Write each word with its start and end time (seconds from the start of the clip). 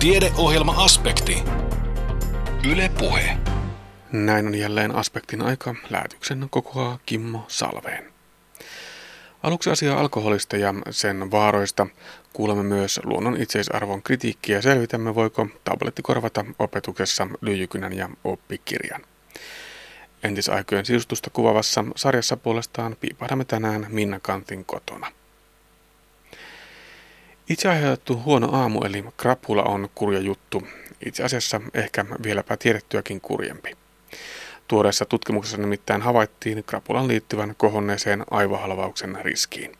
Tiedeohjelma-aspekti. 0.00 1.42
Yle 2.70 2.90
Puhe. 2.98 3.36
Näin 4.12 4.46
on 4.46 4.54
jälleen 4.54 4.94
aspektin 4.94 5.42
aika. 5.42 5.74
Lähetyksen 5.90 6.46
kokoaa 6.50 6.98
Kimmo 7.06 7.44
Salveen. 7.48 8.12
Aluksi 9.42 9.70
asiaa 9.70 10.00
alkoholista 10.00 10.56
ja 10.56 10.74
sen 10.90 11.30
vaaroista. 11.30 11.86
Kuulemme 12.32 12.62
myös 12.62 13.00
luonnon 13.04 13.36
itseisarvon 13.36 14.02
kritiikkiä 14.02 14.56
ja 14.56 14.62
selvitämme, 14.62 15.14
voiko 15.14 15.46
tabletti 15.64 16.02
korvata 16.02 16.44
opetuksessa 16.58 17.26
lyijykynän 17.40 17.92
ja 17.92 18.08
oppikirjan. 18.24 19.02
Entisaikojen 20.22 20.86
sisustusta 20.86 21.30
kuvavassa 21.30 21.84
sarjassa 21.96 22.36
puolestaan 22.36 22.96
piipahdamme 23.00 23.44
tänään 23.44 23.86
Minna 23.88 24.20
Kantin 24.20 24.64
kotona. 24.64 25.12
Itse 27.50 27.68
aiheutettu 27.68 28.22
huono 28.24 28.48
aamu 28.52 28.80
eli 28.80 29.04
krapula 29.16 29.62
on 29.62 29.88
kurja 29.94 30.20
juttu, 30.20 30.62
itse 31.06 31.24
asiassa 31.24 31.60
ehkä 31.74 32.04
vieläpä 32.22 32.56
tiedettyäkin 32.56 33.20
kurjempi. 33.20 33.76
Tuoreessa 34.68 35.04
tutkimuksessa 35.04 35.58
nimittäin 35.58 36.02
havaittiin 36.02 36.64
krapulan 36.64 37.08
liittyvän 37.08 37.54
kohonneeseen 37.56 38.24
aivohalvauksen 38.30 39.18
riskiin. 39.22 39.72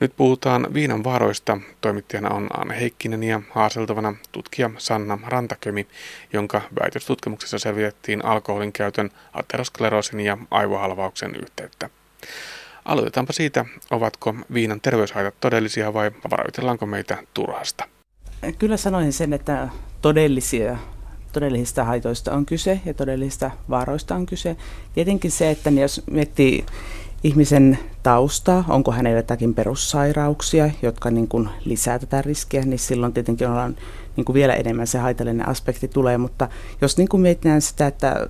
Nyt 0.00 0.12
puhutaan 0.16 0.74
viinan 0.74 1.04
vaaroista. 1.04 1.58
Toimittajana 1.80 2.28
on 2.28 2.48
Anne 2.56 2.80
Heikkinen 2.80 3.22
ja 3.22 3.40
haaseltavana 3.50 4.14
tutkija 4.32 4.70
Sanna 4.78 5.18
Rantakömi, 5.26 5.86
jonka 6.32 6.62
väitöstutkimuksessa 6.80 7.58
selvitettiin 7.58 8.24
alkoholin 8.24 8.72
käytön 8.72 9.10
ateroskleroosin 9.32 10.20
ja 10.20 10.38
aivohalvauksen 10.50 11.34
yhteyttä. 11.42 11.90
Aloitetaanpa 12.90 13.32
siitä, 13.32 13.64
ovatko 13.90 14.34
viinan 14.54 14.80
terveyshaitat 14.80 15.34
todellisia 15.40 15.94
vai 15.94 16.10
varoitellaanko 16.30 16.86
meitä 16.86 17.18
turhasta? 17.34 17.84
Kyllä 18.58 18.76
sanoisin 18.76 19.12
sen, 19.12 19.32
että 19.32 19.68
todellisia 20.02 20.78
todellisista 21.32 21.84
haitoista 21.84 22.32
on 22.32 22.46
kyse 22.46 22.80
ja 22.84 22.94
todellisista 22.94 23.50
vaaroista 23.70 24.14
on 24.14 24.26
kyse. 24.26 24.56
Tietenkin 24.94 25.30
se, 25.30 25.50
että 25.50 25.70
jos 25.70 26.02
miettii 26.10 26.66
ihmisen 27.24 27.78
taustaa, 28.02 28.64
onko 28.68 28.92
hänellä 28.92 29.18
jotakin 29.18 29.54
perussairauksia, 29.54 30.70
jotka 30.82 31.10
niin 31.10 31.28
kuin 31.28 31.48
lisää 31.64 31.98
tätä 31.98 32.22
riskiä, 32.22 32.62
niin 32.62 32.78
silloin 32.78 33.12
tietenkin 33.12 33.48
ollaan 33.48 33.76
niin 34.16 34.24
kuin 34.24 34.34
vielä 34.34 34.54
enemmän 34.54 34.86
se 34.86 34.98
haitallinen 34.98 35.48
aspekti 35.48 35.88
tulee. 35.88 36.18
Mutta 36.18 36.48
jos 36.80 36.98
niin 36.98 37.08
kuin 37.08 37.20
mietitään 37.20 37.62
sitä, 37.62 37.86
että, 37.86 38.28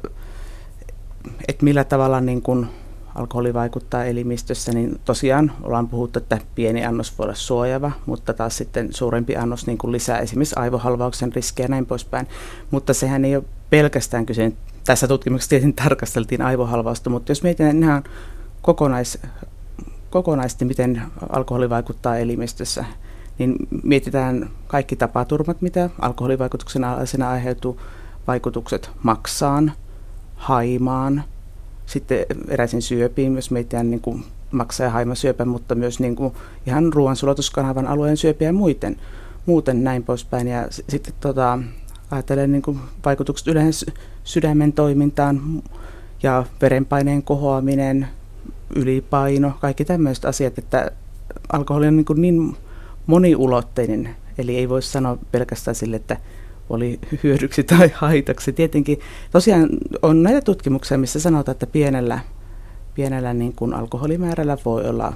että 1.49 1.65
millä 1.65 1.85
tavalla 1.85 2.21
niin 2.21 2.43
kuin 2.43 2.67
alkoholi 3.15 3.55
vaikuttaa 3.55 4.05
elimistössä, 4.05 4.73
niin 4.73 5.01
tosiaan 5.05 5.53
ollaan 5.63 5.89
puhuttu, 5.89 6.19
että 6.19 6.39
pieni 6.55 6.85
annos 6.85 7.19
voi 7.19 7.25
olla 7.25 7.35
suojava, 7.35 7.93
mutta 8.07 8.35
taas 8.35 8.57
sitten 8.57 8.89
suurempi 8.93 9.37
annos 9.37 9.67
niin 9.67 9.79
kuin 9.79 9.93
lisää 9.93 10.19
esimerkiksi 10.19 10.55
aivohalvauksen 10.59 11.33
riskejä 11.33 11.65
ja 11.65 11.69
näin 11.69 11.87
poispäin. 11.87 12.27
Mutta 12.71 12.95
sehän 12.95 13.25
ei 13.25 13.37
ole 13.37 13.45
pelkästään 13.71 14.27
kyse, 14.27 14.53
tässä 14.85 15.09
tutkimuksessa 15.09 15.51
tietenkin 15.51 15.85
tarkasteltiin 15.85 16.43
aivohalvausta, 16.43 17.11
mutta 17.11 17.31
jos 17.31 17.43
mietitään 17.43 17.83
ihan 17.83 18.05
kokonais, 18.63 19.19
kokonaisesti, 20.11 20.65
miten 20.65 21.03
alkoholi 21.29 21.71
vaikuttaa 21.71 22.17
elimistössä, 22.17 22.85
niin 23.39 23.57
mietitään 23.83 24.51
kaikki 24.67 24.97
tapaturmat, 24.97 25.63
mitä 25.63 25.91
alkoholivaikutuksen 25.99 26.85
alaisena 26.85 27.31
aiheutuu, 27.31 27.81
vaikutukset 28.27 28.91
maksaan, 29.03 29.73
haimaan, 30.37 31.25
sitten 31.91 32.27
eräisiin 32.49 32.83
syöpiin, 32.83 33.33
myös 33.33 33.51
meitä 33.51 33.83
niin 33.83 34.01
kuin 34.01 34.25
maksa- 34.51 34.85
ja 34.85 34.91
haimasyöpä, 34.91 35.45
mutta 35.45 35.75
myös 35.75 36.01
niin 36.01 36.17
kuin 36.17 36.35
ihan 36.67 36.93
ruoansulaituskanavan 36.93 37.87
alueen 37.87 38.17
syöpiä 38.17 38.49
ja 38.49 38.53
muuten, 38.53 38.97
muuten 39.47 39.85
näin 39.85 40.03
poispäin. 40.03 40.49
Ja 40.49 40.67
sitten 40.89 41.15
tota, 41.21 41.59
ajattelen 42.11 42.53
niin 42.53 42.63
kuin 42.63 42.79
vaikutukset 43.05 43.47
yleensä 43.47 43.87
sydämen 44.25 44.73
toimintaan 44.73 45.63
ja 46.23 46.45
verenpaineen 46.63 47.23
kohoaminen, 47.23 48.09
ylipaino, 48.77 49.53
kaikki 49.61 49.85
tämmöiset 49.85 50.25
asiat, 50.25 50.59
että 50.59 50.91
alkoholi 51.53 51.89
on 51.89 51.97
niin, 51.97 52.07
niin 52.17 52.57
moniulotteinen, 53.07 54.17
eli 54.39 54.57
ei 54.57 54.69
voi 54.69 54.83
sanoa 54.83 55.19
pelkästään 55.33 55.75
sille, 55.75 55.97
että 55.97 56.17
oli 56.71 56.99
hyödyksi 57.23 57.63
tai 57.65 57.91
haitaksi. 57.95 58.53
Tietenkin 58.53 59.01
tosiaan 59.31 59.69
on 60.03 60.23
näitä 60.23 60.41
tutkimuksia, 60.41 60.99
missä 60.99 61.21
sanotaan, 61.21 61.53
että 61.53 61.67
pienellä, 61.67 62.19
pienellä 62.95 63.35
niin 63.35 63.53
kuin 63.53 63.75
alkoholimäärällä 63.75 64.59
voi 64.65 64.89
olla 64.89 65.13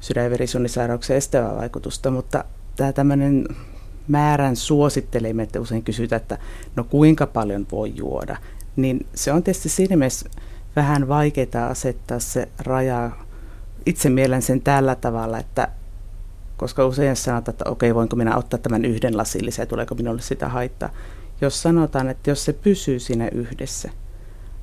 sydän- 0.00 0.24
ja 0.24 0.30
verisuonisairauksia 0.30 1.16
estävää 1.16 1.56
vaikutusta, 1.56 2.10
mutta 2.10 2.44
tämä 2.76 2.92
tämmöinen 2.92 3.48
määrän 4.08 4.56
suosittelemme, 4.56 5.42
että 5.42 5.60
usein 5.60 5.82
kysytään, 5.82 6.22
että 6.22 6.38
no 6.76 6.84
kuinka 6.84 7.26
paljon 7.26 7.66
voi 7.72 7.92
juoda, 7.96 8.36
niin 8.76 9.06
se 9.14 9.32
on 9.32 9.42
tietysti 9.42 9.68
siinä 9.68 9.96
mielessä 9.96 10.30
vähän 10.76 11.08
vaikeaa 11.08 11.66
asettaa 11.70 12.18
se 12.18 12.48
raja. 12.58 13.10
Itse 13.86 14.10
mielen 14.10 14.42
sen 14.42 14.60
tällä 14.60 14.94
tavalla, 14.94 15.38
että 15.38 15.68
koska 16.56 16.86
usein 16.86 17.16
sanotaan, 17.16 17.52
että 17.52 17.70
okei, 17.70 17.94
voinko 17.94 18.16
minä 18.16 18.36
ottaa 18.36 18.58
tämän 18.58 18.84
yhden 18.84 19.16
lasillisen 19.16 19.62
ja 19.62 19.66
tuleeko 19.66 19.94
minulle 19.94 20.22
sitä 20.22 20.48
haittaa. 20.48 20.90
Jos 21.40 21.62
sanotaan, 21.62 22.08
että 22.08 22.30
jos 22.30 22.44
se 22.44 22.52
pysyy 22.52 22.98
siinä 22.98 23.28
yhdessä, 23.28 23.90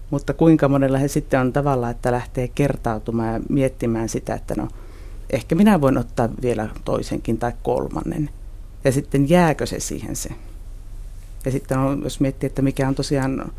mutta 0.09 0.33
kuinka 0.33 0.67
monella 0.67 0.97
he 0.97 1.07
sitten 1.07 1.39
on 1.39 1.53
tavalla, 1.53 1.89
että 1.89 2.11
lähtee 2.11 2.47
kertautumaan 2.47 3.33
ja 3.33 3.39
miettimään 3.49 4.09
sitä, 4.09 4.33
että 4.33 4.55
no 4.57 4.67
ehkä 5.29 5.55
minä 5.55 5.81
voin 5.81 5.97
ottaa 5.97 6.29
vielä 6.41 6.69
toisenkin 6.85 7.37
tai 7.37 7.51
kolmannen. 7.63 8.29
Ja 8.83 8.91
sitten 8.91 9.29
jääkö 9.29 9.65
se 9.65 9.79
siihen 9.79 10.15
se. 10.15 10.29
Ja 11.45 11.51
sitten 11.51 11.77
on, 11.77 12.01
jos 12.03 12.19
miettii, 12.19 12.47
että 12.47 12.61
mikä 12.61 12.87
on 12.87 12.95
tosiaan, 12.95 13.51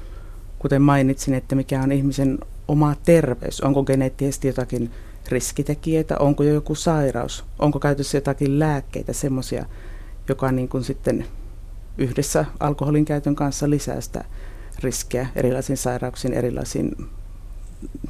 kuten 0.59 0.83
mainitsin, 0.83 1.35
että 1.35 1.55
mikä 1.55 1.83
on 1.83 1.93
ihmisen 1.93 2.39
oma 2.69 2.97
terveys, 3.05 3.61
onko 3.61 3.85
geneettisesti 3.85 4.49
jotakin 4.49 4.91
riskitekijöitä, 5.29 6.17
onko 6.19 6.43
jo 6.43 6.55
joku 6.55 6.75
sairaus, 6.75 7.45
onko 7.59 7.79
käytössä 7.81 8.17
jotakin 8.17 8.59
lääkkeitä, 8.59 9.13
semmoisia, 9.13 9.67
joka 10.29 10.53
niin 10.53 10.69
kuin 10.69 10.85
sitten 10.85 11.27
yhdessä 11.99 12.45
alkoholin 12.61 13.05
käytön 13.05 13.35
kanssa 13.35 13.71
lisää 13.71 14.01
sitä 14.01 14.25
riskiä 14.83 15.27
erilaisiin 15.37 15.77
sairauksiin, 15.77 16.35
erilaisiin 16.35 17.09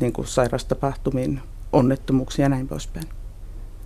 niin 0.00 0.12
kuin 0.12 0.26
sairaustapahtumiin, 0.26 1.40
onnettomuuksiin 1.72 2.44
ja 2.44 2.48
näin 2.48 2.68
poispäin. 2.68 3.06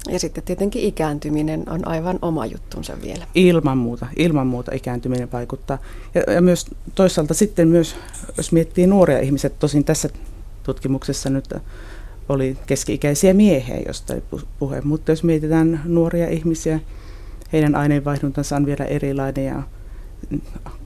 Ja 0.08 0.18
sitten 0.18 0.44
tietenkin 0.44 0.82
ikääntyminen 0.82 1.64
on 1.70 1.88
aivan 1.88 2.18
oma 2.22 2.46
juttunsa 2.46 2.92
vielä. 3.02 3.26
Ilman 3.34 3.78
muuta, 3.78 4.06
ilman 4.16 4.46
muuta 4.46 4.72
ikääntyminen 4.74 5.32
vaikuttaa. 5.32 5.78
Ja, 6.14 6.32
ja 6.32 6.40
myös 6.40 6.66
toisaalta 6.94 7.34
sitten 7.34 7.68
myös, 7.68 7.96
jos 8.36 8.52
miettii 8.52 8.86
nuoria 8.86 9.20
ihmisiä, 9.20 9.50
tosin 9.50 9.84
tässä 9.84 10.08
tutkimuksessa 10.62 11.30
nyt 11.30 11.54
oli 12.28 12.56
keski-ikäisiä 12.66 13.34
miehiä, 13.34 13.80
josta 13.86 14.14
ei 14.14 14.22
puhe. 14.58 14.80
Mutta 14.80 15.12
jos 15.12 15.24
mietitään 15.24 15.80
nuoria 15.84 16.28
ihmisiä, 16.28 16.80
heidän 17.52 17.74
aineenvaihduntansa 17.74 18.56
on 18.56 18.66
vielä 18.66 18.84
erilainen 18.84 19.44
ja 19.44 19.62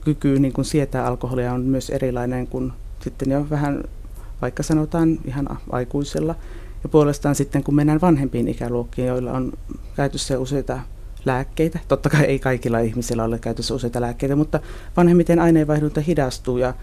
kyky 0.01 0.39
niin 0.39 0.53
kuin 0.53 0.65
sietää 0.65 1.05
alkoholia 1.05 1.53
on 1.53 1.61
myös 1.61 1.89
erilainen 1.89 2.47
kuin 2.47 2.73
sitten 2.99 3.31
jo 3.31 3.47
vähän, 3.49 3.83
vaikka 4.41 4.63
sanotaan 4.63 5.19
ihan 5.25 5.47
aikuisella. 5.69 6.35
Ja 6.83 6.89
puolestaan 6.89 7.35
sitten 7.35 7.63
kun 7.63 7.75
mennään 7.75 8.01
vanhempiin 8.01 8.47
ikäluokkiin, 8.47 9.07
joilla 9.07 9.31
on 9.31 9.53
käytössä 9.95 10.39
useita 10.39 10.79
lääkkeitä, 11.25 11.79
totta 11.87 12.09
kai 12.09 12.23
ei 12.23 12.39
kaikilla 12.39 12.79
ihmisillä 12.79 13.23
ole 13.23 13.39
käytössä 13.39 13.73
useita 13.73 14.01
lääkkeitä, 14.01 14.35
mutta 14.35 14.59
vanhemmiten 14.97 15.39
aineenvaihdunta 15.39 16.01
hidastuu 16.01 16.57
ja 16.57 16.73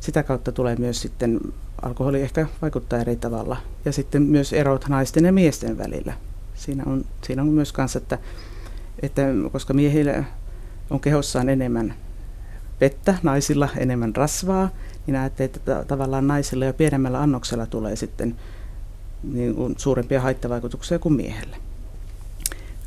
sitä 0.00 0.22
kautta 0.22 0.52
tulee 0.52 0.76
myös 0.76 1.02
sitten, 1.02 1.40
alkoholi 1.82 2.20
ehkä 2.20 2.46
vaikuttaa 2.62 2.98
eri 2.98 3.16
tavalla. 3.16 3.56
Ja 3.84 3.92
sitten 3.92 4.22
myös 4.22 4.52
erot 4.52 4.88
naisten 4.88 5.24
ja 5.24 5.32
miesten 5.32 5.78
välillä. 5.78 6.12
Siinä 6.54 6.82
on, 6.86 7.04
siinä 7.22 7.42
on 7.42 7.48
myös 7.48 7.72
kanssa, 7.72 7.98
että, 7.98 8.18
että 9.02 9.22
koska 9.52 9.74
miehillä 9.74 10.24
on 10.90 11.00
kehossaan 11.00 11.48
enemmän 11.48 11.94
vettä, 12.80 13.14
naisilla 13.22 13.68
enemmän 13.76 14.16
rasvaa, 14.16 14.70
niin 15.06 15.16
ajattelee, 15.16 15.50
että 15.56 15.84
tavallaan 15.88 16.26
naisilla 16.26 16.64
jo 16.64 16.72
pienemmällä 16.72 17.20
annoksella 17.20 17.66
tulee 17.66 17.96
sitten 17.96 18.36
niin 19.22 19.54
suurempia 19.76 20.20
haittavaikutuksia 20.20 20.98
kuin 20.98 21.12
miehelle. 21.12 21.56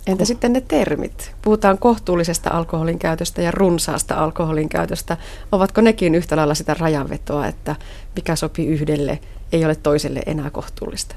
Entä 0.07 0.25
sitten 0.25 0.53
ne 0.53 0.61
termit? 0.61 1.35
Puhutaan 1.41 1.77
kohtuullisesta 1.77 2.50
alkoholin 2.50 3.00
käytöstä 3.00 3.41
ja 3.41 3.51
runsaasta 3.51 4.15
alkoholin 4.15 4.69
käytöstä. 4.69 5.17
Ovatko 5.51 5.81
nekin 5.81 6.15
yhtä 6.15 6.35
lailla 6.35 6.55
sitä 6.55 6.73
rajanvetoa, 6.79 7.47
että 7.47 7.75
mikä 8.15 8.35
sopii 8.35 8.67
yhdelle, 8.67 9.19
ei 9.51 9.65
ole 9.65 9.75
toiselle 9.75 10.21
enää 10.25 10.50
kohtuullista? 10.50 11.15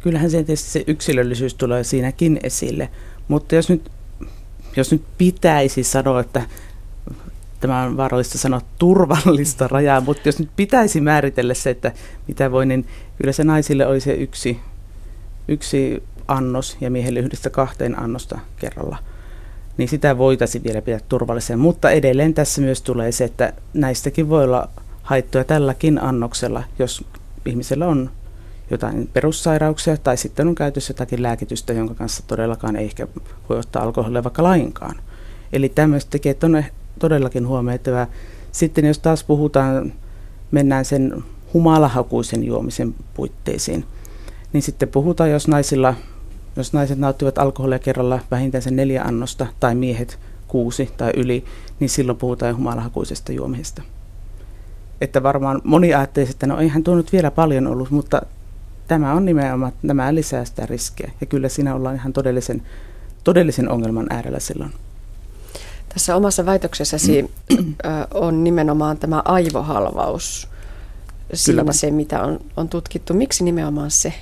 Kyllähän 0.00 0.30
se 0.30 0.36
tietysti 0.36 0.70
se 0.70 0.84
yksilöllisyys 0.86 1.54
tulee 1.54 1.84
siinäkin 1.84 2.40
esille, 2.42 2.88
mutta 3.28 3.54
jos 3.54 3.68
nyt, 3.68 3.90
jos 4.76 4.92
nyt 4.92 5.02
pitäisi 5.18 5.84
sanoa, 5.84 6.20
että 6.20 6.42
tämä 7.60 7.82
on 7.82 7.96
vaarallista 7.96 8.38
sanoa 8.38 8.60
turvallista 8.78 9.68
rajaa, 9.68 10.00
mutta 10.00 10.28
jos 10.28 10.38
nyt 10.38 10.50
pitäisi 10.56 11.00
määritellä 11.00 11.54
se, 11.54 11.70
että 11.70 11.92
mitä 12.28 12.52
voi, 12.52 12.66
niin 12.66 12.86
kyllä 13.16 13.32
se 13.32 13.44
naisille 13.44 13.86
oli 13.86 14.00
se 14.00 14.12
yksi, 14.12 14.60
yksi 15.48 16.02
annos 16.28 16.76
ja 16.80 16.90
miehelle 16.90 17.20
yhdestä 17.20 17.50
kahteen 17.50 17.98
annosta 17.98 18.38
kerralla. 18.56 18.96
niin 19.76 19.88
sitä 19.88 20.18
voitaisiin 20.18 20.64
vielä 20.64 20.82
pitää 20.82 21.00
turvallisena. 21.08 21.56
Mutta 21.56 21.90
edelleen 21.90 22.34
tässä 22.34 22.60
myös 22.60 22.82
tulee 22.82 23.12
se, 23.12 23.24
että 23.24 23.52
näistäkin 23.74 24.28
voi 24.28 24.44
olla 24.44 24.68
haittoja 25.02 25.44
tälläkin 25.44 26.02
annoksella, 26.02 26.62
jos 26.78 27.04
ihmisellä 27.46 27.86
on 27.86 28.10
jotain 28.70 29.10
perussairauksia 29.12 29.96
tai 29.96 30.16
sitten 30.16 30.48
on 30.48 30.54
käytössä 30.54 30.90
jotakin 30.90 31.22
lääkitystä, 31.22 31.72
jonka 31.72 31.94
kanssa 31.94 32.22
todellakaan 32.26 32.76
ei 32.76 32.84
ehkä 32.84 33.08
voi 33.48 33.58
ottaa 33.58 33.82
alkoholia 33.82 34.24
vaikka 34.24 34.42
lainkaan. 34.42 34.96
Eli 35.52 35.68
tämmöiset 35.68 36.10
tekijät 36.10 36.44
on 36.44 36.64
todellakin 36.98 37.46
huomioitava. 37.48 38.06
Sitten 38.52 38.84
jos 38.84 38.98
taas 38.98 39.24
puhutaan, 39.24 39.92
mennään 40.50 40.84
sen 40.84 41.24
humalahakuisen 41.54 42.44
juomisen 42.44 42.94
puitteisiin, 43.14 43.84
niin 44.52 44.62
sitten 44.62 44.88
puhutaan, 44.88 45.30
jos 45.30 45.48
naisilla, 45.48 45.94
jos 46.56 46.72
naiset 46.72 46.98
nauttivat 46.98 47.38
alkoholia 47.38 47.78
kerralla 47.78 48.20
vähintään 48.30 48.62
sen 48.62 48.76
neljä 48.76 49.02
annosta 49.02 49.46
tai 49.60 49.74
miehet 49.74 50.18
kuusi 50.48 50.90
tai 50.96 51.12
yli, 51.16 51.44
niin 51.80 51.90
silloin 51.90 52.18
puhutaan 52.18 52.56
humalahakuisesta 52.56 53.32
juomisesta. 53.32 53.82
Että 55.00 55.22
varmaan 55.22 55.60
moni 55.64 55.94
ajattelisi, 55.94 56.30
että 56.32 56.46
no 56.46 56.60
eihän 56.60 56.82
tuo 56.82 56.94
nyt 56.94 57.12
vielä 57.12 57.30
paljon 57.30 57.66
ollut, 57.66 57.90
mutta 57.90 58.22
tämä 58.88 59.12
on 59.12 59.24
nimenomaan, 59.24 59.72
nämä 59.82 60.14
lisää 60.14 60.44
sitä 60.44 60.66
riskiä. 60.66 61.10
Ja 61.20 61.26
kyllä 61.26 61.48
siinä 61.48 61.74
ollaan 61.74 61.94
ihan 61.94 62.12
todellisen, 62.12 62.62
todellisen 63.24 63.68
ongelman 63.68 64.06
äärellä 64.10 64.40
silloin. 64.40 64.72
Tässä 65.88 66.16
omassa 66.16 66.46
väitöksessäsi 66.46 67.30
on 68.14 68.44
nimenomaan 68.44 68.98
tämä 68.98 69.22
aivohalvaus 69.24 70.48
siinä 71.34 71.62
Kyllä. 71.62 71.72
se, 71.72 71.90
mitä 71.90 72.22
on, 72.22 72.40
on 72.56 72.68
tutkittu. 72.68 73.14
Miksi 73.14 73.44
nimenomaan 73.44 73.90
se? 73.90 74.12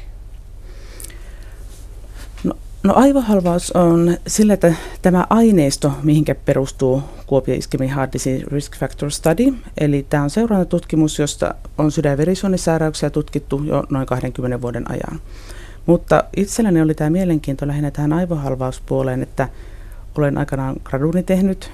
No, 2.85 2.93
aivohalvaus 2.97 3.73
on 3.73 4.17
sillä, 4.27 4.55
että 4.55 4.75
tämä 5.03 5.27
aineisto, 5.31 5.93
mihinkä 6.03 6.35
perustuu 6.35 7.03
Kuopio 7.27 7.55
Iskemi 7.55 7.89
Heart 7.89 8.13
Disease 8.13 8.45
Risk 8.47 8.77
Factor 8.77 9.11
Study, 9.11 9.55
eli 9.79 10.07
tämä 10.11 10.23
on 10.23 10.31
seurantututkimus, 10.31 11.19
josta 11.19 11.55
on 11.79 11.93
sydän- 11.93 12.11
ja 12.11 12.19
verisuonisairauksia 12.19 13.11
tutkittu 13.11 13.63
jo 13.65 13.85
noin 13.91 14.07
20 14.07 14.61
vuoden 14.61 14.91
ajan. 14.91 15.21
Mutta 15.87 16.25
itselläni 16.37 16.83
oli 16.83 16.95
tämä 16.95 17.11
mielenkiinto 17.11 17.67
lähinnä 17.67 17.91
tähän 17.91 18.13
aivohalvauspuoleen, 18.13 19.23
että 19.23 19.49
olen 20.19 20.39
aikanaan 20.39 20.77
graduni 20.85 21.23
tehnyt 21.23 21.71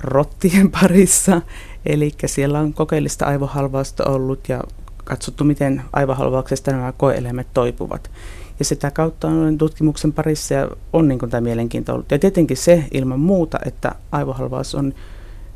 rottien 0.00 0.70
parissa, 0.80 1.42
eli 1.86 2.14
siellä 2.26 2.58
on 2.60 2.74
kokeellista 2.74 3.26
aivohalvausta 3.26 4.04
ollut 4.04 4.48
ja 4.48 4.60
katsottu, 5.04 5.44
miten 5.44 5.82
aivohalvauksesta 5.92 6.70
nämä 6.70 6.92
koeeläimet 6.92 7.46
toipuvat. 7.54 8.10
Ja 8.58 8.64
sitä 8.64 8.90
kautta 8.90 9.28
on 9.28 9.58
tutkimuksen 9.58 10.12
parissa 10.12 10.54
ja 10.54 10.68
on 10.92 11.08
niin 11.08 11.18
kuin 11.18 11.30
tämä 11.30 11.40
mielenkiinto 11.40 11.92
ollut. 11.92 12.10
Ja 12.10 12.18
tietenkin 12.18 12.56
se 12.56 12.84
ilman 12.92 13.20
muuta, 13.20 13.58
että 13.64 13.94
aivohalvaus 14.12 14.74
on 14.74 14.94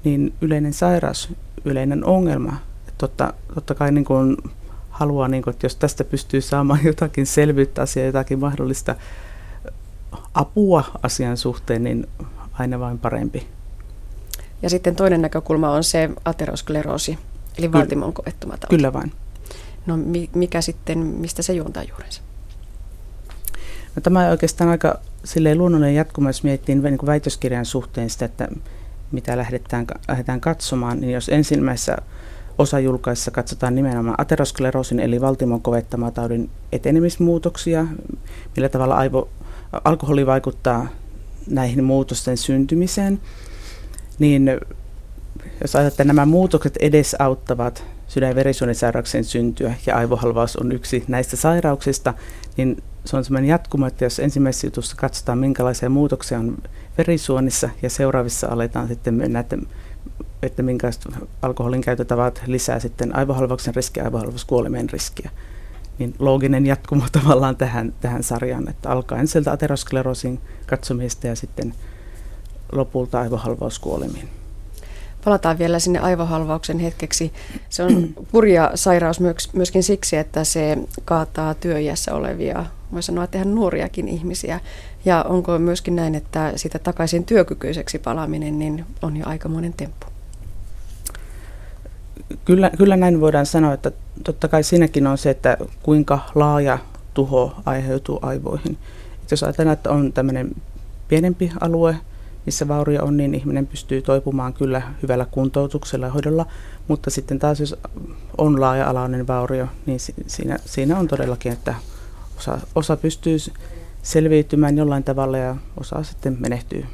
niin 0.04 0.32
yleinen 0.40 0.72
sairaus, 0.72 1.32
yleinen 1.64 2.04
ongelma. 2.04 2.56
Että 2.78 2.98
totta, 2.98 3.34
totta 3.54 3.74
kai 3.74 3.92
niin 3.92 4.04
kuin 4.04 4.36
haluaa, 4.90 5.28
niin 5.28 5.42
kuin, 5.42 5.54
että 5.54 5.66
jos 5.66 5.76
tästä 5.76 6.04
pystyy 6.04 6.40
saamaan 6.40 6.84
jotakin 6.90 7.26
selvyyttä 7.26 7.82
asiaa, 7.82 8.06
jotakin 8.06 8.38
mahdollista 8.38 8.96
apua 10.34 10.84
asian 11.02 11.36
suhteen, 11.36 11.84
niin 11.84 12.06
aina 12.52 12.80
vain 12.80 12.98
parempi. 12.98 13.46
Ja 14.62 14.70
sitten 14.70 14.96
toinen 14.96 15.22
näkökulma 15.22 15.70
on 15.70 15.84
se 15.84 16.10
ateroskleroosi, 16.24 17.18
eli 17.58 17.72
valtimon 17.72 18.12
kovettuma 18.12 18.56
tauti. 18.56 18.76
Kyllä 18.76 18.92
vain. 18.92 19.12
No 19.86 19.98
mikä 20.34 20.60
sitten, 20.60 20.98
mistä 20.98 21.42
se 21.42 21.52
juontaa 21.52 21.82
juurensa? 21.82 22.22
No, 23.96 24.02
tämä 24.02 24.24
on 24.24 24.30
oikeastaan 24.30 24.70
aika 24.70 24.98
silleen 25.24 25.58
luonnollinen 25.58 25.94
jatkuma, 25.94 26.28
jos 26.28 26.44
miettii 26.44 26.74
niin 26.74 26.98
väitöskirjan 27.06 27.64
suhteen 27.64 28.10
sitä, 28.10 28.24
että 28.24 28.48
mitä 29.12 29.36
lähdetään, 29.36 29.86
lähdetään 30.08 30.40
katsomaan, 30.40 31.00
niin 31.00 31.12
jos 31.12 31.28
ensimmäisessä 31.28 31.96
osajulkaissa 32.58 33.30
katsotaan 33.30 33.74
nimenomaan 33.74 34.20
ateroskleroosin 34.20 35.00
eli 35.00 35.20
valtimon 35.20 35.62
kovettama-taudin 35.62 36.50
etenemismuutoksia, 36.72 37.86
millä 38.56 38.68
tavalla 38.68 38.96
aivo, 38.96 39.28
alkoholi 39.84 40.26
vaikuttaa 40.26 40.88
näihin 41.50 41.84
muutosten 41.84 42.36
syntymiseen, 42.36 43.20
niin 44.18 44.50
jos 45.60 45.76
ajatellaan, 45.76 45.88
että 45.88 46.04
nämä 46.04 46.26
muutokset 46.26 46.76
edesauttavat 46.76 47.84
sydän- 48.08 48.28
ja 48.28 48.34
verisuonisairauksien 48.34 49.24
syntyä 49.24 49.74
ja 49.86 49.96
aivohalvaus 49.96 50.56
on 50.56 50.72
yksi 50.72 51.04
näistä 51.08 51.36
sairauksista, 51.36 52.14
niin 52.56 52.82
se 53.04 53.16
on 53.16 53.24
sellainen 53.24 53.48
jatkuma, 53.48 53.86
että 53.86 54.04
jos 54.04 54.18
ensimmäisessä 54.18 54.66
jutussa 54.66 54.96
katsotaan, 54.96 55.38
minkälaisia 55.38 55.90
muutoksia 55.90 56.38
on 56.38 56.58
verisuonissa 56.98 57.70
ja 57.82 57.90
seuraavissa 57.90 58.48
aletaan 58.48 58.88
sitten 58.88 59.14
mennä, 59.14 59.38
että, 59.38 59.58
että 60.42 60.62
minkälaiset 60.62 61.04
alkoholin 61.42 61.80
käytötavat 61.80 62.42
lisää 62.46 62.78
sitten 62.80 63.16
aivohalvauksen 63.16 63.74
riskiä, 63.74 64.04
aivohalvauskuolemien 64.04 64.90
riskiä, 64.90 65.30
niin 65.98 66.14
looginen 66.18 66.66
jatkumo 66.66 67.04
tavallaan 67.22 67.56
tähän, 67.56 67.94
tähän 68.00 68.22
sarjaan, 68.22 68.68
että 68.68 68.90
alkaen 68.90 69.28
sieltä 69.28 69.52
ateroskleroosin 69.52 70.40
katsomista 70.66 71.26
ja 71.26 71.36
sitten 71.36 71.74
lopulta 72.72 73.20
aivohalvauskuolemiin. 73.20 74.41
Palataan 75.24 75.58
vielä 75.58 75.78
sinne 75.78 75.98
aivohalvauksen 75.98 76.78
hetkeksi. 76.78 77.32
Se 77.68 77.82
on 77.82 78.08
kurja 78.32 78.70
sairaus 78.74 79.20
myöskin 79.52 79.82
siksi, 79.82 80.16
että 80.16 80.44
se 80.44 80.78
kaataa 81.04 81.54
työiässä 81.54 82.14
olevia, 82.14 82.66
voi 82.92 83.02
sanoa, 83.02 83.24
että 83.24 83.38
ihan 83.38 83.54
nuoriakin 83.54 84.08
ihmisiä. 84.08 84.60
Ja 85.04 85.22
onko 85.28 85.58
myöskin 85.58 85.96
näin, 85.96 86.14
että 86.14 86.52
sitä 86.56 86.78
takaisin 86.78 87.24
työkykyiseksi 87.24 87.98
palaaminen 87.98 88.58
niin 88.58 88.84
on 89.02 89.16
jo 89.16 89.26
aikamoinen 89.26 89.72
temppu? 89.72 90.06
Kyllä, 92.44 92.70
kyllä 92.78 92.96
näin 92.96 93.20
voidaan 93.20 93.46
sanoa, 93.46 93.74
että 93.74 93.92
totta 94.24 94.48
kai 94.48 94.62
siinäkin 94.62 95.06
on 95.06 95.18
se, 95.18 95.30
että 95.30 95.56
kuinka 95.82 96.18
laaja 96.34 96.78
tuho 97.14 97.54
aiheutuu 97.66 98.18
aivoihin. 98.22 98.78
Et 99.22 99.30
jos 99.30 99.42
ajatellaan, 99.42 99.72
että 99.72 99.90
on 99.90 100.12
tämmöinen 100.12 100.50
pienempi 101.08 101.52
alue, 101.60 101.96
missä 102.46 102.68
vaurio 102.68 103.04
on, 103.04 103.16
niin 103.16 103.34
ihminen 103.34 103.66
pystyy 103.66 104.02
toipumaan 104.02 104.52
kyllä 104.52 104.82
hyvällä 105.02 105.26
kuntoutuksella 105.30 106.06
ja 106.06 106.12
hoidolla, 106.12 106.46
mutta 106.88 107.10
sitten 107.10 107.38
taas 107.38 107.60
jos 107.60 107.76
on 108.38 108.60
laaja-alainen 108.60 109.26
vaurio, 109.26 109.66
niin 109.86 110.00
siinä, 110.26 110.58
siinä 110.64 110.98
on 110.98 111.08
todellakin, 111.08 111.52
että 111.52 111.74
osa, 112.38 112.58
osa 112.74 112.96
pystyy 112.96 113.36
selviytymään 114.02 114.78
jollain 114.78 115.04
tavalla 115.04 115.38
ja 115.38 115.56
osa 115.80 116.02
sitten 116.02 116.36
menehtyy. 116.40 116.84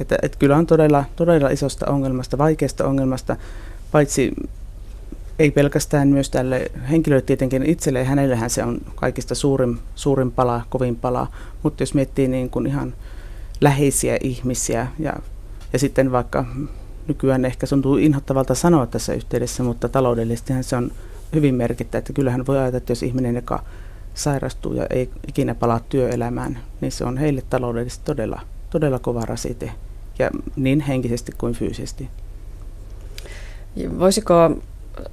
Että, 0.00 0.18
että 0.22 0.38
kyllä 0.38 0.56
on 0.56 0.66
todella, 0.66 1.04
todella 1.16 1.48
isosta 1.48 1.90
ongelmasta, 1.90 2.38
vaikeasta 2.38 2.86
ongelmasta, 2.86 3.36
paitsi 3.92 4.32
ei 5.38 5.50
pelkästään 5.50 6.08
myös 6.08 6.30
tälle 6.30 6.66
henkilölle 6.90 7.22
tietenkin 7.22 7.62
itselleen, 7.62 8.06
hänellähän 8.06 8.50
se 8.50 8.64
on 8.64 8.80
kaikista 8.94 9.34
suurin, 9.34 9.78
suurin 9.94 10.32
pala, 10.32 10.62
kovin 10.68 10.96
pala, 10.96 11.26
mutta 11.62 11.82
jos 11.82 11.94
miettii 11.94 12.28
niin 12.28 12.50
kuin 12.50 12.66
ihan 12.66 12.94
läheisiä 13.60 14.18
ihmisiä 14.22 14.86
ja, 14.98 15.12
ja 15.72 15.78
sitten 15.78 16.12
vaikka 16.12 16.44
nykyään 17.08 17.44
ehkä 17.44 17.66
se 17.66 17.70
tuntuu 17.70 17.96
inhottavalta 17.96 18.54
sanoa 18.54 18.86
tässä 18.86 19.14
yhteydessä, 19.14 19.62
mutta 19.62 19.88
taloudellisestihan 19.88 20.64
se 20.64 20.76
on 20.76 20.92
hyvin 21.34 21.54
merkittävä, 21.54 21.98
että 21.98 22.12
kyllähän 22.12 22.46
voi 22.46 22.56
ajatella, 22.58 22.76
että 22.76 22.90
jos 22.92 23.02
ihminen, 23.02 23.34
joka 23.34 23.64
sairastuu 24.14 24.74
ja 24.74 24.86
ei 24.90 25.10
ikinä 25.28 25.54
palaa 25.54 25.80
työelämään, 25.88 26.58
niin 26.80 26.92
se 26.92 27.04
on 27.04 27.16
heille 27.18 27.42
taloudellisesti 27.50 28.04
todella, 28.04 28.40
todella 28.70 28.98
kova 28.98 29.24
rasite, 29.24 29.72
ja 30.18 30.30
niin 30.56 30.80
henkisesti 30.80 31.32
kuin 31.38 31.54
fyysisesti. 31.54 32.08
Voisiko 33.98 34.34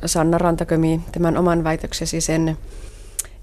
Sanna 0.06 0.38
Rantakömi 0.38 1.02
tämän 1.12 1.38
oman 1.38 1.64
väitöksesi 1.64 2.22
sen 2.22 2.58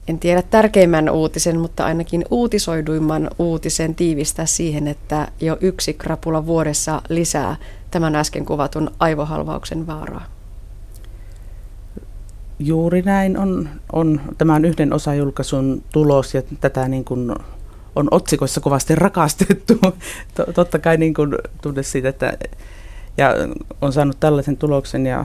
en 0.08 0.18
tiedä 0.18 0.42
tärkeimmän 0.42 1.10
uutisen, 1.10 1.58
mutta 1.58 1.84
ainakin 1.84 2.24
uutisoiduimman 2.30 3.30
uutisen 3.38 3.94
tiivistää 3.94 4.46
siihen, 4.46 4.88
että 4.88 5.28
jo 5.40 5.56
yksi 5.60 5.94
krapula 5.94 6.46
vuodessa 6.46 7.02
lisää 7.08 7.56
tämän 7.90 8.16
äsken 8.16 8.44
kuvatun 8.44 8.90
aivohalvauksen 8.98 9.86
vaaraa. 9.86 10.24
Juuri 12.58 13.02
näin 13.02 13.38
on, 13.38 13.68
on 13.92 14.20
tämän 14.38 14.64
yhden 14.64 14.92
osajulkaisun 14.92 15.82
tulos 15.92 16.34
ja 16.34 16.42
tätä 16.60 16.88
niin 16.88 17.04
kuin 17.04 17.34
on 17.96 18.08
otsikoissa 18.10 18.60
kovasti 18.60 18.94
rakastettu. 18.94 19.78
Totta 20.54 20.78
kai 20.78 20.96
niin 20.96 21.14
kuin 21.14 21.34
tunne 21.62 21.82
siitä, 21.82 22.08
että 22.08 22.32
ja 23.16 23.34
on 23.80 23.92
saanut 23.92 24.20
tällaisen 24.20 24.56
tuloksen 24.56 25.06
ja 25.06 25.24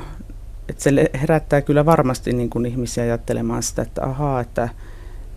että 0.69 0.83
se 0.83 0.91
herättää 1.21 1.61
kyllä 1.61 1.85
varmasti 1.85 2.33
niin 2.33 2.49
kuin 2.49 2.65
ihmisiä 2.65 3.03
ajattelemaan 3.03 3.63
sitä, 3.63 3.81
että 3.81 4.03
ahaa, 4.03 4.41
että, 4.41 4.69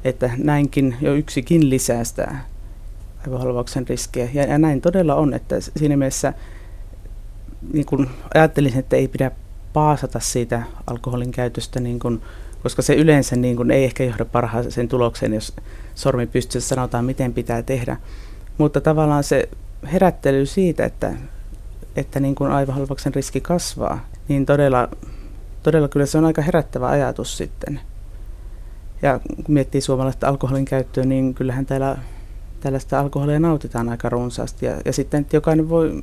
että 0.05 0.31
näinkin 0.37 0.97
jo 1.01 1.15
yksikin 1.15 1.71
lisää 1.71 2.05
sitä 2.05 2.35
aivohalvauksen 3.27 3.89
riskejä. 3.89 4.29
Ja, 4.35 4.45
ja 4.45 4.59
näin 4.59 4.81
todella 4.81 5.15
on, 5.15 5.35
että 5.35 5.57
siinä 5.61 5.97
mielessä 5.97 6.33
niin 7.73 7.87
kuin 7.87 8.11
ajattelisin, 8.35 8.79
että 8.79 8.97
ei 8.97 9.09
pidä 9.09 9.31
paasata 9.73 10.21
siitä 10.21 10.63
alkoholin 10.87 11.31
käytöstä, 11.31 11.81
niin 11.81 11.99
kuin, 11.99 12.23
koska 12.63 12.83
se 12.83 12.95
yleensä 12.95 13.37
niin 13.37 13.57
kuin 13.57 13.71
ei 13.71 13.85
ehkä 13.85 14.05
johda 14.05 14.25
parhaaseen 14.25 14.89
tulokseen, 14.89 15.35
jos 15.35 15.57
sormi 15.95 16.27
pystyy 16.27 16.61
sanotaan, 16.61 17.05
miten 17.05 17.35
pitää 17.35 17.63
tehdä. 17.63 17.97
Mutta 18.59 18.81
tavallaan 18.81 19.25
se 19.25 19.49
herättely 19.93 20.47
siitä, 20.47 20.85
että, 20.85 21.13
että 21.97 22.21
niin 22.21 22.35
kuin 22.35 22.51
aivohalvauksen 22.51 23.15
riski 23.15 23.41
kasvaa, 23.41 24.09
niin 24.29 24.47
todella, 24.47 24.89
todella 25.62 25.88
kyllä 25.88 26.07
se 26.07 26.19
on 26.19 26.25
aika 26.25 26.43
herättävä 26.43 26.88
ajatus 26.88 27.37
sitten. 27.37 27.81
Ja 29.02 29.21
kun 29.37 29.55
miettii 29.55 29.81
suomalaista 29.81 30.29
alkoholin 30.29 30.64
käyttöä, 30.64 31.05
niin 31.05 31.35
kyllähän 31.35 31.67
täällä 31.67 31.97
tällaista 32.61 33.00
alkoholia 33.00 33.40
nautitaan 33.40 33.88
aika 33.88 34.09
runsaasti. 34.09 34.67
Ja, 34.67 34.81
ja 34.85 34.93
sitten 34.93 35.21
että 35.21 35.37
jokainen 35.37 35.69
voi 35.69 36.02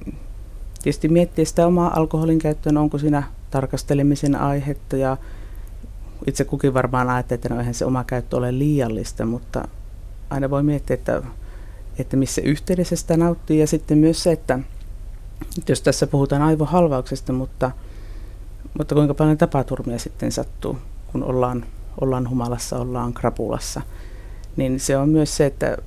tietysti 0.83 1.09
miettiä 1.09 1.45
sitä 1.45 1.67
omaa 1.67 1.99
alkoholin 1.99 2.39
käyttöä, 2.39 2.79
onko 2.79 2.97
siinä 2.97 3.23
tarkastelemisen 3.51 4.35
aihetta 4.35 4.97
ja 4.97 5.17
itse 6.27 6.45
kukin 6.45 6.73
varmaan 6.73 7.09
ajattelee, 7.09 7.35
että 7.35 7.49
no 7.49 7.59
eihän 7.59 7.73
se 7.73 7.85
oma 7.85 8.03
käyttö 8.03 8.37
ole 8.37 8.57
liiallista, 8.57 9.25
mutta 9.25 9.67
aina 10.29 10.49
voi 10.49 10.63
miettiä, 10.63 10.93
että, 10.93 11.21
että 11.99 12.17
missä 12.17 12.41
yhteydessä 12.41 12.95
sitä 12.95 13.17
nauttii 13.17 13.59
ja 13.59 13.67
sitten 13.67 13.97
myös 13.97 14.23
se, 14.23 14.31
että 14.31 14.59
jos 15.69 15.81
tässä 15.81 16.07
puhutaan 16.07 16.41
aivohalvauksesta, 16.41 17.33
mutta, 17.33 17.71
mutta 18.77 18.95
kuinka 18.95 19.13
paljon 19.13 19.37
tapaturmia 19.37 19.99
sitten 19.99 20.31
sattuu, 20.31 20.77
kun 21.11 21.23
ollaan, 21.23 21.65
ollaan 22.01 22.29
humalassa, 22.29 22.77
ollaan 22.77 23.13
krapulassa, 23.13 23.81
niin 24.55 24.79
se 24.79 24.97
on 24.97 25.09
myös 25.09 25.37
se, 25.37 25.45
että 25.45 25.77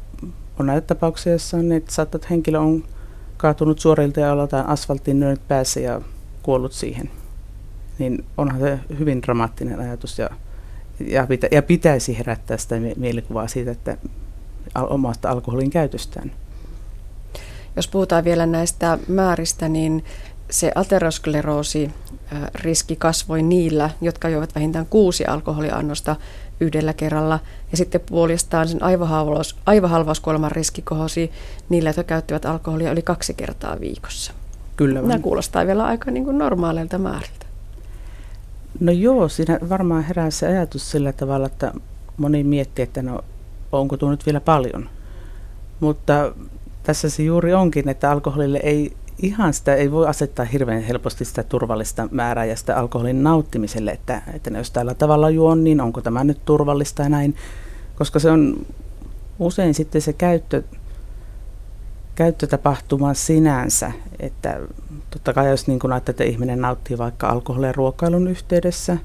on 0.59 0.67
näitä 0.67 0.87
tapauksia, 0.87 1.33
joissa 1.33 1.57
on, 1.57 1.73
että 1.73 1.93
saattaa, 1.93 2.17
että 2.17 2.29
henkilö 2.31 2.59
on 2.59 2.85
kaatunut 3.37 3.79
suorilta 3.79 4.21
ja 4.21 4.33
aloitetaan 4.33 4.67
asfalttiin 4.67 5.21
nyönyt 5.21 5.49
päässä 5.49 5.81
ja 5.81 6.01
kuollut 6.43 6.73
siihen. 6.73 7.11
Niin 7.99 8.25
onhan 8.37 8.61
se 8.61 8.79
hyvin 8.99 9.23
dramaattinen 9.23 9.81
ajatus 9.81 10.19
ja, 10.19 10.31
ja, 11.01 11.27
pitä, 11.27 11.49
ja 11.51 11.63
pitäisi 11.63 12.19
herättää 12.19 12.57
sitä 12.57 12.77
mielikuvaa 12.97 13.49
siitä, 13.49 13.71
että 13.71 13.97
omasta 14.75 15.31
alkoholin 15.31 15.71
käytöstään. 15.71 16.33
Jos 17.77 17.89
puhutaan 17.89 18.25
vielä 18.25 18.47
näistä 18.47 18.99
määristä, 19.09 19.69
niin 19.69 20.05
se 20.50 20.73
ateroskleroosi 20.75 21.90
riski 22.54 22.97
kasvoi 22.97 23.42
niillä, 23.42 23.90
jotka 24.00 24.28
joivat 24.28 24.54
vähintään 24.54 24.87
kuusi 24.87 25.25
alkoholiannosta 25.25 26.16
yhdellä 26.61 26.92
kerralla. 26.92 27.38
Ja 27.71 27.76
sitten 27.76 28.00
puolestaan 28.00 28.69
sen 28.69 28.83
aivohalvaus, 28.83 29.57
aivohalvauskuoleman 29.66 30.52
riski 30.52 30.83
kohosi 30.83 31.30
niillä, 31.69 31.88
jotka 31.88 32.02
käyttivät 32.02 32.45
alkoholia 32.45 32.92
yli 32.92 33.02
kaksi 33.02 33.35
kertaa 33.35 33.80
viikossa. 33.80 34.33
Kyllä. 34.76 35.00
Nämä 35.00 35.19
kuulostaa 35.19 35.66
vielä 35.66 35.85
aika 35.85 36.11
niin 36.11 36.25
kuin 36.25 36.38
normaaleilta 36.38 36.99
määriltä. 36.99 37.47
No 38.80 38.92
joo, 38.92 39.28
siinä 39.28 39.59
varmaan 39.69 40.02
herää 40.02 40.30
se 40.30 40.47
ajatus 40.47 40.90
sillä 40.90 41.12
tavalla, 41.12 41.47
että 41.47 41.73
moni 42.16 42.45
miettii, 42.45 42.83
että 42.83 43.02
no 43.02 43.25
onko 43.73 43.97
tuo 43.97 44.11
nyt 44.11 44.26
vielä 44.26 44.40
paljon. 44.40 44.88
Mutta 45.80 46.35
tässä 46.83 47.11
se 47.11 47.23
juuri 47.23 47.54
onkin, 47.54 47.88
että 47.88 48.11
alkoholille 48.11 48.61
ei 48.62 48.97
ihan 49.23 49.55
sitä 49.55 49.75
ei 49.75 49.91
voi 49.91 50.07
asettaa 50.07 50.45
hirveän 50.45 50.83
helposti 50.83 51.25
sitä 51.25 51.43
turvallista 51.43 52.09
määrää 52.11 52.45
ja 52.45 52.57
sitä 52.57 52.77
alkoholin 52.77 53.23
nauttimiselle, 53.23 53.91
että, 53.91 54.23
että 54.35 54.50
jos 54.50 54.71
tällä 54.71 54.95
tavalla 54.95 55.31
juon, 55.31 55.65
niin 55.65 55.81
onko 55.81 56.00
tämä 56.00 56.25
nyt 56.25 56.45
turvallista 56.45 57.03
ja 57.03 57.09
näin, 57.09 57.37
koska 57.97 58.19
se 58.19 58.31
on 58.31 58.67
usein 59.39 59.75
sitten 59.75 60.03
se 60.03 60.12
käyttö, 60.12 60.62
käyttötapahtuma 62.15 63.15
sinänsä, 63.15 63.93
että 64.21 64.61
totta 65.11 65.33
kai 65.33 65.50
jos 65.50 65.67
niin 65.67 65.79
kun 65.79 65.93
että 65.93 66.25
ihminen 66.25 66.61
nauttii 66.61 66.99
vaikka 66.99 67.29
alkoholia 67.29 67.73
ruokailun 67.73 68.29
yhteydessä, 68.29 68.97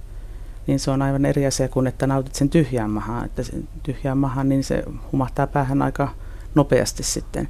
niin 0.68 0.80
se 0.80 0.92
on 0.92 1.02
aivan 1.02 1.26
eri 1.26 1.46
asia 1.46 1.70
kuin 1.70 1.88
että 1.88 2.08
nautit 2.08 2.36
sen 2.36 2.50
tyhjään 2.50 2.90
mahaan, 2.90 3.26
että 3.26 3.44
sen 3.44 3.68
tyhjään 3.84 4.18
mahaan, 4.18 4.50
niin 4.50 4.64
se 4.64 4.84
humahtaa 5.12 5.48
päähän 5.48 5.82
aika 5.82 6.10
nopeasti 6.56 7.04
sitten. 7.04 7.50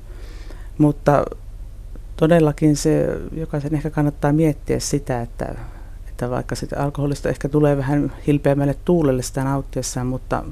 Mutta 0.77 1.25
todellakin 2.17 2.75
se, 2.75 3.07
jokaisen 3.31 3.75
ehkä 3.75 3.89
kannattaa 3.89 4.33
miettiä 4.33 4.79
sitä, 4.79 5.21
että, 5.21 5.55
että 6.09 6.29
vaikka 6.29 6.55
sitä 6.55 6.83
alkoholista 6.83 7.29
ehkä 7.29 7.49
tulee 7.49 7.77
vähän 7.77 8.13
hilpeämmälle 8.27 8.75
tuulelle 8.85 9.21
sitä 9.21 9.43
nauttiessaan, 9.43 10.07
mutta 10.07 10.43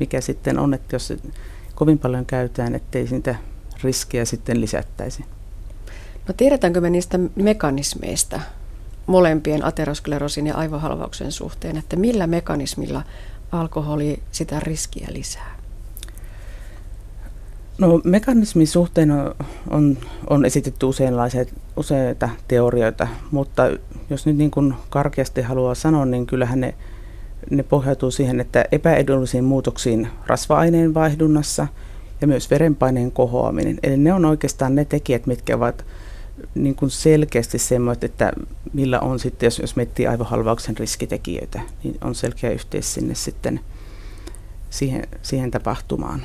mikä 0.00 0.20
sitten 0.20 0.58
on, 0.58 0.74
että 0.74 0.96
jos 0.96 1.12
kovin 1.74 1.98
paljon 1.98 2.26
käytetään, 2.26 2.74
ettei 2.74 3.06
siitä 3.06 3.34
riskiä 3.82 4.24
sitten 4.24 4.60
lisättäisi. 4.60 5.24
No 6.28 6.34
tiedetäänkö 6.36 6.80
me 6.80 6.90
niistä 6.90 7.18
mekanismeista 7.36 8.40
molempien 9.06 9.64
aterosklerosin 9.64 10.46
ja 10.46 10.54
aivohalvauksen 10.54 11.32
suhteen, 11.32 11.76
että 11.76 11.96
millä 11.96 12.26
mekanismilla 12.26 13.02
alkoholi 13.52 14.22
sitä 14.32 14.60
riskiä 14.60 15.08
lisää? 15.10 15.57
No 17.78 18.00
mekanismin 18.04 18.66
suhteen 18.66 19.10
on, 19.10 19.34
on, 19.70 19.98
on 20.30 20.44
esitetty 20.44 20.86
useita 21.76 22.28
teorioita, 22.48 23.08
mutta 23.30 23.62
jos 24.10 24.26
nyt 24.26 24.36
niin 24.36 24.50
kuin 24.50 24.74
karkeasti 24.90 25.42
haluaa 25.42 25.74
sanoa, 25.74 26.04
niin 26.04 26.26
kyllähän 26.26 26.60
ne, 26.60 26.74
ne 27.50 27.62
pohjautuu 27.62 28.10
siihen, 28.10 28.40
että 28.40 28.64
epäedullisiin 28.72 29.44
muutoksiin 29.44 30.08
rasva-aineen 30.26 30.94
vaihdunnassa 30.94 31.66
ja 32.20 32.26
myös 32.26 32.50
verenpaineen 32.50 33.12
kohoaminen. 33.12 33.78
Eli 33.82 33.96
ne 33.96 34.12
on 34.12 34.24
oikeastaan 34.24 34.74
ne 34.74 34.84
tekijät, 34.84 35.26
mitkä 35.26 35.56
ovat 35.56 35.84
niin 36.54 36.74
kuin 36.74 36.90
selkeästi 36.90 37.58
semmoiset, 37.58 38.04
että 38.04 38.32
millä 38.72 39.00
on 39.00 39.18
sitten, 39.18 39.46
jos, 39.46 39.58
jos 39.58 39.76
miettii 39.76 40.06
aivohalvauksen 40.06 40.76
riskitekijöitä, 40.76 41.60
niin 41.84 41.98
on 42.00 42.14
selkeä 42.14 42.50
yhteys 42.50 42.94
sinne 42.94 43.14
sitten 43.14 43.60
siihen, 44.70 45.06
siihen 45.22 45.50
tapahtumaan 45.50 46.22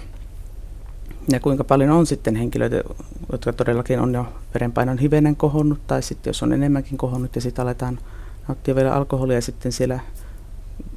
ja 1.32 1.40
kuinka 1.40 1.64
paljon 1.64 1.90
on 1.90 2.06
sitten 2.06 2.36
henkilöitä, 2.36 2.84
jotka 3.32 3.54
todellakin 3.54 4.00
on 4.00 4.14
jo 4.14 4.26
verenpainon 4.54 4.98
hivenen 4.98 5.36
kohonnut, 5.36 5.88
tai 5.88 6.04
sitten 6.04 6.30
jos 6.30 6.44
on 6.44 6.54
enemmänkin 6.54 6.98
kohonnut 6.98 7.36
ja 7.36 7.42
sitten 7.42 7.64
aletaan 7.64 8.00
nauttia 8.48 8.76
vielä 8.76 8.94
alkoholia 8.94 9.38
ja 9.38 9.42
sitten 9.42 9.72
siellä 9.72 10.00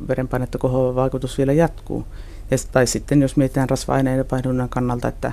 verenpainetta 0.09 0.59
kohoava 0.59 0.95
vaikutus 0.95 1.39
vielä 1.39 1.53
jatkuu. 1.53 2.07
Ja, 2.51 2.57
tai 2.73 2.87
sitten 2.87 3.23
jos 3.23 3.37
mietitään 3.37 3.71
rasva-aineiden 3.71 4.27
vaihdunnan 4.31 4.69
kannalta, 4.69 5.09
että, 5.09 5.33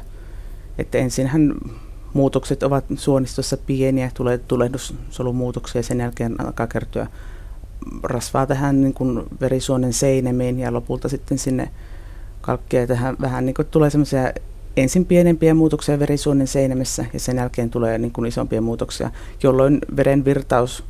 että 0.78 0.98
ensinhän 0.98 1.54
muutokset 2.14 2.64
ovat 2.64 2.86
suonistossa 2.96 3.58
pieniä, 3.58 4.12
tulee 4.14 4.38
tulehdussolumuutoksia 4.38 5.80
ja 5.80 5.84
sen 5.84 6.00
jälkeen 6.00 6.42
alkaa 6.42 6.68
kertyä 6.68 7.08
rasvaa 8.04 8.46
tähän 8.46 8.82
niin 8.82 8.94
kuin 8.94 9.24
verisuonen 9.42 9.94
seinemiin 9.94 10.60
ja 10.60 10.74
lopulta 10.74 11.10
sitten 11.10 11.38
sinne 11.38 11.70
kalkkia 12.42 12.88
tähän 12.88 13.16
vähän 13.22 13.46
niin 13.46 13.54
kuin 13.54 13.68
tulee 13.72 13.90
semmoisia 13.90 14.34
ensin 14.78 15.06
pienempiä 15.06 15.54
muutoksia 15.54 16.00
verisuonen 16.00 16.48
seinämessä 16.48 17.06
ja 17.14 17.20
sen 17.20 17.38
jälkeen 17.38 17.70
tulee 17.70 17.98
niin 17.98 18.12
kuin 18.12 18.28
isompia 18.28 18.62
muutoksia, 18.62 19.12
jolloin 19.44 19.80
veren 19.96 20.26
virtaus 20.26 20.84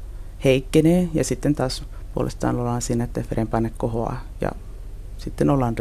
heikkenee 0.44 1.10
ja 1.14 1.24
sitten 1.24 1.56
taas 1.56 1.84
puolestaan 2.14 2.60
ollaan 2.60 2.82
siinä, 2.82 3.04
että 3.04 3.24
verenpaine 3.30 3.72
kohoaa 3.78 4.22
ja 4.42 4.52
sitten 5.18 5.50
ollaan 5.50 5.76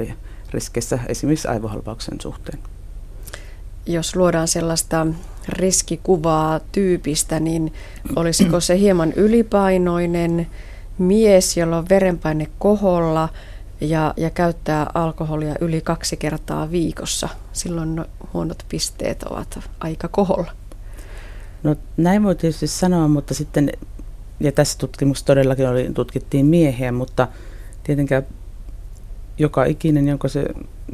riskeissä 0.50 0.98
esimerkiksi 1.08 1.48
aivohalvauksen 1.48 2.20
suhteen. 2.20 2.58
Jos 3.86 4.16
luodaan 4.16 4.48
sellaista 4.48 5.06
riskikuvaa 5.48 6.60
tyypistä, 6.72 7.40
niin 7.40 7.72
olisiko 8.16 8.60
se 8.60 8.78
hieman 8.78 9.12
ylipainoinen 9.12 10.46
mies, 10.98 11.56
jolla 11.56 11.78
on 11.78 11.88
verenpaine 11.88 12.46
koholla– 12.58 13.28
ja, 13.82 14.14
ja 14.16 14.30
käyttää 14.30 14.90
alkoholia 14.94 15.54
yli 15.60 15.80
kaksi 15.80 16.16
kertaa 16.16 16.70
viikossa. 16.70 17.28
Silloin 17.52 18.04
huonot 18.32 18.64
pisteet 18.68 19.22
ovat 19.22 19.58
aika 19.80 20.08
koholla. 20.08 20.52
No 21.62 21.76
näin 21.96 22.22
voi 22.22 22.34
tietysti 22.34 22.66
sanoa, 22.66 23.08
mutta 23.08 23.34
sitten, 23.34 23.72
ja 24.40 24.52
tässä 24.52 24.78
tutkimuksessa 24.78 25.26
todellakin 25.26 25.68
oli, 25.68 25.90
tutkittiin 25.94 26.46
miehiä, 26.46 26.92
mutta 26.92 27.28
tietenkään 27.84 28.26
joka 29.38 29.64
ikinen, 29.64 30.08
jonka, 30.08 30.28
se, 30.28 30.44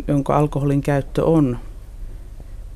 jonka 0.08 0.36
alkoholin 0.36 0.80
käyttö 0.80 1.24
on, 1.24 1.58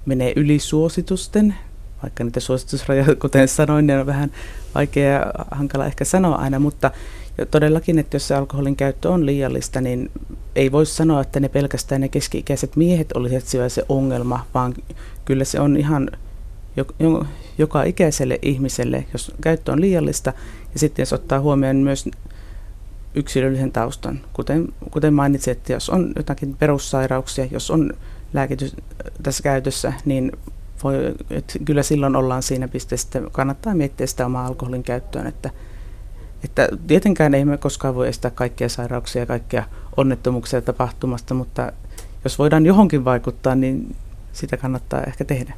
menee 0.07 0.33
yli 0.37 0.59
suositusten, 0.59 1.55
vaikka 2.03 2.25
niitä 2.25 2.41
suositusrajoja, 2.41 3.17
kuten 3.17 3.49
sanoin, 3.49 3.87
ne 3.87 4.01
on 4.01 4.07
vähän 4.07 4.31
vaikea 4.75 5.13
ja 5.13 5.33
hankala 5.51 5.87
ehkä 5.87 6.05
sanoa 6.05 6.37
aina, 6.37 6.59
mutta 6.59 6.91
ja 7.39 7.47
todellakin, 7.47 7.99
että 7.99 8.17
jos 8.17 8.29
se 8.29 8.35
alkoholin 8.35 8.77
käyttö 8.77 9.11
on 9.11 9.27
liiallista, 9.27 9.81
niin 9.81 10.11
ei 10.57 10.73
voi 10.73 10.87
sanoa, 10.87 11.21
että 11.21 11.41
ne 11.41 11.49
pelkästään 11.49 12.01
ne 12.01 12.09
keski-ikäiset 12.09 12.77
miehet 12.77 13.13
olisivat 13.13 13.73
se 13.73 13.83
ongelma, 13.89 14.47
vaan 14.55 14.75
kyllä 15.25 15.45
se 15.45 15.61
on 15.61 15.77
ihan 15.77 16.11
joka 17.59 17.83
ikäiselle 17.83 18.39
ihmiselle, 18.43 19.05
jos 19.13 19.33
käyttö 19.41 19.73
on 19.73 19.81
liiallista, 19.81 20.33
ja 20.73 20.79
sitten 20.79 21.03
jos 21.03 21.13
ottaa 21.13 21.41
huomioon 21.41 21.77
myös 21.77 22.09
yksilöllisen 23.15 23.73
taustan, 23.73 24.21
kuten, 24.33 24.69
kuten 24.91 25.15
mainitsin, 25.15 25.53
että 25.53 25.73
jos 25.73 25.91
on 25.91 26.13
jotakin 26.17 26.57
perussairauksia, 26.57 27.47
jos 27.51 27.71
on 27.71 27.93
lääkitys 28.33 28.77
tässä 29.23 29.43
käytössä, 29.43 29.93
niin 30.05 30.33
voi, 30.85 30.95
että 31.31 31.59
kyllä 31.65 31.83
silloin 31.83 32.17
ollaan 32.17 32.43
siinä 32.43 32.69
pisteessä, 32.69 33.19
että 33.19 33.31
kannattaa 33.33 33.75
miettiä 33.75 34.07
sitä 34.07 34.27
omaa 34.27 34.47
alkoholin 34.47 34.83
käyttöön, 34.83 35.27
että 35.27 35.51
että 36.45 36.69
tietenkään 36.87 37.35
ei 37.35 37.45
me 37.45 37.59
koskaan 37.59 37.95
voi 37.95 38.09
estää 38.09 38.31
kaikkia 38.31 38.69
sairauksia 38.69 39.23
ja 39.23 39.27
kaikkia 39.27 39.65
onnettomuuksia 39.97 40.63
tapahtumasta, 40.63 41.35
mutta 41.35 41.73
jos 42.25 42.39
voidaan 42.39 42.67
johonkin 42.67 43.05
vaikuttaa, 43.05 43.55
niin 43.55 43.97
sitä 44.33 44.57
kannattaa 44.57 45.03
ehkä 45.03 45.25
tehdä. 45.25 45.55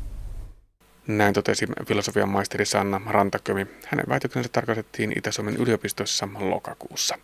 Näin 1.07 1.35
totesi 1.35 1.67
filosofian 1.87 2.29
maisteri 2.29 2.67
Sanna 2.67 3.01
Rantakömi. 3.07 3.67
Hänen 3.87 4.07
väitöksensä 4.09 4.49
tarkastettiin 4.53 5.13
Itä-Suomen 5.19 5.57
yliopistossa 5.57 6.29
lokakuussa. 6.39 7.19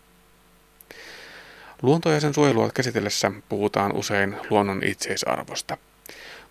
Luontoa 1.83 2.13
ja 2.13 2.21
sen 2.21 2.35
suojelua 2.35 2.71
käsitellessä 2.75 3.33
puhutaan 3.49 3.97
usein 3.97 4.37
luonnon 4.51 4.83
itseisarvosta. 4.85 5.79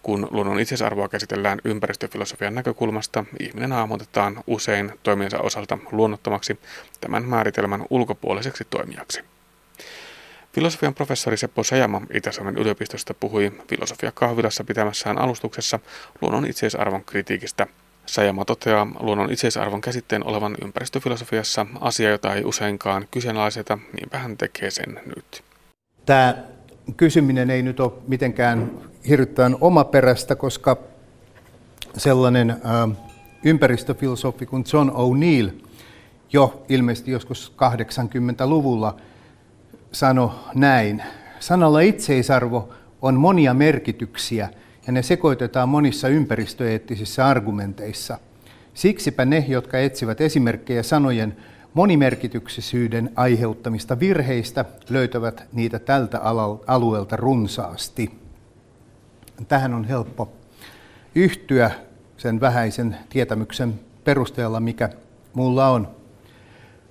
Kun 0.03 0.27
luonnon 0.31 0.59
itseisarvoa 0.59 1.09
käsitellään 1.09 1.59
ympäristöfilosofian 1.63 2.55
näkökulmasta, 2.55 3.25
ihminen 3.39 3.71
hahmotetaan 3.71 4.43
usein 4.47 4.91
toimiensa 5.03 5.39
osalta 5.39 5.77
luonnottomaksi 5.91 6.59
tämän 7.01 7.25
määritelmän 7.25 7.85
ulkopuoliseksi 7.89 8.67
toimijaksi. 8.69 9.23
Filosofian 10.53 10.93
professori 10.93 11.37
Seppo 11.37 11.63
Sajama 11.63 12.01
Itä-Suomen 12.13 12.57
yliopistosta 12.57 13.13
puhui 13.13 13.51
filosofia 13.67 14.11
kahvilassa 14.11 14.63
pitämässään 14.63 15.17
alustuksessa 15.17 15.79
luonnon 16.21 16.45
itseisarvon 16.45 17.05
kritiikistä. 17.05 17.67
Sajama 18.05 18.45
toteaa 18.45 18.87
luonnon 18.99 19.31
itseisarvon 19.31 19.81
käsitteen 19.81 20.27
olevan 20.27 20.55
ympäristöfilosofiassa 20.63 21.65
asia, 21.81 22.09
jota 22.09 22.33
ei 22.35 22.43
useinkaan 22.45 23.07
kyseenalaiseta, 23.11 23.77
niinpä 23.93 24.17
hän 24.17 24.37
tekee 24.37 24.71
sen 24.71 24.99
nyt. 25.15 25.43
Tämä 26.05 26.35
kysyminen 26.97 27.49
ei 27.49 27.61
nyt 27.61 27.79
ole 27.79 27.91
mitenkään 28.07 28.71
hirvittävän 29.09 29.55
omaperäistä, 29.61 30.35
koska 30.35 30.77
sellainen 31.97 32.55
ympäristöfilosofi 33.43 34.45
kuin 34.45 34.63
John 34.73 34.89
O'Neill 34.89 35.65
jo 36.33 36.65
ilmeisesti 36.69 37.11
joskus 37.11 37.53
80-luvulla– 37.57 38.95
sano 39.91 40.39
näin. 40.55 41.03
Sanalla 41.39 41.79
itseisarvo 41.79 42.69
on 43.01 43.15
monia 43.15 43.53
merkityksiä 43.53 44.49
ja 44.87 44.93
ne 44.93 45.03
sekoitetaan 45.03 45.69
monissa 45.69 46.07
ympäristöeettisissä 46.07 47.25
argumenteissa. 47.27 48.19
Siksipä 48.73 49.25
ne, 49.25 49.45
jotka 49.47 49.79
etsivät 49.79 50.21
esimerkkejä 50.21 50.83
sanojen 50.83 51.37
monimerkityksisyyden 51.73 53.11
aiheuttamista 53.15 53.99
virheistä, 53.99 54.65
löytävät 54.89 55.43
niitä 55.53 55.79
tältä 55.79 56.19
alueelta 56.67 57.15
runsaasti. 57.15 58.18
Tähän 59.47 59.73
on 59.73 59.85
helppo 59.85 60.31
yhtyä 61.15 61.71
sen 62.17 62.39
vähäisen 62.39 62.97
tietämyksen 63.09 63.79
perusteella, 64.03 64.59
mikä 64.59 64.89
mulla 65.33 65.69
on. 65.69 65.87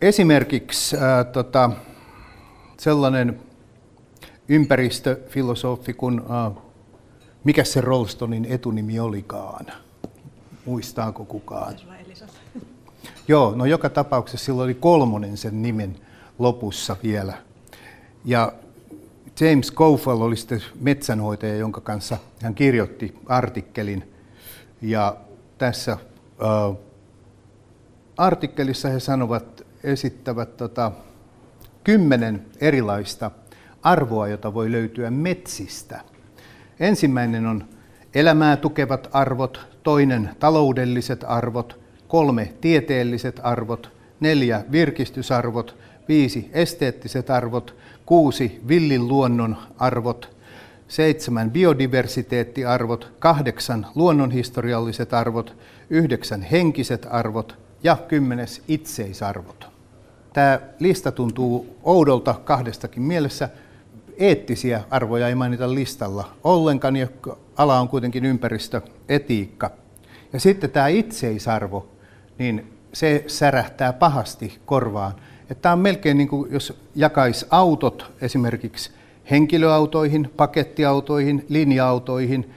Esimerkiksi 0.00 0.97
ää, 0.97 1.25
tota, 1.25 1.71
sellainen 2.78 3.40
ympäristöfilosofi 4.49 5.93
kuin, 5.95 6.21
uh, 6.21 6.62
mikä 7.45 7.64
se 7.64 7.81
Rolstonin 7.81 8.47
etunimi 8.50 9.00
olikaan? 9.00 9.67
Muistaako 10.64 11.25
kukaan? 11.25 11.75
Joo, 13.28 13.55
no 13.55 13.64
joka 13.64 13.90
tapauksessa 13.90 14.45
sillä 14.45 14.62
oli 14.62 14.75
kolmonen 14.75 15.37
sen 15.37 15.62
nimen 15.62 15.97
lopussa 16.38 16.97
vielä. 17.02 17.35
Ja 18.25 18.52
James 19.40 19.71
Kofel 19.71 20.21
oli 20.21 20.37
sitten 20.37 20.62
metsänhoitaja, 20.80 21.57
jonka 21.57 21.80
kanssa 21.80 22.18
hän 22.42 22.54
kirjoitti 22.54 23.14
artikkelin. 23.26 24.12
Ja 24.83 25.16
tässä 25.59 25.97
uh, 26.73 26.78
artikkelissa 28.16 28.88
he 28.88 29.00
sanovat, 29.00 29.66
esittävät 29.85 30.57
tota, 30.57 30.92
kymmenen 31.85 32.47
erilaista 32.61 33.30
arvoa, 33.83 34.28
jota 34.28 34.54
voi 34.54 34.73
löytyä 34.73 35.11
metsistä. 35.11 36.00
Ensimmäinen 36.80 37.47
on 37.47 37.64
elämää 38.14 38.57
tukevat 38.57 39.09
arvot, 39.12 39.61
toinen 39.83 40.30
taloudelliset 40.38 41.25
arvot, 41.28 41.80
kolme 42.09 42.54
tieteelliset 42.61 43.40
arvot, 43.42 43.92
neljä 44.21 44.64
virkistysarvot, 44.73 45.76
viisi 46.08 46.50
esteettiset 46.52 47.30
arvot, 47.30 47.76
kuusi 48.06 48.60
villin 48.68 49.08
luonnon 49.08 49.56
arvot, 49.78 50.36
seitsemän 50.88 51.50
biodiversiteettiarvot, 51.50 53.12
kahdeksan 53.18 53.86
luonnonhistorialliset 53.94 55.14
arvot, 55.14 55.56
yhdeksän 55.90 56.42
henkiset 56.42 57.06
arvot 57.10 57.58
ja 57.82 57.97
kymmenes 58.08 58.62
itseisarvot. 58.68 59.68
Tämä 60.32 60.60
lista 60.78 61.12
tuntuu 61.12 61.76
oudolta 61.82 62.34
kahdestakin 62.44 63.02
mielessä. 63.02 63.49
Eettisiä 64.18 64.82
arvoja 64.90 65.28
ei 65.28 65.34
mainita 65.34 65.75
listalla 65.75 66.36
ollenkaan, 66.44 66.97
ja 66.97 67.08
ala 67.56 67.80
on 67.80 67.88
kuitenkin 67.88 68.25
ympäristöetiikka. 68.25 69.71
Ja 70.32 70.40
sitten 70.40 70.71
tämä 70.71 70.88
itseisarvo, 70.88 71.86
niin 72.38 72.73
se 72.92 73.25
särähtää 73.26 73.92
pahasti 73.92 74.58
korvaan. 74.66 75.12
Että 75.50 75.63
tämä 75.63 75.73
on 75.73 75.78
melkein 75.78 76.19
niin 76.19 76.28
kuin 76.28 76.52
jos 76.52 76.78
jakaisi 76.95 77.47
autot 77.50 78.13
esimerkiksi 78.21 78.91
henkilöautoihin, 79.30 80.30
pakettiautoihin, 80.37 81.47
linja-autoihin 81.49 82.50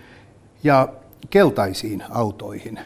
ja 0.63 0.87
keltaisiin 1.29 2.03
autoihin. 2.09 2.79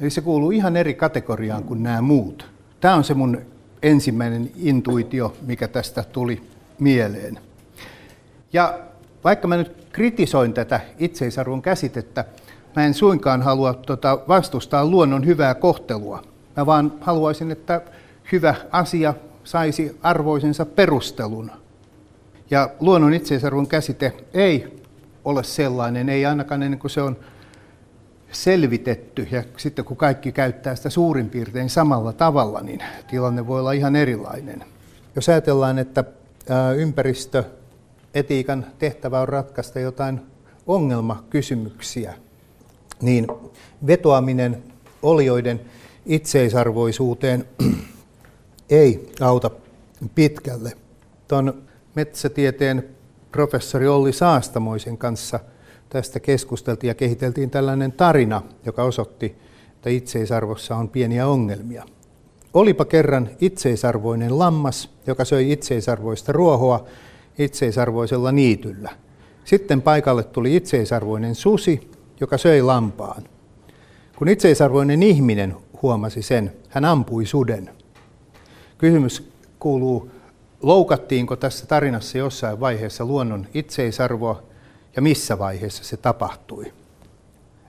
Eli 0.00 0.10
se 0.10 0.20
kuuluu 0.20 0.50
ihan 0.50 0.76
eri 0.76 0.94
kategoriaan 0.94 1.64
kuin 1.64 1.82
nämä 1.82 2.00
muut. 2.00 2.46
Tämä 2.80 2.94
on 2.94 3.04
se 3.04 3.14
mun 3.14 3.40
ensimmäinen 3.82 4.50
intuitio, 4.56 5.36
mikä 5.46 5.68
tästä 5.68 6.02
tuli 6.02 6.42
mieleen. 6.78 7.38
Ja 8.52 8.78
vaikka 9.24 9.48
mä 9.48 9.56
nyt 9.56 9.86
kritisoin 9.92 10.52
tätä 10.52 10.80
itseisarvon 10.98 11.62
käsitettä, 11.62 12.24
mä 12.76 12.84
en 12.84 12.94
suinkaan 12.94 13.42
halua 13.42 13.74
tota, 13.74 14.18
vastustaa 14.28 14.86
luonnon 14.86 15.26
hyvää 15.26 15.54
kohtelua. 15.54 16.22
Mä 16.56 16.66
vaan 16.66 16.92
haluaisin, 17.00 17.50
että 17.50 17.80
hyvä 18.32 18.54
asia 18.72 19.14
saisi 19.44 19.98
arvoisensa 20.02 20.66
perustelun. 20.66 21.50
Ja 22.50 22.70
luonnon 22.80 23.14
itseisarvon 23.14 23.66
käsite 23.66 24.12
ei 24.34 24.80
ole 25.24 25.44
sellainen, 25.44 26.08
ei 26.08 26.26
ainakaan 26.26 26.62
ennen 26.62 26.80
kuin 26.80 26.90
se 26.90 27.02
on 27.02 27.16
selvitetty 28.32 29.28
ja 29.30 29.42
sitten 29.56 29.84
kun 29.84 29.96
kaikki 29.96 30.32
käyttää 30.32 30.74
sitä 30.74 30.90
suurin 30.90 31.30
piirtein 31.30 31.70
samalla 31.70 32.12
tavalla, 32.12 32.60
niin 32.60 32.80
tilanne 33.10 33.46
voi 33.46 33.60
olla 33.60 33.72
ihan 33.72 33.96
erilainen. 33.96 34.64
Jos 35.16 35.28
ajatellaan, 35.28 35.78
että 35.78 36.04
ympäristöetiikan 36.76 38.66
tehtävä 38.78 39.20
on 39.20 39.28
ratkaista 39.28 39.80
jotain 39.80 40.20
ongelmakysymyksiä, 40.66 42.14
niin 43.02 43.26
vetoaminen 43.86 44.62
olioiden 45.02 45.60
itseisarvoisuuteen 46.06 47.44
ei 48.70 49.12
auta 49.20 49.50
pitkälle. 50.14 50.72
Tuon 51.28 51.62
metsätieteen 51.94 52.84
professori 53.32 53.88
Olli 53.88 54.12
Saastamoisen 54.12 54.98
kanssa– 54.98 55.40
tästä 55.90 56.20
keskusteltiin 56.20 56.88
ja 56.88 56.94
kehiteltiin 56.94 57.50
tällainen 57.50 57.92
tarina, 57.92 58.42
joka 58.66 58.82
osoitti, 58.82 59.36
että 59.72 59.90
itseisarvossa 59.90 60.76
on 60.76 60.88
pieniä 60.88 61.26
ongelmia. 61.26 61.84
Olipa 62.54 62.84
kerran 62.84 63.30
itseisarvoinen 63.40 64.38
lammas, 64.38 64.90
joka 65.06 65.24
söi 65.24 65.52
itseisarvoista 65.52 66.32
ruohoa 66.32 66.84
itseisarvoisella 67.38 68.32
niityllä. 68.32 68.90
Sitten 69.44 69.82
paikalle 69.82 70.22
tuli 70.22 70.56
itseisarvoinen 70.56 71.34
susi, 71.34 71.90
joka 72.20 72.38
söi 72.38 72.62
lampaan. 72.62 73.22
Kun 74.16 74.28
itseisarvoinen 74.28 75.02
ihminen 75.02 75.56
huomasi 75.82 76.22
sen, 76.22 76.52
hän 76.68 76.84
ampui 76.84 77.26
suden. 77.26 77.70
Kysymys 78.80 79.32
kuuluu, 79.58 80.10
loukattiinko 80.62 81.36
tässä 81.36 81.66
tarinassa 81.66 82.18
jossain 82.18 82.60
vaiheessa 82.60 83.04
luonnon 83.04 83.46
itseisarvoa 83.54 84.42
ja 84.96 85.02
missä 85.02 85.38
vaiheessa 85.38 85.84
se 85.84 85.96
tapahtui. 85.96 86.72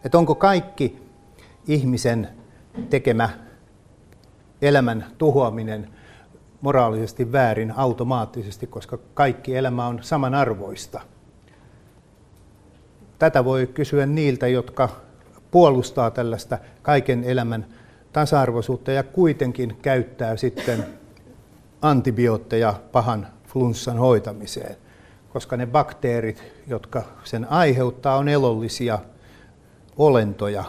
Että 0.06 0.18
onko 0.18 0.36
kaikki 0.36 1.02
ihmisen 1.68 2.28
tekemä 2.90 3.30
elämän 4.62 5.06
tuhoaminen 5.18 5.90
moraalisesti 6.62 7.32
väärin 7.32 7.74
automaattisesti, 7.78 8.68
koska 8.68 9.00
kaikki 9.14 9.56
elämä 9.56 9.88
on 9.88 10.00
samanarvoista. 10.02 11.02
Tätä 13.20 13.46
voi 13.46 13.68
kysyä 13.68 14.06
niiltä, 14.06 14.48
jotka 14.48 14.90
puolustaa 15.52 16.12
tällaista 16.12 16.58
kaiken 16.82 17.24
elämän 17.24 17.66
tasa-arvoisuutta 18.14 18.92
ja 18.92 19.04
kuitenkin 19.04 19.78
käyttää 19.82 20.38
sitten 20.38 21.01
antibiootteja 21.82 22.74
pahan 22.92 23.28
flunssan 23.48 23.98
hoitamiseen 23.98 24.76
koska 25.34 25.58
ne 25.58 25.68
bakteerit, 25.68 26.44
jotka 26.68 27.04
sen 27.24 27.52
aiheuttaa, 27.52 28.18
on 28.18 28.30
elollisia 28.30 29.00
olentoja. 29.98 30.64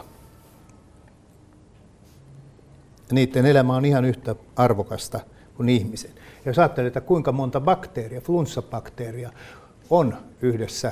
Niiden 3.11 3.45
elämä 3.45 3.75
on 3.75 3.85
ihan 3.85 4.05
yhtä 4.05 4.35
arvokasta 4.55 5.19
kuin 5.57 5.69
ihmisen. 5.69 6.11
Ja 6.15 6.49
jos 6.49 6.59
ajattelee, 6.59 6.87
että 6.87 7.01
kuinka 7.01 7.31
monta 7.31 7.61
bakteeria, 7.61 8.21
flunssabakteeria 8.21 9.31
on 9.89 10.17
yhdessä 10.41 10.91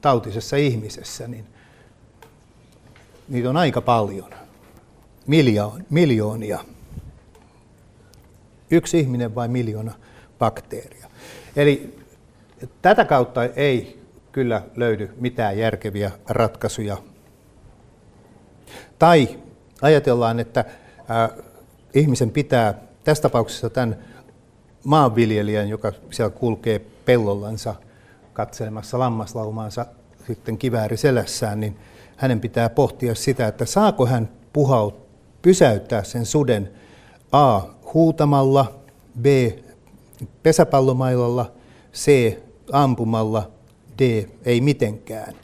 tautisessa 0.00 0.56
ihmisessä, 0.56 1.28
niin 1.28 1.46
niitä 3.28 3.50
on 3.50 3.56
aika 3.56 3.80
paljon, 3.80 4.30
Miljoon, 5.26 5.84
miljoonia. 5.90 6.64
Yksi 8.70 9.00
ihminen 9.00 9.34
vai 9.34 9.48
miljoona 9.48 9.92
bakteeria. 10.38 11.06
Eli 11.56 11.98
tätä 12.82 13.04
kautta 13.04 13.44
ei 13.44 14.02
kyllä 14.32 14.62
löydy 14.76 15.10
mitään 15.20 15.58
järkeviä 15.58 16.10
ratkaisuja. 16.28 16.96
Tai 18.98 19.38
ajatellaan, 19.82 20.40
että 20.40 20.64
äh, 21.10 21.44
ihmisen 21.94 22.30
pitää 22.30 22.74
tässä 23.04 23.22
tapauksessa 23.22 23.70
tämän 23.70 23.96
maanviljelijän, 24.84 25.68
joka 25.68 25.92
siellä 26.10 26.30
kulkee 26.30 26.78
pellollansa 27.04 27.74
katselemassa 28.32 28.98
lammaslaumaansa 28.98 29.86
sitten 30.26 30.58
kivääri 30.58 30.96
selässään, 30.96 31.60
niin 31.60 31.76
hänen 32.16 32.40
pitää 32.40 32.68
pohtia 32.68 33.14
sitä, 33.14 33.46
että 33.46 33.64
saako 33.64 34.06
hän 34.06 34.28
puhaut, 34.52 35.08
pysäyttää 35.42 36.04
sen 36.04 36.26
suden 36.26 36.70
A 37.32 37.60
huutamalla, 37.94 38.74
B 39.20 39.26
pesäpallomailalla, 40.42 41.52
C 41.94 42.36
ampumalla, 42.72 43.50
D 43.98 44.26
ei 44.44 44.60
mitenkään. 44.60 45.34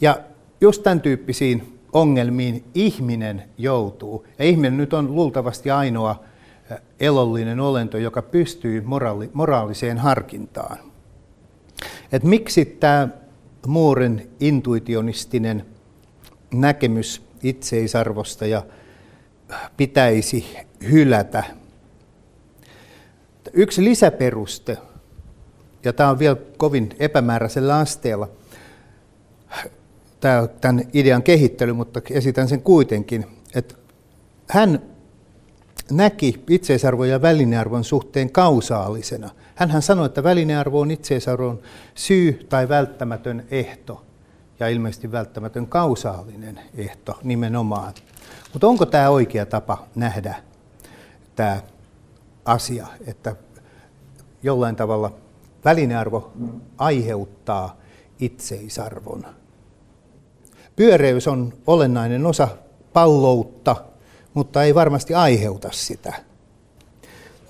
Ja 0.00 0.20
just 0.60 0.82
tämän 0.82 1.00
tyyppisiin 1.00 1.78
ongelmiin 1.92 2.64
ihminen 2.74 3.42
joutuu. 3.58 4.26
Ja 4.38 4.44
ihminen 4.44 4.76
nyt 4.76 4.92
on 4.92 5.14
luultavasti 5.14 5.70
ainoa 5.70 6.24
elollinen 7.00 7.60
olento, 7.60 7.98
joka 7.98 8.22
pystyy 8.22 8.80
moraali, 8.80 9.30
moraaliseen 9.32 9.98
harkintaan. 9.98 10.78
Et 12.12 12.22
miksi 12.22 12.64
tämä 12.64 13.08
Mooren 13.66 14.28
intuitionistinen 14.40 15.66
näkemys 16.54 17.22
itseisarvosta 17.42 18.46
ja 18.46 18.62
pitäisi 19.76 20.56
hylätä. 20.90 21.44
Yksi 23.52 23.84
lisäperuste, 23.84 24.78
ja 25.84 25.92
tämä 25.92 26.10
on 26.10 26.18
vielä 26.18 26.36
kovin 26.56 26.88
epämääräisellä 26.98 27.78
asteella, 27.78 28.28
tämä, 30.20 30.48
tämän 30.60 30.84
idean 30.92 31.22
kehittely, 31.22 31.72
mutta 31.72 32.00
esitän 32.10 32.48
sen 32.48 32.62
kuitenkin, 32.62 33.26
että 33.54 33.74
hän 34.48 34.82
näki 35.90 36.44
itseisarvon 36.48 37.08
ja 37.08 37.22
välinearvon 37.22 37.84
suhteen 37.84 38.32
kausaalisena. 38.32 39.30
Hänhän 39.54 39.82
sanoi, 39.82 40.06
että 40.06 40.22
välinearvo 40.22 40.80
on 40.80 40.90
itseisarvon 40.90 41.60
syy 41.94 42.46
tai 42.48 42.68
välttämätön 42.68 43.46
ehto 43.50 44.04
ja 44.60 44.68
ilmeisesti 44.68 45.12
välttämätön 45.12 45.66
kausaalinen 45.66 46.60
ehto 46.76 47.18
nimenomaan. 47.22 47.94
Mutta 48.52 48.66
onko 48.66 48.86
tämä 48.86 49.08
oikea 49.08 49.46
tapa 49.46 49.86
nähdä 49.94 50.34
tämä 51.36 51.62
asia, 52.44 52.86
että 53.06 53.36
jollain 54.42 54.76
tavalla 54.76 55.12
välinearvo 55.64 56.32
aiheuttaa 56.78 57.76
itseisarvon? 58.20 59.26
Pyöreys 60.76 61.28
on 61.28 61.52
olennainen 61.66 62.26
osa 62.26 62.48
palloutta, 62.92 63.76
mutta 64.34 64.62
ei 64.62 64.74
varmasti 64.74 65.14
aiheuta 65.14 65.68
sitä. 65.72 66.14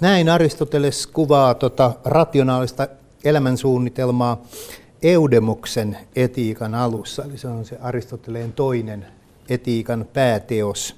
Näin 0.00 0.28
Aristoteles 0.28 1.06
kuvaa 1.06 1.54
tota 1.54 1.92
rationaalista 2.04 2.88
elämänsuunnitelmaa 3.24 4.42
Eudemoksen 5.02 5.98
etiikan 6.16 6.74
alussa, 6.74 7.24
eli 7.24 7.38
se 7.38 7.48
on 7.48 7.64
se 7.64 7.78
Aristoteleen 7.80 8.52
toinen 8.52 9.06
etiikan 9.50 10.06
pääteos, 10.12 10.96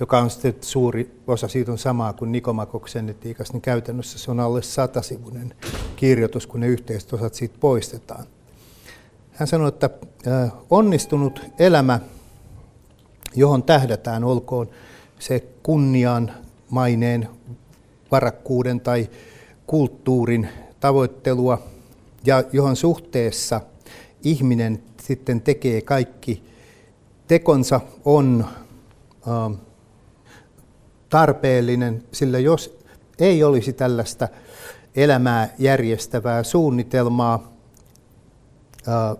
joka 0.00 0.18
on 0.18 0.30
sitten 0.30 0.54
suuri 0.60 1.20
osa 1.26 1.48
siitä 1.48 1.72
on 1.72 1.78
samaa 1.78 2.12
kuin 2.12 2.32
Nikomakoksen 2.32 3.08
etiikassa, 3.08 3.52
niin 3.52 3.62
käytännössä 3.62 4.18
se 4.18 4.30
on 4.30 4.40
alle 4.40 4.62
satasivuinen 4.62 5.54
kirjoitus, 5.96 6.46
kun 6.46 6.60
ne 6.60 6.66
yhteiset 6.66 7.12
osat 7.12 7.34
siitä 7.34 7.56
poistetaan. 7.60 8.24
Hän 9.32 9.48
sanoi, 9.48 9.68
että 9.68 9.90
onnistunut 10.70 11.40
elämä, 11.58 12.00
johon 13.34 13.62
tähdätään, 13.62 14.24
olkoon 14.24 14.68
se 15.18 15.44
kunnian, 15.62 16.32
maineen, 16.70 17.28
varakkuuden 18.10 18.80
tai 18.80 19.08
kulttuurin 19.66 20.48
tavoittelua, 20.80 21.62
ja 22.24 22.44
johon 22.52 22.76
suhteessa 22.76 23.60
ihminen 24.22 24.82
sitten 25.02 25.40
tekee 25.40 25.80
kaikki 25.80 26.51
tekonsa 27.28 27.80
on 28.04 28.46
tarpeellinen, 31.08 32.04
sillä 32.12 32.38
jos 32.38 32.78
ei 33.18 33.44
olisi 33.44 33.72
tällaista 33.72 34.28
elämää 34.96 35.54
järjestävää 35.58 36.42
suunnitelmaa, 36.42 37.52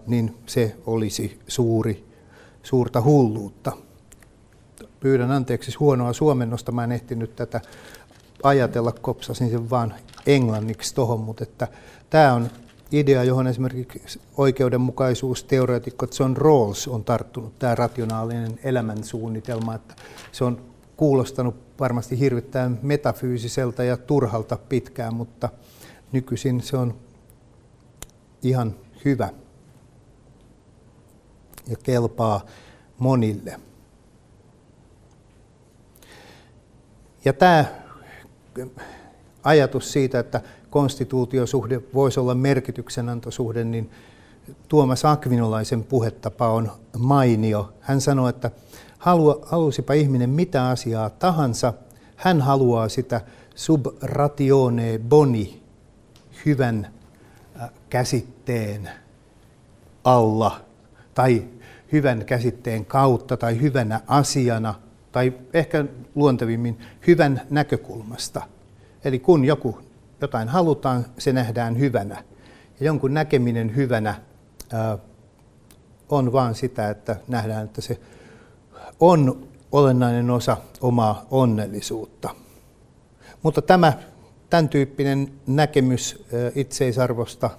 niin 0.06 0.36
se 0.46 0.76
olisi 0.86 1.40
suuri, 1.48 2.04
suurta 2.62 3.02
hulluutta. 3.02 3.72
Pyydän 5.00 5.30
anteeksi 5.30 5.76
huonoa 5.80 6.12
suomennosta, 6.12 6.72
mä 6.72 6.84
en 6.84 6.92
ehtinyt 6.92 7.36
tätä 7.36 7.60
ajatella, 8.42 8.92
kopsasin 8.92 9.50
sen 9.50 9.70
vaan 9.70 9.94
englanniksi 10.26 10.94
tuohon, 10.94 11.20
mutta 11.20 11.42
että 11.42 11.68
tämä 12.10 12.34
on 12.34 12.50
idea, 12.92 13.24
johon 13.24 13.46
esimerkiksi 13.46 14.20
oikeudenmukaisuusteoreetikko 14.36 16.06
John 16.20 16.36
Rawls 16.36 16.88
on 16.88 17.04
tarttunut, 17.04 17.58
tämä 17.58 17.74
rationaalinen 17.74 18.58
elämänsuunnitelma, 18.64 19.74
että 19.74 19.94
se 20.32 20.44
on 20.44 20.72
kuulostanut 20.96 21.56
varmasti 21.80 22.18
hirvittäin 22.18 22.78
metafyysiseltä 22.82 23.84
ja 23.84 23.96
turhalta 23.96 24.58
pitkään, 24.68 25.14
mutta 25.14 25.48
nykyisin 26.12 26.60
se 26.60 26.76
on 26.76 26.94
ihan 28.42 28.74
hyvä 29.04 29.28
ja 31.68 31.76
kelpaa 31.82 32.46
monille. 32.98 33.60
Ja 37.24 37.32
tämä 37.32 37.64
ajatus 39.42 39.92
siitä, 39.92 40.18
että 40.18 40.40
konstituutiosuhde 40.72 41.82
voisi 41.94 42.20
olla 42.20 42.34
merkityksenantosuhde, 42.34 43.64
niin 43.64 43.90
Tuomas 44.68 45.04
Akvinolaisen 45.04 45.84
puhetapa 45.84 46.48
on 46.48 46.70
mainio. 46.98 47.72
Hän 47.80 48.00
sanoi, 48.00 48.30
että 48.30 48.50
halusipa 49.42 49.92
ihminen 49.92 50.30
mitä 50.30 50.68
asiaa 50.68 51.10
tahansa, 51.10 51.72
hän 52.16 52.40
haluaa 52.40 52.88
sitä 52.88 53.20
sub 53.54 53.86
ratione 54.02 55.00
boni, 55.08 55.62
hyvän 56.46 56.88
äh, 57.60 57.70
käsitteen 57.90 58.88
alla, 60.04 60.60
tai 61.14 61.44
hyvän 61.92 62.24
käsitteen 62.24 62.84
kautta, 62.84 63.36
tai 63.36 63.60
hyvänä 63.60 64.00
asiana, 64.06 64.74
tai 65.12 65.32
ehkä 65.52 65.84
luontevimmin 66.14 66.78
hyvän 67.06 67.40
näkökulmasta. 67.50 68.42
Eli 69.04 69.18
kun 69.18 69.44
joku 69.44 69.78
jotain 70.24 70.48
halutaan, 70.48 71.06
se 71.18 71.32
nähdään 71.32 71.78
hyvänä. 71.78 72.24
Ja 72.80 72.86
jonkun 72.86 73.14
näkeminen 73.14 73.76
hyvänä 73.76 74.14
ää, 74.72 74.98
on 76.08 76.32
vain 76.32 76.54
sitä, 76.54 76.90
että 76.90 77.16
nähdään, 77.28 77.64
että 77.64 77.80
se 77.80 78.00
on 79.00 79.48
olennainen 79.72 80.30
osa 80.30 80.56
omaa 80.80 81.26
onnellisuutta. 81.30 82.30
Mutta 83.42 83.62
tämä 83.62 83.92
tämän 84.50 84.68
tyyppinen 84.68 85.32
näkemys 85.46 86.24
itseisarvosta 86.54 87.50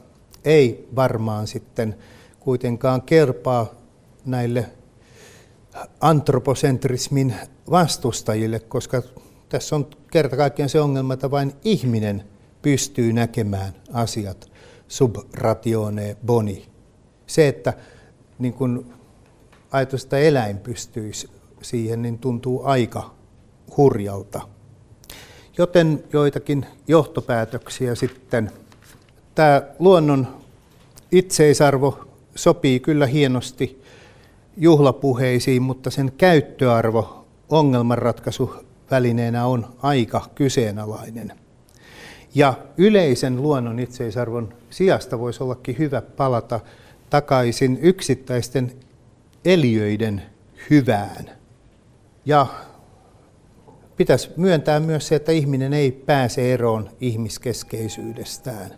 ei 0.46 0.90
varmaan 0.96 1.48
sitten 1.48 1.96
kuitenkaan 2.40 3.02
kerpaa 3.02 3.66
näille 4.26 4.70
antroposentrismin 6.02 7.36
vastustajille, 7.72 8.60
koska 8.60 9.02
tässä 9.50 9.76
on 9.76 9.88
kerta 10.12 10.38
kaikkiaan 10.38 10.70
se 10.70 10.82
ongelma, 10.82 11.14
että 11.14 11.32
vain 11.32 11.54
ihminen 11.64 12.24
pystyy 12.64 13.14
näkemään 13.14 13.74
asiat 13.94 14.52
sub 14.88 15.16
ratione 15.34 16.18
boni. 16.26 16.66
Se, 17.28 17.48
että 17.48 17.74
niin 18.40 18.54
kun 18.54 18.94
ajatus, 19.72 20.04
että 20.04 20.18
eläin 20.18 20.58
pystyisi 20.58 21.30
siihen, 21.62 22.02
niin 22.02 22.20
tuntuu 22.20 22.62
aika 22.66 23.14
hurjalta. 23.78 24.42
Joten 25.58 26.04
joitakin 26.14 26.66
johtopäätöksiä 26.88 27.96
sitten. 27.96 28.52
Tämä 29.36 29.62
luonnon 29.80 30.28
itseisarvo 31.12 32.00
sopii 32.36 32.80
kyllä 32.80 33.06
hienosti 33.06 33.84
juhlapuheisiin, 34.58 35.62
mutta 35.62 35.92
sen 35.92 36.12
käyttöarvo 36.18 37.26
ongelmanratkaisuvälineenä 37.50 39.46
on 39.46 39.66
aika 39.82 40.30
kyseenalainen. 40.36 41.43
Ja 42.36 42.54
yleisen 42.78 43.42
luonnon 43.42 43.80
itseisarvon 43.80 44.54
sijasta 44.70 45.20
voisi 45.20 45.44
ollakin 45.44 45.78
hyvä 45.78 46.02
palata 46.02 46.60
takaisin 47.10 47.80
yksittäisten 47.82 48.72
eliöiden 49.46 50.22
hyvään. 50.70 51.30
Ja 52.26 52.46
pitäisi 53.98 54.30
myöntää 54.38 54.80
myös 54.80 55.08
se, 55.08 55.16
että 55.16 55.32
ihminen 55.32 55.74
ei 55.74 55.92
pääse 55.92 56.54
eroon 56.54 56.90
ihmiskeskeisyydestään. 57.02 58.72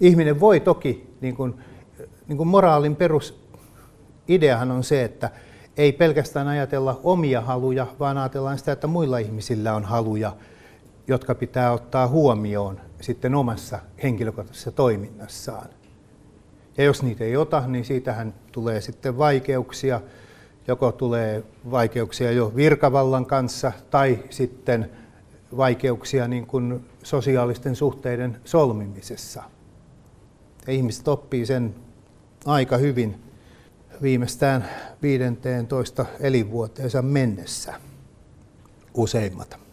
Ihminen 0.00 0.40
voi 0.40 0.60
toki, 0.60 1.14
niin 1.20 1.36
kuin, 1.36 1.54
niin 2.28 2.36
kuin 2.36 2.48
moraalin 2.48 2.96
perusideahan 2.96 4.70
on 4.70 4.84
se, 4.84 5.04
että 5.04 5.30
ei 5.76 5.92
pelkästään 5.92 6.48
ajatella 6.48 7.00
omia 7.04 7.40
haluja, 7.40 7.86
vaan 8.00 8.18
ajatellaan 8.18 8.58
sitä, 8.58 8.72
että 8.72 8.86
muilla 8.86 9.18
ihmisillä 9.18 9.74
on 9.74 9.84
haluja, 9.84 10.36
jotka 11.10 11.34
pitää 11.34 11.72
ottaa 11.72 12.08
huomioon 12.08 12.80
sitten 13.00 13.34
omassa 13.34 13.78
henkilökohtaisessa 14.02 14.72
toiminnassaan. 14.72 15.68
Ja 16.76 16.84
jos 16.84 17.02
niitä 17.02 17.24
ei 17.24 17.36
ota, 17.36 17.62
niin 17.66 17.84
siitähän 17.84 18.34
tulee 18.52 18.80
sitten 18.80 19.18
vaikeuksia. 19.18 20.00
Joko 20.68 20.92
tulee 20.92 21.42
vaikeuksia 21.70 22.32
jo 22.32 22.52
virkavallan 22.56 23.26
kanssa 23.26 23.72
tai 23.90 24.18
sitten 24.30 24.90
vaikeuksia 25.56 26.28
niin 26.28 26.46
kuin 26.46 26.86
sosiaalisten 27.02 27.76
suhteiden 27.76 28.40
solmimisessa. 28.44 29.42
Ja 30.66 30.72
ihmiset 30.72 31.08
oppii 31.08 31.46
sen 31.46 31.74
aika 32.46 32.76
hyvin 32.76 33.22
viimeistään 34.02 34.68
15 35.02 36.06
elinvuoteensa 36.20 37.02
mennessä, 37.02 37.74
useimmat. 38.94 39.69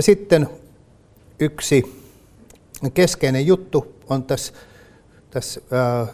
Ja 0.00 0.04
sitten 0.04 0.48
yksi 1.40 2.06
keskeinen 2.94 3.46
juttu 3.46 3.94
on 4.08 4.22
tässä, 4.22 4.52
tässä 5.30 5.60
äh, 5.72 6.08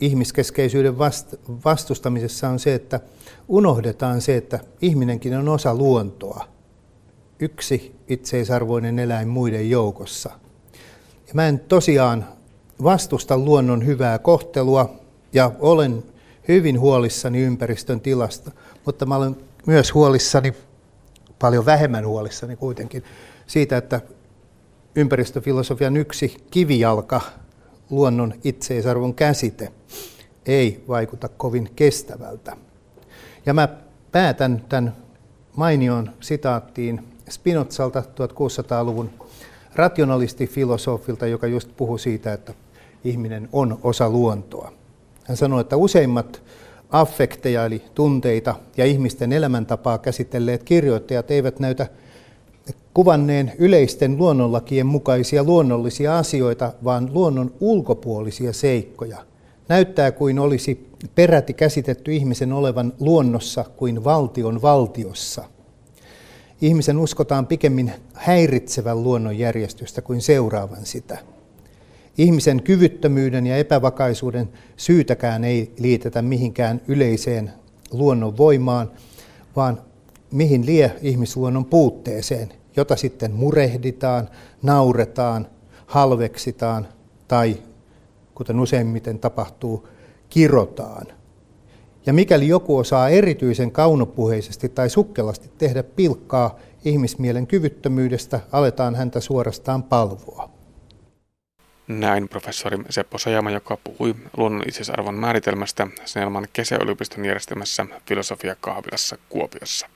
ihmiskeskeisyyden 0.00 0.98
vast, 0.98 1.34
vastustamisessa 1.64 2.48
on 2.48 2.58
se, 2.58 2.74
että 2.74 3.00
unohdetaan 3.48 4.20
se, 4.20 4.36
että 4.36 4.60
ihminenkin 4.80 5.36
on 5.36 5.48
osa 5.48 5.74
luontoa. 5.74 6.48
Yksi 7.40 7.96
itseisarvoinen 8.08 8.98
eläin 8.98 9.28
muiden 9.28 9.70
joukossa. 9.70 10.30
Ja 11.26 11.34
mä 11.34 11.48
en 11.48 11.60
tosiaan 11.60 12.26
vastusta 12.82 13.38
luonnon 13.38 13.86
hyvää 13.86 14.18
kohtelua 14.18 14.94
ja 15.32 15.52
olen 15.60 16.04
hyvin 16.48 16.80
huolissani 16.80 17.40
ympäristön 17.40 18.00
tilasta, 18.00 18.50
mutta 18.86 19.06
mä 19.06 19.16
olen 19.16 19.36
myös 19.66 19.94
huolissani, 19.94 20.54
paljon 21.42 21.66
vähemmän 21.66 22.06
huolissani 22.06 22.56
kuitenkin, 22.56 23.04
siitä, 23.46 23.76
että 23.76 24.00
ympäristöfilosofian 24.96 25.96
yksi 25.96 26.36
kivijalka, 26.50 27.20
luonnon 27.90 28.34
itseisarvon 28.44 29.14
käsite, 29.14 29.72
ei 30.46 30.84
vaikuta 30.88 31.28
kovin 31.28 31.70
kestävältä. 31.76 32.56
Ja 33.46 33.54
mä 33.54 33.68
päätän 34.12 34.64
tämän 34.68 34.96
mainion 35.56 36.10
sitaattiin 36.20 37.08
Spinozalta 37.30 38.00
1600-luvun 38.00 39.10
rationalistifilosofilta, 39.74 41.26
joka 41.26 41.46
just 41.46 41.70
puhui 41.76 41.98
siitä, 41.98 42.32
että 42.32 42.54
ihminen 43.04 43.48
on 43.52 43.78
osa 43.82 44.10
luontoa. 44.10 44.72
Hän 45.24 45.36
sanoi, 45.36 45.60
että 45.60 45.76
useimmat 45.76 46.42
affekteja 46.92 47.66
eli 47.66 47.82
tunteita 47.94 48.54
ja 48.76 48.84
ihmisten 48.84 49.32
elämäntapaa 49.32 49.98
käsitelleet 49.98 50.62
kirjoittajat 50.62 51.30
eivät 51.30 51.60
näytä 51.60 51.86
kuvanneen 52.94 53.52
yleisten 53.58 54.18
luonnonlakien 54.18 54.86
mukaisia 54.86 55.44
luonnollisia 55.44 56.18
asioita, 56.18 56.72
vaan 56.84 57.10
luonnon 57.14 57.52
ulkopuolisia 57.60 58.52
seikkoja. 58.52 59.18
Näyttää 59.68 60.12
kuin 60.12 60.38
olisi 60.38 60.88
peräti 61.14 61.54
käsitetty 61.54 62.12
ihmisen 62.12 62.52
olevan 62.52 62.92
luonnossa 63.00 63.64
kuin 63.76 64.04
valtion 64.04 64.62
valtiossa. 64.62 65.44
Ihmisen 66.60 66.98
uskotaan 66.98 67.46
pikemmin 67.46 67.92
häiritsevän 68.14 69.02
luonnonjärjestystä 69.02 70.02
kuin 70.02 70.22
seuraavan 70.22 70.86
sitä. 70.86 71.18
Ihmisen 72.18 72.62
kyvyttömyyden 72.62 73.46
ja 73.46 73.56
epävakaisuuden 73.56 74.48
syytäkään 74.76 75.44
ei 75.44 75.72
liitetä 75.78 76.22
mihinkään 76.22 76.80
yleiseen 76.88 77.52
luonnon 77.92 78.36
voimaan, 78.36 78.90
vaan 79.56 79.80
mihin 80.32 80.66
lie 80.66 80.92
ihmisluonnon 81.02 81.64
puutteeseen, 81.64 82.48
jota 82.76 82.96
sitten 82.96 83.32
murehditaan, 83.32 84.28
nauretaan, 84.62 85.46
halveksitaan 85.86 86.88
tai, 87.28 87.56
kuten 88.34 88.60
useimmiten 88.60 89.18
tapahtuu, 89.18 89.88
kirotaan. 90.28 91.06
Ja 92.06 92.12
mikäli 92.12 92.48
joku 92.48 92.76
osaa 92.76 93.08
erityisen 93.08 93.70
kaunopuheisesti 93.70 94.68
tai 94.68 94.90
sukkelasti 94.90 95.50
tehdä 95.58 95.82
pilkkaa 95.82 96.58
ihmismielen 96.84 97.46
kyvyttömyydestä, 97.46 98.40
aletaan 98.52 98.94
häntä 98.94 99.20
suorastaan 99.20 99.82
palvoa. 99.82 100.51
Näin 102.00 102.28
professori 102.28 102.78
Seppo 102.90 103.18
Sajama, 103.18 103.50
joka 103.50 103.78
puhui 103.84 104.14
luonnon 104.36 104.62
itseisarvon 104.68 105.14
määritelmästä 105.14 105.86
Snellman 106.04 106.46
kesäyliopiston 106.52 107.24
järjestämässä 107.24 107.86
filosofiakahvilassa 108.06 109.18
Kuopiossa. 109.28 109.88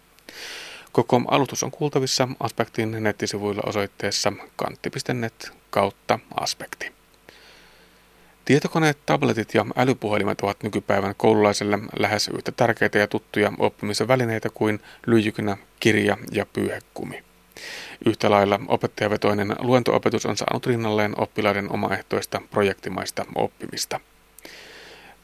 Koko 0.92 1.22
alustus 1.28 1.62
on 1.62 1.70
kuultavissa 1.70 2.28
Aspektin 2.40 3.02
nettisivuilla 3.02 3.62
osoitteessa 3.66 4.32
kantti.net 4.56 5.52
kautta 5.70 6.18
aspekti. 6.40 6.92
Tietokoneet, 8.44 8.98
tabletit 9.06 9.54
ja 9.54 9.66
älypuhelimet 9.76 10.40
ovat 10.40 10.62
nykypäivän 10.62 11.14
koululaiselle 11.16 11.78
lähes 11.98 12.28
yhtä 12.28 12.52
tärkeitä 12.52 12.98
ja 12.98 13.06
tuttuja 13.06 13.52
oppimisen 13.58 14.08
välineitä 14.08 14.48
kuin 14.54 14.80
lyijykynä, 15.06 15.56
kirja 15.80 16.16
ja 16.32 16.46
pyyhekumi. 16.46 17.24
Yhtä 18.06 18.30
lailla 18.30 18.60
opettajavetoinen 18.68 19.56
luentoopetus 19.58 20.26
on 20.26 20.36
saanut 20.36 20.66
rinnalleen 20.66 21.20
oppilaiden 21.20 21.72
omaehtoista 21.72 22.42
projektimaista 22.50 23.24
oppimista. 23.34 24.00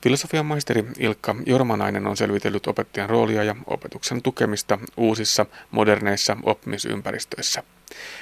Filosofian 0.03 0.47
maisteri 0.47 0.85
Ilkka 0.99 1.37
Jormanainen 1.47 2.07
on 2.07 2.17
selvitellyt 2.17 2.67
opettajan 2.67 3.11
roolia 3.11 3.45
ja 3.45 3.57
opetuksen 3.67 4.23
tukemista 4.23 4.79
uusissa 4.97 5.47
moderneissa 5.71 6.37
oppimisympäristöissä. 6.43 7.63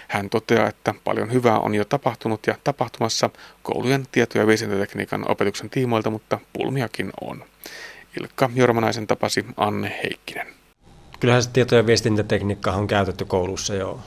Hän 0.09 0.31
toteaa, 0.31 0.69
että 0.69 0.95
paljon 1.05 1.33
hyvää 1.33 1.59
on 1.59 1.75
jo 1.75 1.85
tapahtunut 1.85 2.47
ja 2.47 2.57
tapahtumassa 2.65 3.31
koulujen 3.63 4.07
tieto- 4.13 4.39
ja 4.39 4.47
viestintätekniikan 4.47 5.31
opetuksen 5.31 5.71
tiimoilta, 5.71 6.11
mutta 6.11 6.39
pulmiakin 6.53 7.11
on. 7.21 7.45
Ilkka 8.21 8.51
Jormanaisen 8.55 9.07
tapasi 9.07 9.47
Anne 9.57 10.01
Heikkinen. 10.05 10.47
Kyllähän 11.21 11.43
se 11.43 11.51
tieto- 11.51 11.77
ja 11.77 11.87
viestintätekniikka 11.87 12.73
on 12.73 12.87
käytetty 12.87 13.25
koulussa 13.25 13.75
jo 13.75 14.01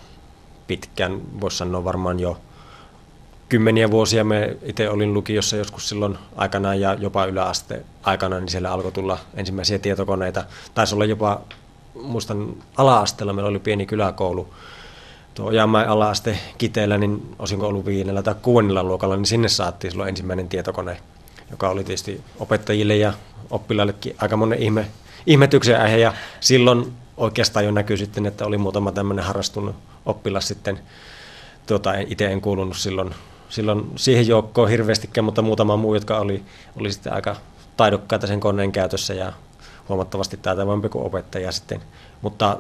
pitkään, 0.68 1.22
voisi 1.42 1.58
sanoa 1.58 1.84
varmaan 1.84 2.20
jo 2.20 2.38
kymmeniä 3.50 3.92
vuosia. 3.92 4.24
Me 4.24 4.58
itse 4.64 4.90
olin 4.90 5.14
lukiossa 5.14 5.58
joskus 5.58 5.90
silloin 5.90 6.18
aikanaan 6.36 6.82
ja 6.82 6.94
jopa 6.94 7.26
yläaste 7.26 7.84
aikana, 8.04 8.40
niin 8.40 8.50
siellä 8.50 8.72
alkoi 8.72 8.92
tulla 8.92 9.18
ensimmäisiä 9.34 9.80
tietokoneita. 9.80 10.44
Taisi 10.74 10.96
olla 10.96 11.06
jopa, 11.06 11.42
muistan 12.04 12.54
ala-asteella 12.78 13.34
meillä 13.34 13.50
oli 13.50 13.60
pieni 13.60 13.86
kyläkoulu, 13.86 14.54
tuo 15.34 15.46
Ojanmäen 15.46 15.90
ala-aste 15.90 16.40
Kiteellä, 16.58 16.98
niin 16.98 17.36
osinko 17.40 17.68
ollut 17.68 17.86
viidellä 17.86 18.24
tai 18.24 18.36
kuudennella 18.42 18.84
luokalla, 18.84 19.16
niin 19.16 19.26
sinne 19.26 19.50
saatiin 19.50 19.92
silloin 19.92 20.10
ensimmäinen 20.10 20.50
tietokone, 20.50 20.98
joka 21.52 21.70
oli 21.70 21.84
tietysti 21.84 22.22
opettajille 22.40 22.96
ja 22.96 23.14
oppilaillekin 23.50 24.16
aika 24.18 24.38
monen 24.38 24.60
ihme, 24.60 24.86
ihmetyksen 25.26 25.82
aihe. 25.82 25.98
Ja 25.98 26.14
silloin 26.40 26.94
oikeastaan 27.18 27.66
jo 27.66 27.72
näkyy 27.72 27.98
sitten, 27.98 28.26
että 28.26 28.46
oli 28.46 28.58
muutama 28.58 28.92
tämmöinen 28.92 29.26
harrastunut 29.26 29.76
oppilas 30.06 30.48
sitten, 30.48 30.80
tuota, 31.68 31.94
itse 31.94 32.26
en 32.26 32.42
kuulunut 32.42 32.78
silloin, 32.78 33.16
silloin 33.50 33.92
siihen 33.96 34.28
joukkoon 34.28 34.70
hirveästikään, 34.70 35.26
mutta 35.26 35.42
muutama 35.42 35.78
muu, 35.78 35.94
jotka 35.94 36.20
oli, 36.20 36.44
oli 36.80 36.92
sitten 36.92 37.14
aika 37.14 37.36
taidokkaita 37.78 38.28
sen 38.28 38.40
koneen 38.40 38.72
käytössä 38.72 39.14
ja 39.14 39.34
huomattavasti 39.90 40.38
taitavampi 40.38 40.90
kuin 40.90 41.06
opettaja 41.06 41.52
sitten. 41.52 41.82
Mutta 42.22 42.58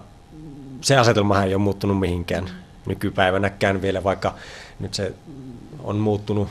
se 0.81 0.97
asetelma 0.97 1.43
ei 1.43 1.55
ole 1.55 1.63
muuttunut 1.63 1.99
mihinkään 1.99 2.49
nykypäivänäkään 2.85 3.81
vielä, 3.81 4.03
vaikka 4.03 4.33
nyt 4.79 4.93
se 4.93 5.13
on 5.83 5.95
muuttunut 5.95 6.49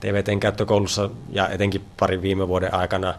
TVTn 0.00 0.40
käyttökoulussa 0.40 1.10
ja 1.30 1.48
etenkin 1.48 1.84
parin 1.96 2.22
viime 2.22 2.48
vuoden 2.48 2.74
aikana, 2.74 3.14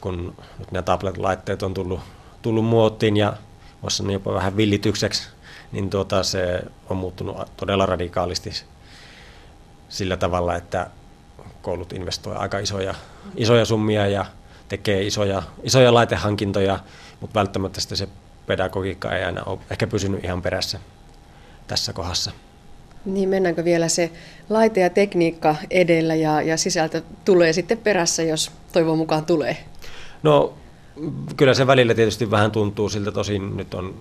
kun 0.00 0.34
nyt 0.58 0.72
nämä 0.72 0.82
tablet-laitteet 0.82 1.62
on 1.62 1.74
tullut, 1.74 2.00
tullut 2.46 2.64
muottiin 2.64 3.16
ja 3.16 3.36
voisi 3.82 3.96
sanoa 3.96 4.12
jopa 4.12 4.34
vähän 4.34 4.56
villitykseksi, 4.56 5.28
niin 5.72 5.90
tuota, 5.90 6.22
se 6.22 6.62
on 6.90 6.96
muuttunut 6.96 7.36
todella 7.56 7.86
radikaalisti 7.86 8.50
sillä 9.88 10.16
tavalla, 10.16 10.56
että 10.56 10.90
koulut 11.62 11.92
investoi 11.92 12.36
aika 12.36 12.58
isoja, 12.58 12.94
isoja 13.36 13.64
summia 13.64 14.06
ja 14.06 14.24
tekee 14.68 15.02
isoja, 15.02 15.42
isoja 15.62 15.94
laitehankintoja, 15.94 16.78
mutta 17.20 17.34
välttämättä 17.38 17.80
se 17.80 18.08
pedagogiikka 18.46 19.16
ei 19.16 19.24
aina 19.24 19.42
ole 19.42 19.58
ehkä 19.70 19.86
pysynyt 19.86 20.24
ihan 20.24 20.42
perässä 20.42 20.78
tässä 21.66 21.92
kohdassa. 21.92 22.30
Niin 23.04 23.28
mennäänkö 23.28 23.64
vielä 23.64 23.88
se 23.88 24.10
laite 24.50 24.80
ja 24.80 24.90
tekniikka 24.90 25.56
edellä 25.70 26.14
ja, 26.14 26.42
ja 26.42 26.56
sisältö 26.56 27.02
tulee 27.24 27.52
sitten 27.52 27.78
perässä, 27.78 28.22
jos 28.22 28.50
toivon 28.72 28.98
mukaan 28.98 29.24
tulee? 29.24 29.56
No 30.22 30.54
kyllä 31.36 31.54
se 31.54 31.66
välillä 31.66 31.94
tietysti 31.94 32.30
vähän 32.30 32.50
tuntuu 32.50 32.88
siltä, 32.88 33.12
tosin 33.12 33.56
nyt 33.56 33.74
on 33.74 33.94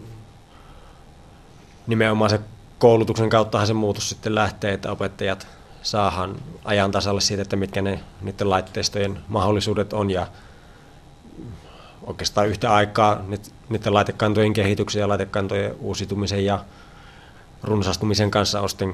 nimenomaan 1.87 2.29
se 2.29 2.39
koulutuksen 2.79 3.29
kauttahan 3.29 3.67
se 3.67 3.73
muutos 3.73 4.09
sitten 4.09 4.35
lähtee, 4.35 4.73
että 4.73 4.91
opettajat 4.91 5.47
saahan 5.81 6.35
ajan 6.65 6.91
tasalle 6.91 7.21
siitä, 7.21 7.41
että 7.41 7.55
mitkä 7.55 7.81
ne 7.81 7.99
niiden 8.21 8.49
laitteistojen 8.49 9.19
mahdollisuudet 9.27 9.93
on 9.93 10.11
ja 10.11 10.27
oikeastaan 12.03 12.47
yhtä 12.47 12.73
aikaa 12.73 13.21
niiden 13.69 13.93
laitekantojen 13.93 14.53
kehityksen 14.53 14.99
ja 14.99 15.07
laitekantojen 15.07 15.75
uusitumisen 15.79 16.45
ja 16.45 16.65
runsastumisen 17.63 18.31
kanssa 18.31 18.61
on 18.61 18.69
sitten 18.69 18.93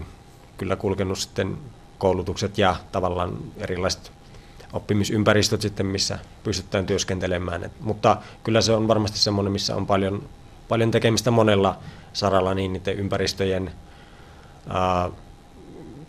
kyllä 0.58 0.76
kulkenut 0.76 1.20
sitten 1.20 1.58
koulutukset 1.98 2.58
ja 2.58 2.76
tavallaan 2.92 3.38
erilaiset 3.58 4.12
oppimisympäristöt 4.74 5.62
sitten, 5.62 5.86
missä 5.86 6.20
pystytään 6.44 6.86
työskentelemään. 6.86 7.64
Et, 7.64 7.72
mutta 7.80 8.18
kyllä 8.44 8.62
se 8.62 8.72
on 8.72 8.88
varmasti 8.88 9.20
semmoinen, 9.20 9.52
missä 9.52 9.76
on 9.76 9.88
paljon, 9.88 10.24
paljon 10.68 10.92
tekemistä 10.92 11.32
monella 11.32 11.78
saralla 12.14 12.54
niin 12.54 12.74
niiden 12.74 13.00
ympäristöjen 13.00 13.72
ää, 14.70 15.10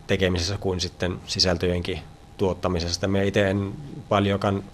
tekemisessä 0.06 0.58
kuin 0.58 0.80
sitten 0.80 1.20
sisältöjenkin 1.26 1.98
tuottamisesta. 2.36 3.08
Me 3.08 3.26
itse 3.26 3.50
en 3.50 3.72
paljonkaan 4.08 4.64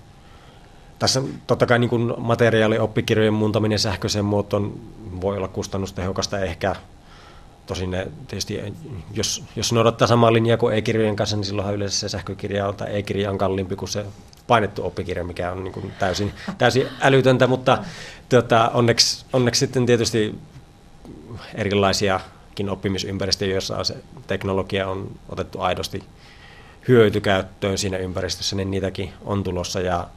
tässä 0.98 1.22
totta 1.46 1.66
kai 1.66 1.78
niin 1.78 2.14
materiaali, 2.18 2.78
oppikirjojen 2.78 3.34
muuntaminen 3.34 3.78
sähköiseen 3.78 4.24
muotoon 4.24 4.80
voi 5.20 5.36
olla 5.36 5.48
kustannustehokasta 5.48 6.38
ehkä. 6.38 6.76
Tosin 7.68 7.90
ne 7.90 8.06
tietysti, 8.28 8.74
jos, 9.14 9.44
jos 9.56 9.72
noudattaa 9.72 10.08
samaa 10.08 10.32
linjaa 10.32 10.56
kuin 10.56 10.74
e-kirjojen 10.74 11.16
kanssa, 11.16 11.36
niin 11.36 11.44
silloinhan 11.44 11.74
yleensä 11.74 11.98
se 11.98 12.08
sähkökirja 12.08 12.68
on, 12.68 12.76
tai 12.76 12.98
e-kirja 12.98 13.30
on 13.30 13.38
kalliimpi 13.38 13.76
kuin 13.76 13.88
se 13.88 14.04
painettu 14.46 14.86
oppikirja, 14.86 15.24
mikä 15.24 15.52
on 15.52 15.64
niin 15.64 15.72
kuin 15.72 15.92
täysin, 15.98 16.32
täysin 16.58 16.86
älytöntä, 17.00 17.46
mutta 17.46 17.78
tuota, 18.28 18.70
onneksi, 18.74 19.24
onneksi 19.32 19.58
sitten 19.58 19.86
tietysti 19.86 20.34
erilaisiakin 21.54 22.70
oppimisympäristöjä, 22.70 23.52
joissa 23.52 23.84
se 23.84 23.96
teknologia 24.26 24.88
on 24.88 25.10
otettu 25.28 25.60
aidosti 25.60 26.02
hyötykäyttöön 26.88 27.78
siinä 27.78 27.96
ympäristössä, 27.96 28.56
niin 28.56 28.70
niitäkin 28.70 29.12
on 29.24 29.44
tulossa. 29.44 29.80
Ja 29.80 30.08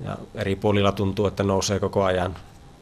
ja 0.00 0.16
eri 0.34 0.56
puolilla 0.56 0.92
tuntuu, 0.92 1.26
että 1.26 1.42
nousee 1.42 1.80
koko 1.80 2.04
ajan 2.04 2.36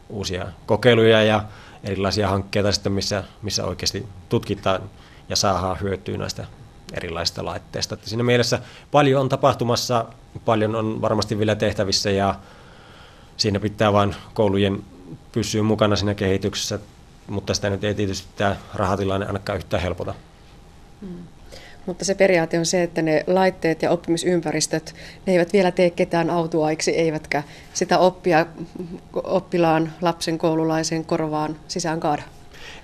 uusia 0.09 0.47
kokeiluja 0.67 1.23
ja 1.23 1.45
erilaisia 1.85 2.29
hankkeita 2.29 2.73
sitten, 2.73 2.93
missä, 2.93 3.25
missä 3.43 3.65
oikeasti 3.65 4.07
tutkitaan 4.29 4.83
ja 5.29 5.37
saadaan 5.37 5.81
hyötyä 5.81 6.19
näistä 6.19 6.47
erilaisista 6.93 7.45
laitteista. 7.45 7.95
Että 7.95 8.09
siinä 8.09 8.23
mielessä 8.23 8.61
paljon 8.91 9.21
on 9.21 9.29
tapahtumassa, 9.29 10.05
paljon 10.45 10.75
on 10.75 11.01
varmasti 11.01 11.39
vielä 11.39 11.55
tehtävissä 11.55 12.11
ja 12.11 12.35
siinä 13.37 13.61
pitää 13.61 13.93
vain 13.93 14.17
koulujen 14.35 14.85
pysyä 15.33 15.63
mukana 15.63 15.97
siinä 15.97 16.15
kehityksessä, 16.15 16.79
mutta 17.27 17.55
sitä 17.55 17.71
nyt 17.71 17.85
ei 17.85 17.95
tietysti 17.95 18.29
tämä 18.37 18.57
rahatilanne 18.75 19.27
ainakaan 19.27 19.57
yhtään 19.57 19.83
helpota. 19.83 20.15
Hmm. 21.01 21.34
Mutta 21.87 22.05
se 22.05 22.15
periaate 22.15 22.59
on 22.59 22.67
se, 22.67 22.83
että 22.83 23.03
ne 23.03 23.25
laitteet 23.27 23.83
ja 23.83 23.91
oppimisympäristöt, 23.91 24.95
ne 25.27 25.33
eivät 25.33 25.53
vielä 25.53 25.71
tee 25.71 25.91
ketään 25.91 26.31
autuaiksi, 26.31 26.91
eivätkä 26.91 27.43
sitä 27.75 27.99
oppia 27.99 28.47
oppilaan, 29.25 29.93
lapsen, 30.01 30.39
koululaisen 30.39 31.05
korvaan 31.05 31.57
sisään 31.69 32.01
kaada. 32.01 32.23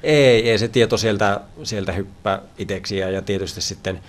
Ei, 0.03 0.51
ei 0.51 0.59
se 0.59 0.69
tieto 0.69 0.97
sieltä, 0.97 1.41
sieltä 1.63 1.93
hyppää 1.93 2.43
itseksi 2.59 2.97
ja, 2.97 3.11
ja 3.11 3.23
tietysti 3.23 3.61
sitten 3.61 4.01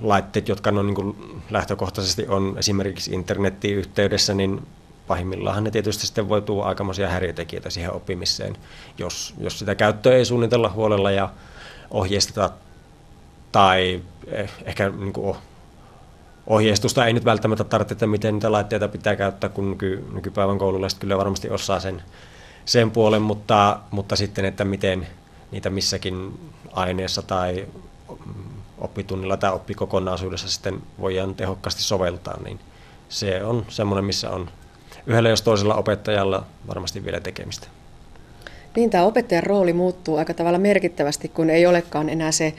laitteet, 0.00 0.48
jotka 0.48 0.70
on 0.70 0.86
niin 0.86 1.40
lähtökohtaisesti 1.50 2.26
on 2.28 2.54
esimerkiksi 2.58 3.12
internettiyhteydessä, 3.12 4.34
niin 4.34 4.66
pahimmillaan 5.06 5.64
ne 5.64 5.70
tietysti 5.70 6.06
sitten 6.06 6.28
voi 6.28 6.42
tuoda 6.42 6.68
aikamoisia 6.68 7.08
häiriötekijöitä 7.08 7.70
siihen 7.70 7.92
oppimiseen, 7.92 8.56
jos, 8.98 9.34
jos 9.38 9.58
sitä 9.58 9.74
käyttöä 9.74 10.16
ei 10.16 10.24
suunnitella 10.24 10.70
huolella 10.70 11.10
ja 11.10 11.30
ohjeisteta 11.90 12.50
tai 13.52 14.02
eh, 14.26 14.50
ehkä 14.64 14.88
niin 14.88 15.12
kuin 15.12 15.36
ohjeistusta 16.46 17.06
ei 17.06 17.12
nyt 17.12 17.24
välttämättä 17.24 17.64
tarvitse, 17.64 17.92
että 17.92 18.06
miten 18.06 18.34
niitä 18.34 18.52
laitteita 18.52 18.88
pitää 18.88 19.16
käyttää, 19.16 19.50
kun 19.50 19.70
nyky, 19.70 20.04
nykypäivän 20.12 20.58
koululaiset 20.58 20.98
kyllä 20.98 21.18
varmasti 21.18 21.50
osaa 21.50 21.80
sen, 21.80 22.02
sen 22.64 22.90
puolen, 22.90 23.22
mutta, 23.22 23.80
mutta 23.90 24.16
sitten, 24.16 24.44
että 24.44 24.64
miten 24.64 25.06
niitä 25.50 25.70
missäkin 25.70 26.40
aineessa 26.72 27.22
tai 27.22 27.66
oppitunnilla 28.78 29.36
tai 29.36 29.52
oppikokonaisuudessa 29.52 30.48
sitten 30.48 30.82
voidaan 31.00 31.34
tehokkaasti 31.34 31.82
soveltaa, 31.82 32.42
niin 32.44 32.60
se 33.08 33.44
on 33.44 33.66
semmoinen, 33.68 34.04
missä 34.04 34.30
on 34.30 34.50
yhdellä 35.06 35.28
jos 35.28 35.42
toisella 35.42 35.74
opettajalla 35.74 36.46
varmasti 36.68 37.04
vielä 37.04 37.20
tekemistä. 37.20 37.66
Niin, 38.76 38.90
tämä 38.90 39.04
opettajan 39.04 39.42
rooli 39.42 39.72
muuttuu 39.72 40.16
aika 40.16 40.34
tavalla 40.34 40.58
merkittävästi, 40.58 41.28
kun 41.28 41.50
ei 41.50 41.66
olekaan 41.66 42.08
enää 42.08 42.32
se 42.32 42.54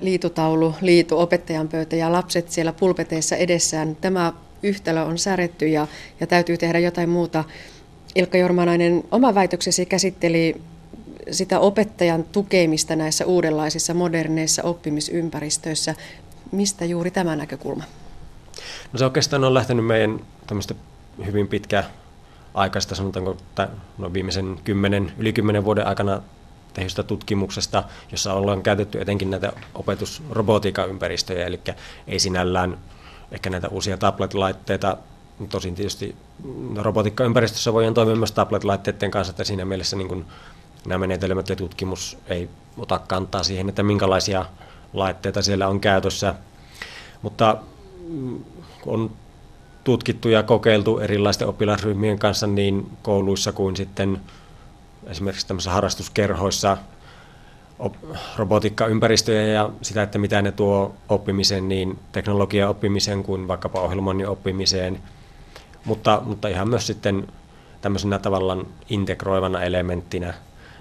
liitutaulu, 0.00 0.74
liitu, 0.80 1.18
opettajan 1.18 1.68
pöytä 1.68 1.96
ja 1.96 2.12
lapset 2.12 2.50
siellä 2.50 2.72
pulpeteissa 2.72 3.36
edessään. 3.36 3.96
Tämä 4.00 4.32
yhtälö 4.62 5.02
on 5.02 5.18
sääretty 5.18 5.68
ja, 5.68 5.86
ja 6.20 6.26
täytyy 6.26 6.56
tehdä 6.56 6.78
jotain 6.78 7.08
muuta. 7.08 7.44
Ilkka 8.14 8.38
Jormanainen, 8.38 9.04
oma 9.10 9.34
väitöksesi 9.34 9.86
käsitteli 9.86 10.60
sitä 11.30 11.60
opettajan 11.60 12.24
tukemista 12.24 12.96
näissä 12.96 13.26
uudenlaisissa 13.26 13.94
moderneissa 13.94 14.62
oppimisympäristöissä. 14.62 15.94
Mistä 16.52 16.84
juuri 16.84 17.10
tämä 17.10 17.36
näkökulma? 17.36 17.84
No 18.92 18.98
se 18.98 19.04
oikeastaan 19.04 19.44
on 19.44 19.54
lähtenyt 19.54 19.86
meidän 19.86 20.20
tämmöistä 20.46 20.74
hyvin 21.26 21.48
pitkä 21.48 21.84
aikaista, 22.54 22.94
sanotaanko 22.94 23.36
no 23.98 24.12
viimeisen 24.12 24.56
kymmenen, 24.64 25.12
yli 25.18 25.32
kymmenen 25.32 25.64
vuoden 25.64 25.86
aikana 25.86 26.22
tehdystä 26.74 27.02
tutkimuksesta, 27.02 27.84
jossa 28.10 28.34
ollaan 28.34 28.62
käytetty 28.62 29.00
etenkin 29.00 29.30
näitä 29.30 29.52
opetusrobotiikan 29.74 30.88
ympäristöjä, 30.88 31.46
eli 31.46 31.60
ei 32.06 32.18
sinällään 32.18 32.78
ehkä 33.32 33.50
näitä 33.50 33.68
uusia 33.68 33.96
tablet-laitteita, 33.96 34.96
tosin 35.48 35.74
tietysti 35.74 36.16
robotiikkaympäristössä 36.76 37.72
voidaan 37.72 37.94
toimia 37.94 38.16
myös 38.16 38.32
tablet-laitteiden 38.32 39.10
kanssa, 39.10 39.30
että 39.30 39.44
siinä 39.44 39.64
mielessä 39.64 39.96
niin 39.96 40.08
kuin 40.08 40.24
nämä 40.86 40.98
menetelmät 40.98 41.48
ja 41.48 41.56
tutkimus 41.56 42.18
ei 42.28 42.48
ota 42.76 42.98
kantaa 42.98 43.42
siihen, 43.42 43.68
että 43.68 43.82
minkälaisia 43.82 44.46
laitteita 44.92 45.42
siellä 45.42 45.68
on 45.68 45.80
käytössä, 45.80 46.34
mutta 47.22 47.56
mm, 48.08 48.44
on 48.86 49.10
tutkittu 49.84 50.28
ja 50.28 50.42
kokeiltu 50.42 50.98
erilaisten 50.98 51.48
oppilasryhmien 51.48 52.18
kanssa 52.18 52.46
niin 52.46 52.90
kouluissa 53.02 53.52
kuin 53.52 53.76
sitten 53.76 54.20
esimerkiksi 55.06 55.46
tämmöisissä 55.46 55.70
harrastuskerhoissa 55.70 56.78
robotiikkaympäristöjä 58.36 59.46
ja 59.46 59.70
sitä, 59.82 60.02
että 60.02 60.18
mitä 60.18 60.42
ne 60.42 60.52
tuo 60.52 60.94
oppimiseen, 61.08 61.68
niin 61.68 61.98
teknologia 62.12 62.68
oppimiseen 62.68 63.22
kuin 63.22 63.48
vaikkapa 63.48 63.80
ohjelmoinnin 63.80 64.28
oppimiseen, 64.28 65.02
mutta, 65.84 66.22
mutta 66.24 66.48
ihan 66.48 66.68
myös 66.68 66.86
sitten 66.86 67.28
tämmöisenä 67.80 68.18
tavallaan 68.18 68.66
integroivana 68.88 69.62
elementtinä, 69.62 70.34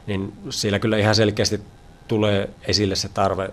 niin 0.07 0.33
siellä 0.49 0.79
kyllä 0.79 0.97
ihan 0.97 1.15
selkeästi 1.15 1.61
tulee 2.07 2.49
esille 2.63 2.95
se 2.95 3.09
tarve 3.09 3.49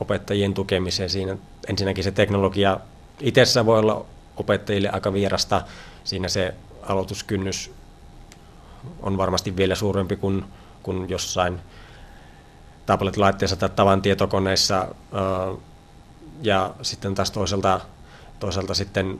opettajien 0.00 0.54
tukemiseen 0.54 1.10
siinä. 1.10 1.36
Ensinnäkin 1.68 2.04
se 2.04 2.10
teknologia 2.10 2.80
itsessään 3.20 3.66
voi 3.66 3.78
olla 3.78 4.04
opettajille 4.36 4.90
aika 4.90 5.12
vierasta. 5.12 5.62
Siinä 6.04 6.28
se 6.28 6.54
aloituskynnys 6.82 7.70
on 9.02 9.16
varmasti 9.16 9.56
vielä 9.56 9.74
suurempi 9.74 10.16
kuin, 10.16 10.44
kuin 10.82 11.08
jossain 11.08 11.60
tablet-laitteessa 12.86 13.56
tai 13.56 13.68
tavan 13.68 14.02
tietokoneissa. 14.02 14.88
Ja 16.42 16.74
sitten 16.82 17.14
taas 17.14 17.30
toisaalta, 17.30 17.80
toisaalta 18.40 18.74
sitten 18.74 19.18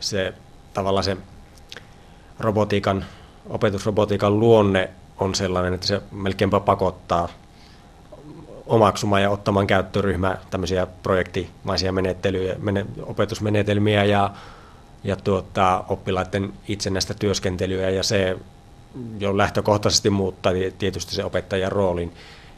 se 0.00 0.34
tavallaan 0.74 1.04
se 1.04 1.16
robotiikan, 2.38 3.04
opetusrobotiikan 3.48 4.40
luonne 4.40 4.90
on 5.18 5.34
sellainen, 5.34 5.74
että 5.74 5.86
se 5.86 6.02
melkeinpä 6.12 6.60
pakottaa 6.60 7.28
omaksumaan 8.66 9.22
ja 9.22 9.30
ottamaan 9.30 9.66
käyttöryhmä 9.66 10.38
tämmöisiä 10.50 10.86
projektimaisia 11.02 11.92
menettelyjä, 11.92 12.54
mene, 12.58 12.86
opetusmenetelmiä 13.02 14.04
ja, 14.04 14.30
ja 15.04 15.16
tuota, 15.16 15.84
oppilaiden 15.88 16.52
itsenäistä 16.68 17.14
työskentelyä 17.14 17.90
ja 17.90 18.02
se 18.02 18.36
jo 19.18 19.36
lähtökohtaisesti 19.36 20.10
muuttaa 20.10 20.52
tietysti 20.78 21.14
se 21.14 21.24
opettajan 21.24 21.72
roolin 21.72 22.12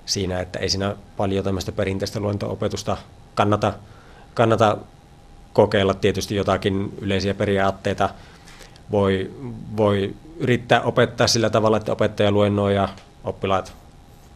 siinä, 0.07 0.41
että 0.41 0.59
ei 0.59 0.69
siinä 0.69 0.97
paljon 1.17 1.45
tämmöistä 1.45 1.73
perinteistä 1.73 2.21
luento-opetusta 2.21 2.97
kannata, 3.35 3.73
kannata 4.35 4.77
kokeilla 5.53 5.95
tietysti 5.95 6.37
jotakin 6.37 6.95
yleisiä 7.01 7.35
periaatteita. 7.35 8.11
Voi, 8.91 9.31
voi 9.77 10.15
yrittää 10.37 10.83
opettaa 10.83 11.27
sillä 11.27 11.51
tavalla, 11.51 11.77
että 11.77 11.93
opettaja 11.93 12.31
luennoi 12.31 12.75
ja 12.75 12.89
oppilaat 13.25 13.75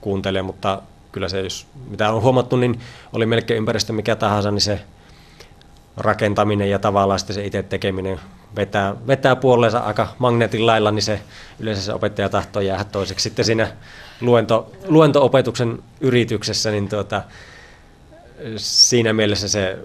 kuuntelee, 0.01 0.43
mutta 0.43 0.83
kyllä 1.13 1.29
se, 1.29 1.41
jos 1.41 1.67
mitä 1.89 2.13
on 2.13 2.23
huomattu, 2.23 2.57
niin 2.57 2.81
oli 3.13 3.27
melkein 3.27 3.59
ympäristö 3.59 3.93
mikä 3.93 4.17
tahansa, 4.17 4.51
niin 4.51 4.61
se 4.61 4.81
rakentaminen 5.97 6.71
ja 6.71 6.79
tavallaan 6.79 7.19
sitten 7.19 7.35
se 7.35 7.47
itse 7.47 7.63
tekeminen 7.63 8.21
vetää, 8.57 8.95
vetää 9.07 9.37
puoleensa 9.37 9.79
aika 9.79 10.09
magneetin 10.19 10.67
lailla, 10.67 10.91
niin 10.91 11.03
se 11.03 11.21
yleensä 11.61 11.83
se 11.83 11.95
opettaja 11.95 12.29
tahtoo 12.29 12.63
jäädä 12.63 12.85
toiseksi. 12.85 13.23
Sitten 13.23 13.45
siinä 13.45 13.69
luento, 14.21 14.73
luento-opetuksen 14.87 15.83
yrityksessä, 16.01 16.71
niin 16.71 16.89
tuota, 16.89 17.23
siinä 18.57 19.13
mielessä 19.13 19.49
se, 19.49 19.79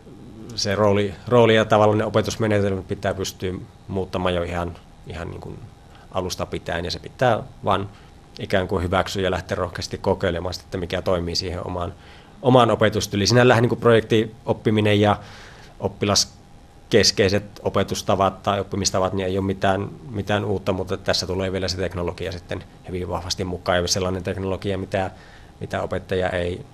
se 0.55 0.76
rooli, 0.76 1.13
rooli 1.28 1.55
ja 1.55 1.66
tavallaan 1.66 1.97
ne 1.97 2.05
opetusmenetelmät 2.05 2.88
pitää 2.88 3.13
pystyä 3.13 3.53
muuttamaan 3.88 4.36
jo 4.36 4.43
ihan, 4.43 4.76
ihan 5.07 5.30
niin 5.30 5.41
kuin 5.41 5.59
alusta 6.11 6.45
pitäen, 6.45 6.86
ja 6.86 6.91
se 6.91 6.99
pitää 6.99 7.43
vain 7.66 7.88
ikään 8.39 8.68
kuin 8.68 8.84
hyväksyä 8.84 9.24
ja 9.24 9.32
lähteä 9.32 9.55
rohkeasti 9.55 9.97
kokeilemaan, 9.97 10.55
että 10.63 10.78
mikä 10.78 11.01
toimii 11.01 11.36
siihen 11.36 11.68
omaan, 11.68 11.93
omaan 12.41 12.72
opetustyliin. 12.72 13.28
Sinällään 13.28 13.63
niin 13.63 13.78
projektioppiminen 13.78 15.01
ja 15.01 15.18
oppilaskeskeiset 16.86 17.44
opetustavat 17.64 18.44
tai 18.44 18.60
oppimistavat 18.60 19.14
niin 19.14 19.28
ei 19.28 19.38
ole 19.38 19.46
mitään, 19.46 19.90
mitään 20.10 20.46
uutta, 20.46 20.74
mutta 20.74 20.98
tässä 20.98 21.28
tulee 21.28 21.52
vielä 21.52 21.68
se 21.68 21.78
teknologia 21.78 22.32
sitten 22.32 22.64
hyvin 22.88 23.10
vahvasti 23.10 23.44
mukaan 23.44 23.82
ja 23.82 23.88
sellainen 23.88 24.24
teknologia, 24.24 24.78
mitä, 24.78 25.12
mitä 25.60 25.82
opettaja 25.82 26.30
ei 26.30 26.66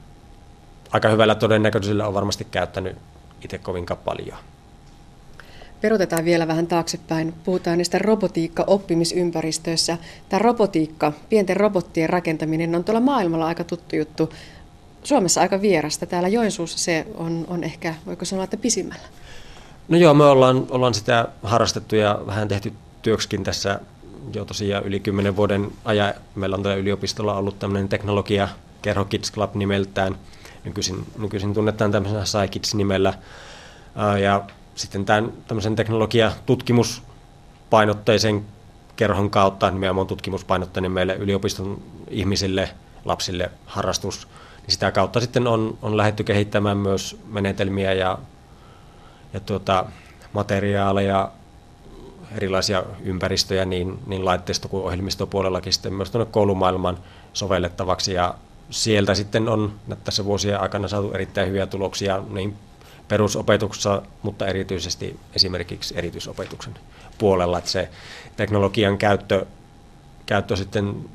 aika 0.92 1.10
hyvällä 1.10 1.36
todennäköisyydellä 1.36 2.08
on 2.08 2.14
varmasti 2.14 2.48
käyttänyt 2.52 2.98
itse 3.44 3.58
kovinkaan 3.58 4.00
paljon. 4.06 4.38
Perutetaan 5.82 6.26
vielä 6.26 6.48
vähän 6.48 6.68
taaksepäin. 6.68 7.34
Puhutaan 7.44 7.78
niistä 7.78 8.00
robotiikka-oppimisympäristöissä. 8.00 9.98
Tämä 10.30 10.40
robotiikka, 10.40 11.14
pienten 11.30 11.58
robottien 11.58 12.10
rakentaminen 12.10 12.76
on 12.76 12.84
tuolla 12.84 13.02
maailmalla 13.02 13.48
aika 13.48 13.64
tuttu 13.64 13.96
juttu. 13.96 14.34
Suomessa 15.04 15.42
aika 15.42 15.62
vierasta. 15.62 16.06
Täällä 16.06 16.28
Joensuussa 16.28 16.78
se 16.78 17.08
on, 17.16 17.46
on 17.48 17.64
ehkä, 17.64 17.96
voiko 18.06 18.26
sanoa, 18.26 18.44
että 18.44 18.58
pisimmällä. 18.58 19.21
No 19.92 19.98
joo, 19.98 20.14
me 20.14 20.24
ollaan, 20.24 20.68
ollaan 20.70 20.94
sitä 20.94 21.28
harrastettu 21.44 21.96
ja 21.96 22.22
vähän 22.26 22.48
tehty 22.48 22.74
työksikin 23.02 23.44
tässä 23.44 23.80
jo 24.34 24.46
tosiaan 24.46 24.84
yli 24.84 25.00
kymmenen 25.00 25.36
vuoden 25.36 25.72
ajan. 25.86 26.14
Meillä 26.36 26.56
on 26.56 26.64
täällä 26.64 26.82
yliopistolla 26.82 27.34
ollut 27.34 27.60
tämmöinen 27.60 27.90
teknologia 27.90 28.48
Kerho 28.82 29.06
Kids 29.06 29.32
Club 29.32 29.56
nimeltään. 29.56 30.16
Nykyisin, 30.64 31.06
nykyisin 31.18 31.54
tunnetaan 31.54 31.92
tämmöisenä 31.92 32.26
SciKids 32.26 32.76
nimellä. 32.76 33.14
Ja 34.22 34.44
sitten 34.76 35.06
tämän 35.06 35.34
tämmöisen 35.48 35.76
teknologiatutkimuspainotteisen 35.76 38.46
kerhon 38.96 39.30
kautta, 39.30 39.72
nimenomaan 39.72 40.08
tutkimuspainotteinen 40.08 40.92
meille 40.92 41.16
yliopiston 41.16 41.82
ihmisille, 42.10 42.70
lapsille 43.06 43.52
harrastus, 43.66 44.28
niin 44.62 44.72
sitä 44.72 44.92
kautta 44.92 45.20
sitten 45.20 45.48
on, 45.48 45.78
on 45.82 45.98
lähdetty 45.98 46.24
kehittämään 46.24 46.78
myös 46.78 47.20
menetelmiä 47.28 47.94
ja, 47.94 48.18
ja 49.34 49.40
tuota, 49.40 49.86
materiaaleja, 50.34 51.32
erilaisia 52.38 52.84
ympäristöjä 53.04 53.66
niin, 53.66 54.00
niin 54.08 54.26
laitteisto- 54.26 54.68
kuin 54.68 54.84
ohjelmistopuolellakin 54.84 55.74
sitten 55.74 55.94
myös 55.94 56.12
tuonne 56.12 56.32
koulumaailman 56.32 56.98
sovellettavaksi. 57.34 58.14
Ja 58.14 58.34
sieltä 58.70 59.16
sitten 59.16 59.50
on 59.50 59.74
tässä 60.04 60.26
vuosien 60.26 60.62
aikana 60.62 60.88
saatu 60.88 61.12
erittäin 61.12 61.48
hyviä 61.48 61.68
tuloksia 61.68 62.24
niin 62.30 62.56
perusopetuksessa, 63.08 64.02
mutta 64.22 64.48
erityisesti 64.48 65.20
esimerkiksi 65.36 65.94
erityisopetuksen 65.98 66.74
puolella, 67.18 67.58
että 67.58 67.70
se 67.70 67.90
teknologian 68.38 68.98
käyttö, 68.98 69.46
käyttö 70.26 70.56
sitten 70.56 71.10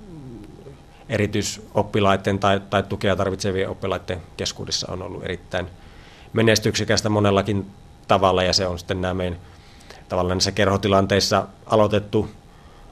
erityisoppilaiden 1.08 2.38
tai, 2.38 2.60
tai 2.70 2.82
tukea 2.82 3.16
tarvitsevien 3.16 3.68
oppilaiden 3.68 4.22
keskuudessa 4.36 4.92
on 4.92 5.02
ollut 5.02 5.24
erittäin 5.24 5.66
menestyksekästä 6.32 7.08
monellakin 7.08 7.66
tavalla 8.08 8.42
ja 8.42 8.52
se 8.52 8.66
on 8.66 8.78
sitten 8.78 9.00
nämä 9.00 9.14
meidän 9.14 9.38
tavallaan 10.08 10.36
näissä 10.36 10.52
kerhotilanteissa 10.52 11.46
aloitettu, 11.66 12.28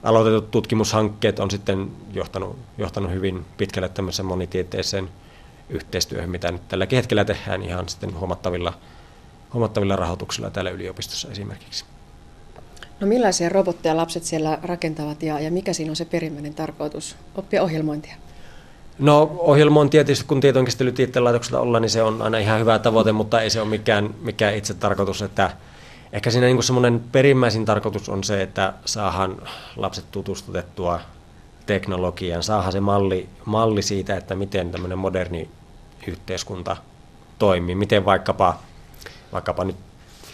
aloitetut 0.03 0.51
tutkimushankkeet 0.51 1.39
on 1.39 1.51
sitten 1.51 1.91
johtanut, 2.13 2.59
johtanut 2.79 3.11
hyvin 3.11 3.47
pitkälle 3.57 3.89
tämmöiseen 3.89 4.27
monitieteeseen 4.27 5.09
yhteistyöhön, 5.69 6.31
mitä 6.31 6.53
nyt 6.53 6.69
tälläkin 6.69 6.97
hetkellä 6.97 7.25
tehdään 7.25 7.63
ihan 7.63 7.89
sitten 7.89 8.19
huomattavilla, 8.19 8.73
huomattavilla 9.53 9.97
rahoituksilla 9.97 10.51
täällä 10.51 10.71
yliopistossa 10.71 11.29
esimerkiksi. 11.31 11.85
No 13.01 13.07
millaisia 13.07 13.49
robotteja 13.49 13.97
lapset 13.97 14.25
siellä 14.25 14.59
rakentavat 14.63 15.23
ja, 15.23 15.41
ja 15.41 15.51
mikä 15.51 15.73
siinä 15.73 15.93
on 15.93 15.97
se 15.97 16.05
perimmäinen 16.05 16.55
tarkoitus 16.55 17.17
oppia 17.35 17.63
ohjelmointia? 17.63 18.17
No 18.99 19.37
ohjelmointi 19.39 19.91
tietysti, 19.91 20.25
kun 20.25 20.41
tietojenkäsittelytieteen 20.41 21.25
laitoksella 21.25 21.61
ollaan, 21.61 21.83
niin 21.83 21.91
se 21.91 22.03
on 22.03 22.23
aina 22.23 22.39
ihan 22.39 22.61
hyvä 22.61 22.79
tavoite, 22.79 23.13
mutta 23.13 23.41
ei 23.41 23.51
se 23.51 23.61
ole 23.61 23.69
mikään, 23.69 24.15
mikään 24.21 24.55
itse 24.55 24.75
tarkoitus. 24.75 25.23
Että 25.23 25.51
ehkä 26.13 26.31
siinä 26.31 26.47
niin 26.47 26.63
semmoinen 26.63 27.01
perimmäisin 27.13 27.65
tarkoitus 27.65 28.09
on 28.09 28.25
se, 28.25 28.43
että 28.43 28.73
saahan 28.85 29.37
lapset 29.77 30.05
tutustutettua 30.11 31.01
teknologiaan, 31.67 32.43
saahan 32.43 32.73
se 32.73 32.81
malli, 32.81 33.29
malli 33.45 33.83
siitä, 33.83 34.17
että 34.17 34.35
miten 34.35 34.71
tämmöinen 34.71 34.99
moderni 34.99 35.49
yhteiskunta 36.07 36.77
toimii, 37.39 37.75
miten 37.75 38.05
vaikkapa, 38.05 38.59
vaikkapa 39.33 39.65
nyt 39.65 39.77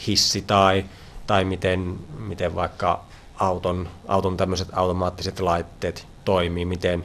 hissi 0.07 0.43
tai 0.43 0.85
tai 1.31 1.45
miten, 1.45 1.99
miten 2.19 2.55
vaikka 2.55 3.01
auton, 3.39 3.89
auton 4.09 4.37
tämmöiset 4.37 4.69
automaattiset 4.73 5.41
laitteet 5.41 6.07
toimii, 6.25 6.65
miten, 6.65 7.05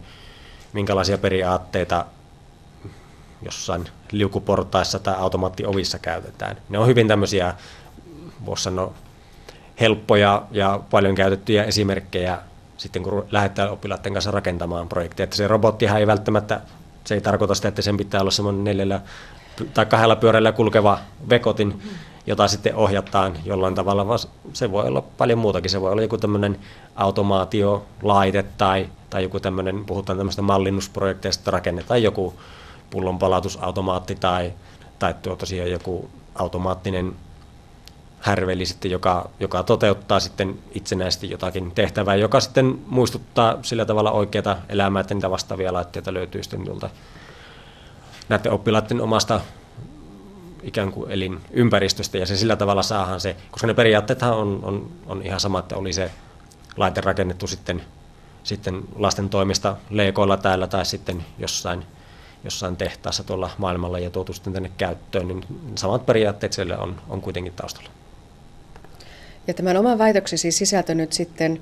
minkälaisia 0.76 1.18
periaatteita 1.18 2.06
jossain 3.42 3.90
liukuportaissa 4.12 5.00
tai 5.00 5.16
automaattiovissa 5.18 6.00
käytetään. 6.00 6.58
Ne 6.70 6.80
on 6.80 6.88
hyvin 6.88 7.08
tämmöisiä, 7.08 7.54
voisi 8.46 8.64
sanoa, 8.64 8.94
helppoja 9.80 10.44
ja 10.52 10.80
paljon 10.90 11.16
käytettyjä 11.16 11.64
esimerkkejä 11.64 12.40
sitten 12.78 13.04
kun 13.04 13.26
lähdetään 13.32 13.72
oppilaiden 13.72 14.14
kanssa 14.14 14.32
rakentamaan 14.32 14.90
projekteja. 14.90 15.24
Että 15.24 15.36
se 15.36 15.48
robottihan 15.48 16.00
ei 16.00 16.08
välttämättä, 16.08 16.62
se 17.06 17.16
ei 17.16 17.22
tarkoita 17.22 17.56
sitä, 17.56 17.68
että 17.68 17.82
sen 17.82 17.98
pitää 17.98 18.22
olla 18.22 18.32
semmoinen 18.32 18.64
neljällä 18.64 19.02
tai 19.74 19.86
kahdella 19.86 20.16
pyörällä 20.16 20.52
kulkeva 20.52 21.00
vekotin, 21.30 21.82
jota 22.28 22.48
sitten 22.48 22.76
ohjataan 22.76 23.34
jollain 23.46 23.76
tavalla, 23.76 24.08
vaan 24.08 24.20
se 24.54 24.72
voi 24.72 24.88
olla 24.88 25.02
paljon 25.02 25.40
muutakin. 25.40 25.72
Se 25.72 25.82
voi 25.82 25.92
olla 25.92 26.02
joku 26.02 26.18
tämmöinen 26.18 26.60
automaatiolaite 26.96 28.46
tai, 28.58 28.90
tai 29.10 29.24
joku 29.24 29.40
tämmöinen, 29.40 29.86
puhutaan 29.86 30.18
tämmöistä 30.18 30.42
mallinnusprojekteista, 30.42 31.52
rakennetaan 31.52 32.04
joku 32.04 32.34
pullonpalautusautomaatti 32.90 34.16
tai, 34.16 34.54
tai 35.00 35.14
tuo 35.22 35.36
tosiaan 35.36 35.72
joku 35.72 36.10
automaattinen 36.36 37.16
härveli 38.20 38.66
sitten, 38.66 38.92
joka, 38.92 39.30
joka 39.40 39.64
toteuttaa 39.64 40.20
sitten 40.20 40.60
itsenäisesti 40.72 41.30
jotakin 41.30 41.72
tehtävää, 41.72 42.16
joka 42.16 42.40
sitten 42.40 42.80
muistuttaa 42.88 43.58
sillä 43.62 43.86
tavalla 43.86 44.12
oikeata 44.12 44.58
elämää, 44.70 45.00
että 45.00 45.14
niitä 45.14 45.32
vastaavia 45.32 45.74
laitteita 45.74 46.14
löytyy 46.14 46.44
sitten 46.44 46.66
näiden 48.30 48.52
oppilaiden 48.52 49.02
omasta 49.02 49.42
ikään 50.64 50.92
kuin 50.92 51.12
elinympäristöstä 51.12 52.18
ja 52.18 52.26
se 52.26 52.38
sillä 52.38 52.56
tavalla 52.56 52.84
saahan 52.84 53.20
se, 53.20 53.36
koska 53.52 53.68
ne 53.68 53.74
periaatteethan 53.74 54.34
on, 54.34 54.60
on, 54.64 54.92
on 55.06 55.22
ihan 55.22 55.40
sama, 55.40 55.60
että 55.60 55.76
oli 55.76 55.94
se 55.94 56.12
laite 56.78 57.02
rakennettu 57.02 57.48
sitten, 57.48 57.82
sitten 58.44 58.84
lasten 58.96 59.30
toimesta 59.30 59.78
leikoilla 59.90 60.38
täällä 60.38 60.68
tai 60.68 60.86
sitten 60.86 61.26
jossain, 61.40 61.86
jossain 62.44 62.76
tehtaassa 62.76 63.24
tuolla 63.24 63.50
maailmalla 63.58 64.00
ja 64.00 64.10
tuotu 64.10 64.34
sitten 64.34 64.54
tänne 64.54 64.72
käyttöön, 64.78 65.28
niin 65.28 65.46
samat 65.76 66.06
periaatteet 66.06 66.54
siellä 66.54 66.78
on, 66.78 67.02
on 67.10 67.22
kuitenkin 67.22 67.54
taustalla. 67.54 67.90
Ja 69.48 69.54
tämän 69.54 69.78
oman 69.78 69.98
väitöksesi 69.98 70.52
sisältö 70.52 70.96
nyt 70.96 71.14
sitten 71.14 71.60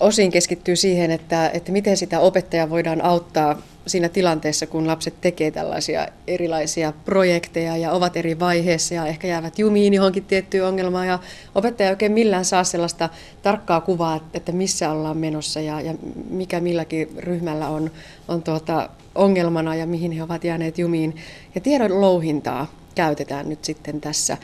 osin 0.00 0.30
keskittyy 0.30 0.76
siihen, 0.76 1.10
että, 1.10 1.50
että 1.50 1.72
miten 1.72 1.96
sitä 1.96 2.20
opettajaa 2.20 2.70
voidaan 2.70 3.04
auttaa 3.04 3.62
siinä 3.86 4.08
tilanteessa, 4.08 4.66
kun 4.66 4.86
lapset 4.86 5.20
tekee 5.20 5.50
tällaisia 5.50 6.08
erilaisia 6.26 6.92
projekteja 7.04 7.76
ja 7.76 7.92
ovat 7.92 8.16
eri 8.16 8.38
vaiheessa 8.38 8.94
ja 8.94 9.06
ehkä 9.06 9.26
jäävät 9.26 9.58
jumiin 9.58 9.94
johonkin 9.94 10.24
tiettyyn 10.24 10.64
ongelmaan 10.64 11.06
ja 11.06 11.18
opettaja 11.54 11.88
ei 11.88 11.92
oikein 11.92 12.12
millään 12.12 12.44
saa 12.44 12.64
sellaista 12.64 13.08
tarkkaa 13.42 13.80
kuvaa, 13.80 14.28
että 14.34 14.52
missä 14.52 14.90
ollaan 14.90 15.16
menossa 15.16 15.60
ja, 15.60 15.80
ja 15.80 15.94
mikä 16.30 16.60
milläkin 16.60 17.08
ryhmällä 17.18 17.68
on, 17.68 17.90
on 18.28 18.42
tuota 18.42 18.90
ongelmana 19.14 19.74
ja 19.74 19.86
mihin 19.86 20.12
he 20.12 20.22
ovat 20.22 20.44
jääneet 20.44 20.78
jumiin. 20.78 21.16
Ja 21.54 21.60
tiedon 21.60 22.00
louhintaa 22.00 22.72
käytetään 22.94 23.48
nyt 23.48 23.64
sitten 23.64 24.00
tässä 24.00 24.36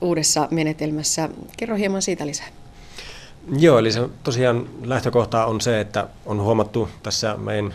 uudessa 0.00 0.48
menetelmässä. 0.50 1.28
Kerro 1.56 1.76
hieman 1.76 2.02
siitä 2.02 2.26
lisää. 2.26 2.65
Joo, 3.52 3.78
eli 3.78 3.92
se 3.92 4.08
tosiaan 4.22 4.68
lähtökohta 4.84 5.46
on 5.46 5.60
se, 5.60 5.80
että 5.80 6.08
on 6.26 6.40
huomattu 6.40 6.88
tässä 7.02 7.36
meidän, 7.36 7.74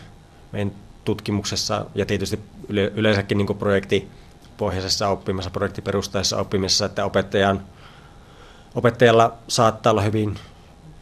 meidän 0.52 0.72
tutkimuksessa 1.06 1.86
ja 1.96 2.06
tietysti 2.06 2.40
yleensäkin 2.70 3.38
niin 3.38 3.58
projektipohjaisessa 3.60 5.08
oppimisessa, 5.08 5.52
projektiperustaisessa 5.52 6.38
oppimisessa, 6.38 6.86
että 6.86 7.06
opettajan, 7.06 7.62
opettajalla 8.76 9.34
saattaa 9.48 9.92
olla 9.92 10.02
hyvin, 10.02 10.36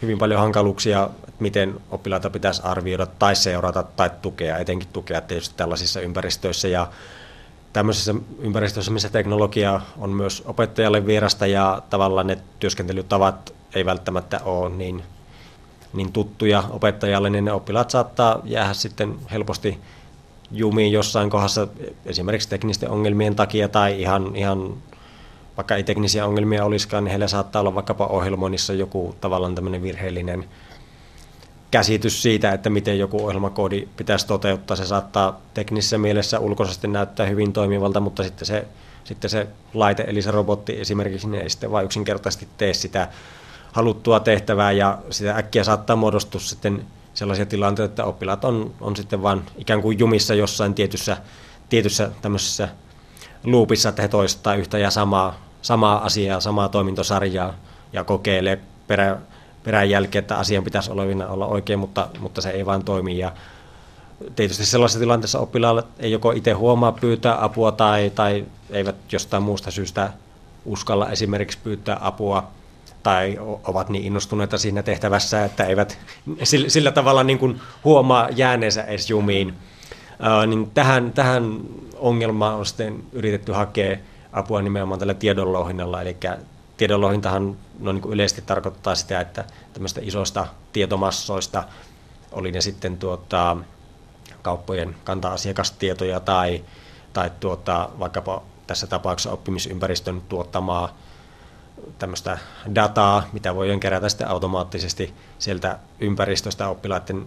hyvin 0.01 0.17
paljon 0.17 0.39
hankaluuksia, 0.39 1.09
että 1.27 1.43
miten 1.43 1.81
oppilaita 1.91 2.29
pitäisi 2.29 2.61
arvioida 2.65 3.05
tai 3.05 3.35
seurata 3.35 3.83
tai 3.83 4.11
tukea, 4.21 4.57
etenkin 4.57 4.89
tukea 4.93 5.21
tietysti 5.21 5.55
tällaisissa 5.57 6.01
ympäristöissä. 6.01 6.67
Ja 6.67 6.87
tämmöisissä 7.73 8.15
ympäristöissä, 8.39 8.91
missä 8.91 9.09
teknologia 9.09 9.81
on 9.97 10.09
myös 10.09 10.43
opettajalle 10.45 11.05
vierasta 11.05 11.47
ja 11.47 11.81
tavallaan 11.89 12.27
ne 12.27 12.37
työskentelytavat 12.59 13.58
ei 13.75 13.85
välttämättä 13.85 14.39
ole 14.43 14.69
niin, 14.69 15.03
niin 15.93 16.11
tuttuja 16.11 16.63
opettajalle, 16.69 17.29
niin 17.29 17.45
ne 17.45 17.51
oppilaat 17.51 17.89
saattaa 17.89 18.41
jäädä 18.43 18.73
sitten 18.73 19.15
helposti 19.31 19.77
jumiin 20.51 20.91
jossain 20.91 21.29
kohdassa 21.29 21.67
esimerkiksi 22.05 22.49
teknisten 22.49 22.89
ongelmien 22.89 23.35
takia 23.35 23.69
tai 23.69 24.01
ihan, 24.01 24.35
ihan 24.35 24.73
vaikka 25.57 25.75
ei 25.75 25.83
teknisiä 25.83 26.25
ongelmia 26.25 26.65
olisikaan, 26.65 27.03
niin 27.03 27.09
heillä 27.09 27.27
saattaa 27.27 27.59
olla 27.59 27.75
vaikkapa 27.75 28.05
ohjelmoinnissa 28.05 28.73
joku 28.73 29.15
tavallaan 29.21 29.55
tämmöinen 29.55 29.83
virheellinen 29.83 30.45
käsitys 31.71 32.21
siitä, 32.21 32.51
että 32.51 32.69
miten 32.69 32.99
joku 32.99 33.25
ohjelmakoodi 33.25 33.87
pitäisi 33.97 34.27
toteuttaa. 34.27 34.77
Se 34.77 34.85
saattaa 34.85 35.41
teknisessä 35.53 35.97
mielessä 35.97 36.39
ulkoisesti 36.39 36.87
näyttää 36.87 37.25
hyvin 37.25 37.53
toimivalta, 37.53 37.99
mutta 37.99 38.23
sitten 38.23 38.45
se, 38.45 38.67
sitten 39.03 39.29
se 39.29 39.47
laite, 39.73 40.03
eli 40.07 40.21
se 40.21 40.31
robotti 40.31 40.81
esimerkiksi, 40.81 41.27
niin 41.29 41.43
ei 41.43 41.49
sitten 41.49 41.71
vain 41.71 41.85
yksinkertaisesti 41.85 42.47
tee 42.57 42.73
sitä 42.73 43.07
haluttua 43.71 44.19
tehtävää 44.19 44.71
ja 44.71 44.97
sitä 45.09 45.35
äkkiä 45.35 45.63
saattaa 45.63 45.95
muodostua 45.95 46.41
sitten 46.41 46.85
sellaisia 47.13 47.45
tilanteita, 47.45 47.91
että 47.91 48.05
oppilaat 48.05 48.45
on, 48.45 48.73
on 48.81 48.95
sitten 48.95 49.23
vain 49.23 49.41
ikään 49.57 49.81
kuin 49.81 49.99
jumissa 49.99 50.33
jossain 50.33 50.73
tietyssä, 50.73 51.17
tietyssä 51.69 52.11
tämmöisessä 52.21 52.69
loopissa, 53.43 53.89
että 53.89 54.01
he 54.01 54.07
toistaa 54.07 54.55
yhtä 54.55 54.77
ja 54.77 54.91
samaa, 54.91 55.39
samaa 55.61 56.05
asiaa, 56.05 56.39
samaa 56.39 56.69
toimintosarjaa 56.69 57.53
ja 57.93 58.03
kokeilee 58.03 58.59
perä, 58.87 59.17
perän 59.63 59.89
jälkeen, 59.89 60.21
että 60.21 60.37
asian 60.37 60.63
pitäisi 60.63 60.91
olla, 60.91 61.03
olla 61.27 61.45
oikein, 61.45 61.79
mutta, 61.79 62.09
mutta 62.19 62.41
se 62.41 62.49
ei 62.49 62.65
vaan 62.65 62.83
toimi. 62.83 63.17
Ja 63.17 63.31
tietysti 64.35 64.65
sellaisessa 64.65 64.99
tilanteessa 64.99 65.39
oppilaalle 65.39 65.83
ei 65.99 66.11
joko 66.11 66.31
itse 66.31 66.51
huomaa 66.51 66.91
pyytää 66.91 67.43
apua 67.43 67.71
tai, 67.71 68.11
tai 68.15 68.45
eivät 68.69 68.95
jostain 69.11 69.43
muusta 69.43 69.71
syystä 69.71 70.13
uskalla 70.65 71.09
esimerkiksi 71.09 71.57
pyytää 71.63 71.97
apua 72.01 72.47
tai 73.03 73.37
ovat 73.63 73.89
niin 73.89 74.03
innostuneita 74.03 74.57
siinä 74.57 74.83
tehtävässä, 74.83 75.45
että 75.45 75.63
eivät 75.63 75.97
sillä, 76.43 76.69
sillä 76.69 76.91
tavalla 76.91 77.23
niin 77.23 77.39
kuin 77.39 77.61
huomaa 77.83 78.29
jääneensä 78.29 78.83
edes 78.83 79.09
jumiin. 79.09 79.53
Niin 80.47 80.71
tähän, 80.73 81.11
tähän 81.11 81.59
ongelmaan 81.97 82.55
on 82.55 82.65
sitten 82.65 83.03
yritetty 83.11 83.51
hakea 83.51 83.97
apua 84.33 84.61
nimenomaan 84.61 84.99
tällä 84.99 85.13
tiedonlouhinnalla, 85.13 86.01
eli 86.01 86.17
tiedonlouhintahan 86.77 87.55
no 87.79 87.91
niin 87.91 88.01
kuin 88.01 88.13
yleisesti 88.13 88.41
tarkoittaa 88.41 88.95
sitä, 88.95 89.21
että 89.21 89.45
tämmöistä 89.73 90.01
isoista 90.03 90.47
tietomassoista, 90.73 91.63
oli 92.31 92.51
ne 92.51 92.61
sitten 92.61 92.97
tuota, 92.97 93.57
kauppojen 94.41 94.95
kanta-asiakastietoja 95.03 96.19
tai, 96.19 96.63
tai 97.13 97.31
tuota, 97.39 97.89
vaikkapa 97.99 98.41
tässä 98.67 98.87
tapauksessa 98.87 99.31
oppimisympäristön 99.31 100.21
tuottamaa 100.21 100.97
tämmöistä 101.99 102.37
dataa, 102.75 103.23
mitä 103.33 103.55
voidaan 103.55 103.79
kerätä 103.79 104.09
sitten 104.09 104.27
automaattisesti 104.27 105.13
sieltä 105.39 105.79
ympäristöstä 105.99 106.69
oppilaiden 106.69 107.25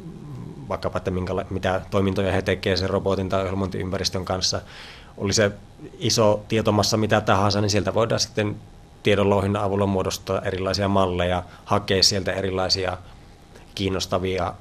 vaikkapa, 0.69 0.99
että 0.99 1.11
minkä, 1.11 1.33
mitä 1.51 1.81
toimintoja 1.91 2.33
he 2.33 2.43
tekevät 2.43 2.79
sen 2.79 2.91
robotin 2.91 3.29
tai 3.29 3.41
ohjelmointiympäristön 3.41 4.25
kanssa. 4.25 4.61
Oli 5.17 5.33
se 5.33 5.53
iso 5.99 6.45
tietomassa 6.49 6.97
mitä 6.97 7.21
tahansa, 7.21 7.61
niin 7.61 7.71
sieltä 7.71 7.95
voidaan 7.95 8.21
sitten 8.21 8.57
tiedonlouhinnan 9.03 9.63
avulla 9.65 9.87
muodostaa 9.87 10.43
erilaisia 10.43 10.89
malleja, 10.89 11.43
hakea 11.65 12.03
sieltä 12.03 12.33
erilaisia 12.33 12.99
kiinnostavia, 13.75 14.55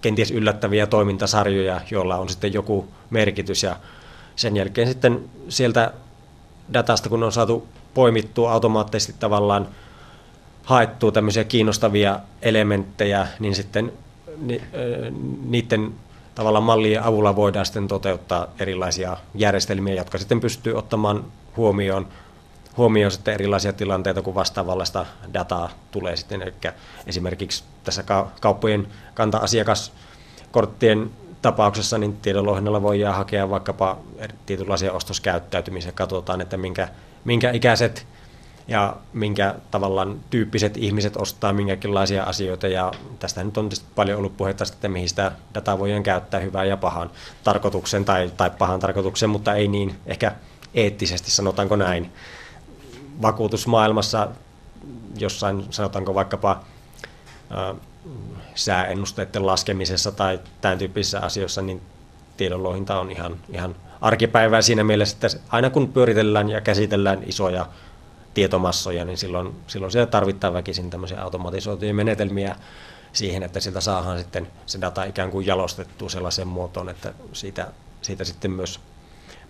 kenties 0.00 0.30
yllättäviä 0.30 0.86
toimintasarjoja, 0.86 1.80
joilla 1.90 2.16
on 2.16 2.28
sitten 2.28 2.52
joku 2.52 2.88
merkitys 3.10 3.62
ja 3.62 3.76
sen 4.36 4.56
jälkeen 4.56 4.88
sitten 4.88 5.30
sieltä 5.48 5.92
datasta, 6.72 7.08
kun 7.08 7.22
on 7.22 7.32
saatu 7.32 7.68
poimittua 7.96 8.52
automaattisesti 8.52 9.14
tavallaan 9.20 9.68
haettua 10.64 11.12
tämmöisiä 11.12 11.44
kiinnostavia 11.44 12.20
elementtejä, 12.42 13.28
niin 13.38 13.54
sitten 13.54 13.92
niiden 15.46 15.92
tavallaan 16.34 16.64
mallien 16.64 17.02
avulla 17.02 17.36
voidaan 17.36 17.66
sitten 17.66 17.88
toteuttaa 17.88 18.46
erilaisia 18.58 19.16
järjestelmiä, 19.34 19.94
jotka 19.94 20.18
sitten 20.18 20.40
pystyy 20.40 20.74
ottamaan 20.74 21.24
huomioon, 21.56 22.06
huomioon 22.76 23.10
sitten 23.10 23.34
erilaisia 23.34 23.72
tilanteita, 23.72 24.22
kun 24.22 24.34
vastaavallista 24.34 25.06
dataa 25.34 25.70
tulee 25.90 26.16
sitten. 26.16 26.42
Eli 26.42 26.52
esimerkiksi 27.06 27.64
tässä 27.84 28.04
kauppojen 28.40 28.86
kanta-asiakaskorttien 29.14 31.10
tapauksessa 31.42 31.98
niin 31.98 32.16
tiedonlouhinnalla 32.16 32.82
voidaan 32.82 33.16
hakea 33.16 33.50
vaikkapa 33.50 33.98
tietynlaisia 34.46 34.92
ostoskäyttäytymisiä. 34.92 35.92
Katsotaan, 35.92 36.40
että 36.40 36.56
minkä, 36.56 36.88
minkä 37.26 37.50
ikäiset 37.50 38.06
ja 38.68 38.96
minkä 39.12 39.54
tavallaan 39.70 40.20
tyyppiset 40.30 40.76
ihmiset 40.76 41.16
ostaa 41.16 41.52
minkäkinlaisia 41.52 42.22
asioita. 42.24 42.68
Ja 42.68 42.92
tästä 43.18 43.44
nyt 43.44 43.58
on 43.58 43.70
paljon 43.94 44.18
ollut 44.18 44.36
puhetta, 44.36 44.64
että 44.72 44.88
mihin 44.88 45.08
sitä 45.08 45.32
dataa 45.54 45.78
voidaan 45.78 46.02
käyttää 46.02 46.40
hyvään 46.40 46.68
ja 46.68 46.76
pahan 46.76 47.10
tarkoituksen 47.44 48.04
tai, 48.04 48.32
tai 48.36 48.50
pahan 48.50 48.80
tarkoituksen, 48.80 49.30
mutta 49.30 49.54
ei 49.54 49.68
niin 49.68 49.94
ehkä 50.06 50.32
eettisesti, 50.74 51.30
sanotaanko 51.30 51.76
näin. 51.76 52.12
Vakuutusmaailmassa 53.22 54.28
jossain, 55.18 55.66
sanotaanko 55.70 56.14
vaikkapa 56.14 56.64
sääennusteiden 58.54 59.46
laskemisessa 59.46 60.12
tai 60.12 60.40
tämän 60.60 60.78
tyyppisissä 60.78 61.20
asioissa, 61.20 61.62
niin 61.62 61.82
tiedonlouhinta 62.36 63.00
on 63.00 63.10
ihan, 63.10 63.36
ihan 63.48 63.74
arkipäivää 64.00 64.62
siinä 64.62 64.84
mielessä, 64.84 65.16
että 65.16 65.38
aina 65.48 65.70
kun 65.70 65.92
pyöritellään 65.92 66.48
ja 66.48 66.60
käsitellään 66.60 67.22
isoja 67.26 67.66
tietomassoja, 68.34 69.04
niin 69.04 69.18
silloin, 69.18 69.54
silloin 69.66 69.92
siellä 69.92 70.06
tarvittaa 70.06 70.52
väkisin 70.52 70.90
tämmöisiä 70.90 71.22
automatisoituja 71.22 71.94
menetelmiä 71.94 72.56
siihen, 73.12 73.42
että 73.42 73.60
siltä 73.60 73.80
saadaan 73.80 74.18
sitten 74.18 74.48
se 74.66 74.80
data 74.80 75.04
ikään 75.04 75.30
kuin 75.30 75.46
jalostettua 75.46 76.08
sellaiseen 76.08 76.48
muotoon, 76.48 76.88
että 76.88 77.12
siitä, 77.32 77.68
siitä 78.02 78.24
sitten 78.24 78.50
myös, 78.50 78.80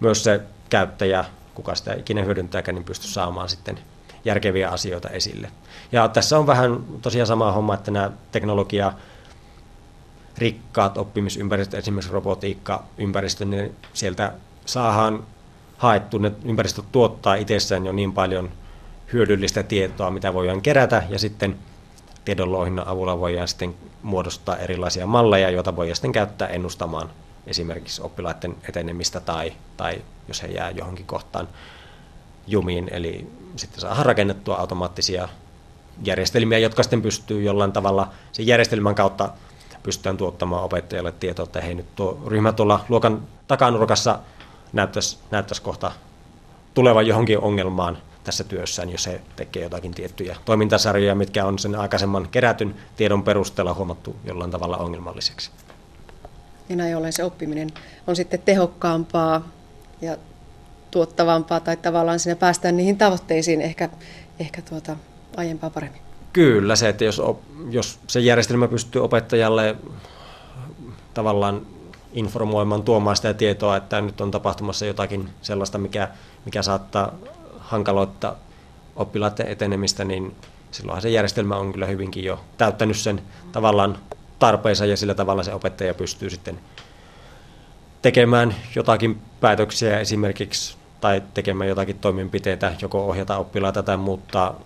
myös 0.00 0.24
se 0.24 0.40
käyttäjä, 0.70 1.24
kuka 1.54 1.74
sitä 1.74 1.94
ikinä 1.94 2.22
hyödyntääkään, 2.22 2.74
niin 2.74 2.84
pystyy 2.84 3.10
saamaan 3.10 3.48
sitten 3.48 3.78
järkeviä 4.24 4.70
asioita 4.70 5.08
esille. 5.08 5.50
Ja 5.92 6.08
tässä 6.08 6.38
on 6.38 6.46
vähän 6.46 6.84
tosiaan 7.02 7.26
sama 7.26 7.52
homma, 7.52 7.74
että 7.74 7.90
nämä 7.90 8.10
teknologia 8.32 8.92
rikkaat 10.38 10.98
oppimisympäristöt, 10.98 11.78
esimerkiksi 11.78 12.12
robotiikka-ympäristö, 12.12 13.44
niin 13.44 13.76
sieltä 13.92 14.32
saadaan 14.66 15.24
haettu, 15.78 16.18
ne 16.18 16.32
ympäristöt 16.44 16.84
tuottaa 16.92 17.34
itsessään 17.34 17.86
jo 17.86 17.92
niin 17.92 18.12
paljon 18.12 18.50
hyödyllistä 19.12 19.62
tietoa, 19.62 20.10
mitä 20.10 20.34
voidaan 20.34 20.62
kerätä, 20.62 21.02
ja 21.08 21.18
sitten 21.18 21.56
tiedonlouhinnan 22.24 22.88
avulla 22.88 23.20
voidaan 23.20 23.48
sitten 23.48 23.74
muodostaa 24.02 24.56
erilaisia 24.56 25.06
malleja, 25.06 25.50
joita 25.50 25.76
voidaan 25.76 25.96
sitten 25.96 26.12
käyttää 26.12 26.48
ennustamaan 26.48 27.10
esimerkiksi 27.46 28.02
oppilaiden 28.02 28.56
etenemistä 28.68 29.20
tai, 29.20 29.52
tai 29.76 30.02
jos 30.28 30.42
he 30.42 30.48
jää 30.48 30.70
johonkin 30.70 31.06
kohtaan 31.06 31.48
jumiin, 32.46 32.88
eli 32.92 33.26
sitten 33.56 33.80
saadaan 33.80 34.06
rakennettua 34.06 34.56
automaattisia 34.56 35.28
järjestelmiä, 36.04 36.58
jotka 36.58 36.82
sitten 36.82 37.02
pystyy 37.02 37.42
jollain 37.42 37.72
tavalla 37.72 38.08
sen 38.32 38.46
järjestelmän 38.46 38.94
kautta 38.94 39.28
pystytään 39.86 40.16
tuottamaan 40.16 40.64
opettajalle 40.64 41.12
tietoa, 41.12 41.44
että 41.44 41.60
hei 41.60 41.74
nyt 41.74 41.94
tuo 41.96 42.22
ryhmä 42.26 42.52
tuolla 42.52 42.84
luokan 42.88 43.22
takanurkassa 43.48 44.18
näyttäisi, 44.72 45.18
näyttäisi 45.30 45.62
kohta 45.62 45.92
tulevan 46.74 47.06
johonkin 47.06 47.38
ongelmaan 47.38 47.98
tässä 48.24 48.44
työssään, 48.44 48.90
jos 48.90 49.06
he 49.06 49.20
tekee 49.36 49.62
jotakin 49.62 49.94
tiettyjä 49.94 50.36
toimintasarjoja, 50.44 51.14
mitkä 51.14 51.44
on 51.46 51.58
sen 51.58 51.74
aikaisemman 51.74 52.28
kerätyn 52.28 52.74
tiedon 52.96 53.22
perusteella 53.22 53.74
huomattu 53.74 54.16
jollain 54.24 54.50
tavalla 54.50 54.76
ongelmalliseksi. 54.76 55.50
Ja 56.68 56.76
näin 56.76 56.96
ollen 56.96 57.12
se 57.12 57.24
oppiminen 57.24 57.68
on 58.06 58.16
sitten 58.16 58.42
tehokkaampaa 58.44 59.48
ja 60.00 60.16
tuottavampaa 60.90 61.60
tai 61.60 61.76
tavallaan 61.76 62.18
sinne 62.18 62.34
päästään 62.34 62.76
niihin 62.76 62.98
tavoitteisiin 62.98 63.60
ehkä, 63.60 63.88
ehkä 64.40 64.62
tuota, 64.62 64.96
aiempaa 65.36 65.70
paremmin. 65.70 66.05
Kyllä, 66.36 66.76
se, 66.76 66.88
että 66.88 67.04
jos, 67.04 67.22
jos 67.70 67.98
se 68.06 68.20
järjestelmä 68.20 68.68
pystyy 68.68 69.04
opettajalle 69.04 69.76
tavallaan 71.14 71.66
informoimaan, 72.12 72.82
tuomaan 72.82 73.16
sitä 73.16 73.34
tietoa, 73.34 73.76
että 73.76 74.00
nyt 74.00 74.20
on 74.20 74.30
tapahtumassa 74.30 74.86
jotakin 74.86 75.28
sellaista, 75.42 75.78
mikä, 75.78 76.08
mikä 76.44 76.62
saattaa 76.62 77.12
hankaloittaa 77.58 78.36
oppilaiden 78.96 79.48
etenemistä, 79.48 80.04
niin 80.04 80.34
silloinhan 80.70 81.02
se 81.02 81.10
järjestelmä 81.10 81.56
on 81.56 81.72
kyllä 81.72 81.86
hyvinkin 81.86 82.24
jo 82.24 82.40
täyttänyt 82.58 82.96
sen 82.96 83.22
tavallaan 83.52 83.98
tarpeensa 84.38 84.86
ja 84.86 84.96
sillä 84.96 85.14
tavalla 85.14 85.42
se 85.42 85.54
opettaja 85.54 85.94
pystyy 85.94 86.30
sitten 86.30 86.58
tekemään 88.02 88.54
jotakin 88.74 89.20
päätöksiä 89.40 90.00
esimerkiksi 90.00 90.76
tai 91.00 91.22
tekemään 91.34 91.68
jotakin 91.68 91.98
toimenpiteitä, 91.98 92.72
joko 92.82 93.06
ohjata 93.06 93.36
oppilaita 93.36 93.82
tai 93.82 93.96
muuttaa 93.96 94.60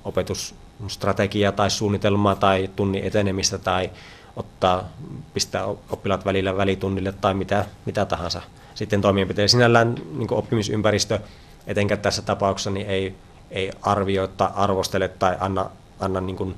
opetusstrategiaa 0.81 1.53
tai 1.53 1.71
suunnitelmaa 1.71 2.35
tai 2.35 2.71
tunnin 2.77 3.05
etenemistä 3.05 3.59
tai 3.59 3.91
ottaa, 4.37 4.89
pistää 5.35 5.65
oppilaat 5.67 6.25
välillä 6.25 6.57
välitunnille 6.57 7.13
tai 7.13 7.35
mitä, 7.35 7.65
mitä 7.87 8.05
tahansa. 8.05 8.43
Sitten 8.75 9.01
toimenpiteitä 9.01 9.49
sinällään 9.49 9.95
niin 10.17 10.33
oppimisympäristö, 10.33 11.21
etenkään 11.67 12.01
tässä 12.01 12.23
tapauksessa, 12.23 12.71
niin 12.71 12.87
ei, 12.87 13.15
ei 13.51 13.71
arvioi 13.83 14.29
tai 14.29 14.49
arvostele 14.55 15.09
tai 15.09 15.37
anna, 15.41 15.71
anna 16.01 16.21
niin 16.21 16.37
kuin 16.37 16.55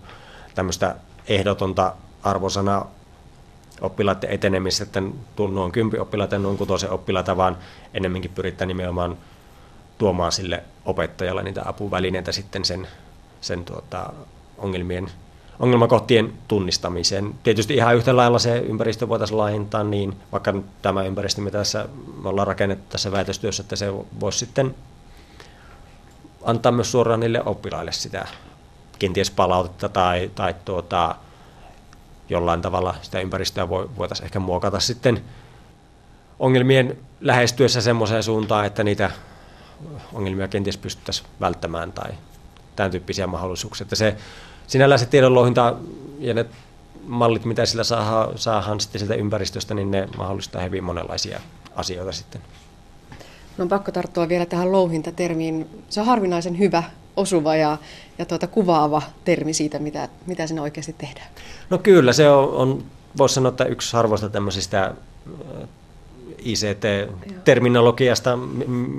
tämmöistä 0.55 0.97
ehdotonta 1.29 1.95
arvosanaa 2.23 2.91
oppilaiden 3.81 4.31
etenemisessä, 4.31 4.85
että 4.85 5.03
noin 5.53 5.73
kympi 5.73 5.99
oppilaita 5.99 6.35
ja 6.35 6.39
noin 6.39 6.59
kutosen 6.59 6.91
oppilaita, 6.91 7.37
vaan 7.37 7.57
enemmänkin 7.95 8.31
pyritään 8.35 8.69
nimenomaan 8.69 9.19
tuomaan 9.99 10.33
sille 10.33 10.63
opettajalle 10.85 11.43
niitä 11.43 11.63
apuvälineitä 11.65 12.33
sitten 12.33 12.65
sen, 12.65 12.89
sen 13.43 13.65
tuota, 13.65 14.13
ongelmien, 14.59 15.11
ongelmakohtien 15.61 16.33
tunnistamiseen. 16.49 17.35
Tietysti 17.43 17.75
ihan 17.75 17.97
yhtä 17.97 18.17
lailla 18.17 18.39
se 18.39 18.59
ympäristö 18.59 19.09
voitaisiin 19.09 19.39
laajentaa 19.39 19.85
niin, 19.85 20.17
vaikka 20.33 20.55
tämä 20.83 21.03
ympäristö, 21.03 21.41
mitä 21.41 21.59
tässä 21.59 21.89
me 22.23 22.29
ollaan 22.29 22.47
rakennettu 22.47 22.85
tässä 22.89 23.13
väitöstyössä, 23.13 23.63
että 23.63 23.77
se 23.77 23.93
voisi 24.21 24.39
sitten 24.39 24.75
antaa 26.45 26.73
myös 26.73 26.93
suoraan 26.93 27.21
niille 27.21 27.43
oppilaille 27.45 27.93
sitä 27.93 28.27
kenties 28.99 29.31
palautetta 29.31 29.89
tai, 29.89 30.31
tai 30.35 30.55
tuota, 30.65 31.15
jollain 32.29 32.63
tavalla 32.63 32.95
sitä 33.03 33.21
ympäristöä 33.21 33.69
voitaisiin 33.69 34.25
ehkä 34.25 34.41
muokata 34.41 34.81
sitten 34.81 35.25
ongelmien 36.39 36.99
lähestyessä 37.21 37.81
semmoiseen 37.81 38.23
suuntaan, 38.23 38.67
että 38.67 38.85
niitä 38.85 39.11
ongelmia 40.13 40.49
kenties 40.49 40.77
pystyttäisiin 40.77 41.29
välttämään 41.41 41.93
tai 41.93 42.11
tämän 42.77 42.91
tyyppisiä 42.91 43.27
mahdollisuuksia. 43.27 43.85
Että 43.85 43.97
se, 43.97 44.17
sinällään 44.67 44.99
se 44.99 45.07
tiedonlouhinta 45.07 45.77
ja 46.19 46.35
ne 46.35 46.47
mallit, 47.07 47.45
mitä 47.45 47.67
sillä 47.67 47.85
saadaan, 47.85 48.39
saadaan 48.39 48.81
sitten 48.81 48.99
sieltä 48.99 49.15
ympäristöstä, 49.15 49.75
niin 49.75 49.91
ne 49.91 50.09
mahdollistaa 50.17 50.63
hyvin 50.63 50.85
monenlaisia 50.85 51.41
asioita 51.75 52.13
sitten. 52.13 52.41
No 53.59 53.63
on 53.63 53.69
pakko 53.69 53.93
tarttua 53.93 54.29
vielä 54.29 54.47
tähän 54.47 54.73
louhintatermiin. 54.73 55.85
Se 55.89 56.01
on 56.01 56.07
harvinaisen 56.07 56.59
hyvä, 56.59 56.83
osuva 57.17 57.57
ja, 57.57 57.79
ja 58.19 58.25
tuota, 58.25 58.47
kuvaava 58.47 59.03
termi 59.25 59.53
siitä, 59.53 59.79
mitä, 59.79 60.09
mitä 60.27 60.47
siinä 60.47 60.63
oikeasti 60.63 60.93
tehdään. 60.93 61.27
No 61.71 61.79
kyllä, 61.79 62.13
se 62.13 62.31
on, 62.31 62.49
on 62.49 62.85
voisi 63.19 63.35
sanoa, 63.35 63.49
että 63.49 63.65
yksi 63.65 63.97
harvoista 63.97 64.29
tämmöisistä 64.29 64.95
ICT-terminologiasta, 66.45 68.37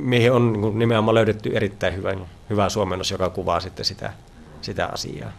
mihin 0.04 0.32
on 0.32 0.54
niin 0.62 0.80
nimenomaan 0.80 1.16
löydetty 1.16 1.52
erittäin 1.54 1.96
hyvä, 1.96 2.16
hyvä 2.50 2.70
suomennos, 2.70 3.12
joka 3.12 3.30
kuvaa 3.30 3.60
sitten 3.60 3.86
sitä, 3.86 4.14
sitä 4.62 4.86
asiaa. 4.86 5.32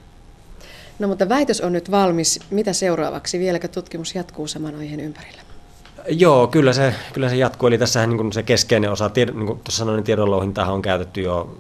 No 0.99 1.09
mutta 1.09 1.29
väitös 1.29 1.61
on 1.61 1.73
nyt 1.73 1.91
valmis. 1.91 2.41
Mitä 2.51 2.73
seuraavaksi? 2.73 3.39
Vieläkö 3.39 3.69
tutkimus 3.69 4.15
jatkuu 4.15 4.47
saman 4.47 4.75
aiheen 4.75 5.01
ympärillä? 5.01 5.43
Joo, 6.09 6.47
kyllä 6.47 6.73
se, 6.73 6.95
kyllä 7.13 7.29
se 7.29 7.37
jatkuu. 7.37 7.67
Eli 7.67 7.79
tässä 7.79 8.07
niin 8.07 8.33
se 8.33 8.43
keskeinen 8.43 8.91
osa, 8.91 9.11
niin 9.17 9.47
kuin 9.47 9.59
tuossa 9.59 9.79
sanoin, 9.79 9.97
niin 9.97 10.05
tiedonlouhintahan 10.05 10.75
on 10.75 10.83
käytetty 10.83 11.21
jo 11.21 11.59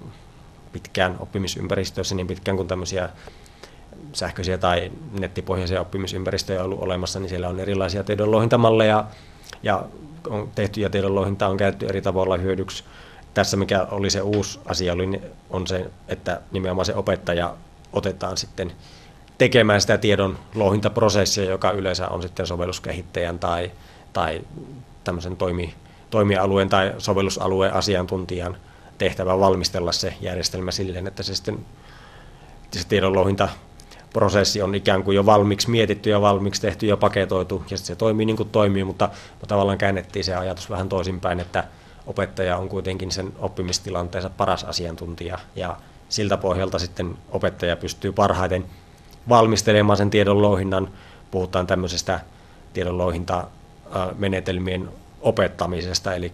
pitkään 0.72 1.16
oppimisympäristöissä, 1.20 2.14
niin 2.14 2.26
pitkään 2.26 2.57
kuin 2.57 2.68
tämmöisiä 2.68 3.09
sähköisiä 4.12 4.59
tai 4.59 4.92
nettipohjaisia 5.20 5.80
oppimisympäristöjä 5.80 6.59
on 6.61 6.64
ollut 6.64 6.82
olemassa, 6.82 7.20
niin 7.20 7.28
siellä 7.28 7.49
on 7.49 7.61
erilaisia 7.61 8.05
tiedonlouhintamalleja 8.05 9.05
ja 9.62 9.84
on 10.31 10.51
tehty 10.55 10.81
ja 10.81 10.91
tiedonlouhintaa 10.91 11.49
on 11.49 11.57
käytetty 11.57 11.87
eri 11.87 12.03
tavalla 12.03 12.37
hyödyksi. 12.37 12.85
Tässä 13.35 13.57
mikä 13.57 13.87
oli 13.91 14.11
se 14.11 14.20
uusi 14.20 14.61
asia, 14.66 14.93
oli, 14.93 15.22
on 15.51 15.66
se, 15.66 15.91
että 16.09 16.41
nimenomaan 16.53 16.87
se 16.87 16.95
opettaja 16.95 17.55
otetaan 17.93 18.37
sitten 18.37 18.72
tekemään 19.39 19.81
sitä 19.81 19.99
tiedon 19.99 20.39
louhintaprosessia, 20.55 21.45
joka 21.45 21.70
yleensä 21.70 22.09
on 22.09 22.22
sitten 22.22 22.47
sovelluskehittäjän 22.47 23.39
tai, 23.39 23.70
tai 24.12 24.41
tämmöisen 25.05 25.37
toimi, 25.37 25.75
toimialueen 26.11 26.68
tai 26.68 26.93
sovellusalueen 26.99 27.75
asiantuntijan 27.75 28.57
tehtävä 28.99 29.39
valmistella 29.39 29.93
se 29.93 30.14
järjestelmä 30.20 30.70
silleen, 30.70 31.07
että 31.07 31.22
se 31.22 31.35
sitten 31.35 31.59
se 32.72 32.89
tiedonlouhinta 32.89 33.49
prosessi 34.15 34.62
on 34.62 34.75
ikään 34.75 35.03
kuin 35.03 35.15
jo 35.15 35.27
valmiiksi 35.27 35.71
mietitty 35.71 36.11
ja 36.11 36.21
valmiiksi 36.21 36.62
tehty 36.62 36.87
ja 36.87 36.97
paketoitu, 36.97 37.65
ja 37.71 37.77
sitten 37.77 37.87
se 37.87 37.99
toimii 37.99 38.27
niin 38.27 38.37
kuin 38.37 38.49
toimii, 38.49 38.85
mutta 38.85 39.09
tavallaan 39.49 39.79
käännettiin 39.79 40.25
se 40.25 40.35
ajatus 40.35 40.71
vähän 40.71 40.89
toisinpäin, 40.89 41.41
että 41.41 41.65
opettaja 42.07 42.57
on 42.57 42.69
kuitenkin 42.69 43.11
sen 43.11 43.33
oppimistilanteensa 43.39 44.31
paras 44.31 44.65
asiantuntija, 44.65 45.39
ja 45.57 45.77
siltä 46.09 46.37
pohjalta 46.37 46.79
sitten 46.79 47.19
opettaja 47.31 47.77
pystyy 47.77 48.12
parhaiten 48.12 48.65
valmistelemaan 49.29 49.97
sen 49.97 50.11
tiedonlouhinnan. 50.11 50.89
Puhutaan 51.31 51.67
tämmöisestä 51.67 52.21
tiedonlouhintamenetelmien 52.73 54.89
opettamisesta, 55.21 56.15
eli 56.15 56.33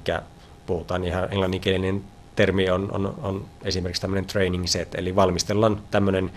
puhutaan 0.67 1.05
ihan 1.05 1.33
englanninkielinen 1.33 2.05
termi 2.37 2.71
on, 2.71 2.89
on, 2.93 3.15
on 3.23 3.45
esimerkiksi 3.65 4.03
tämmöinen 4.03 4.27
training 4.27 4.67
set, 4.67 4.95
eli 4.95 5.17
valmistellaan 5.17 5.83
tämmöinen 5.91 6.31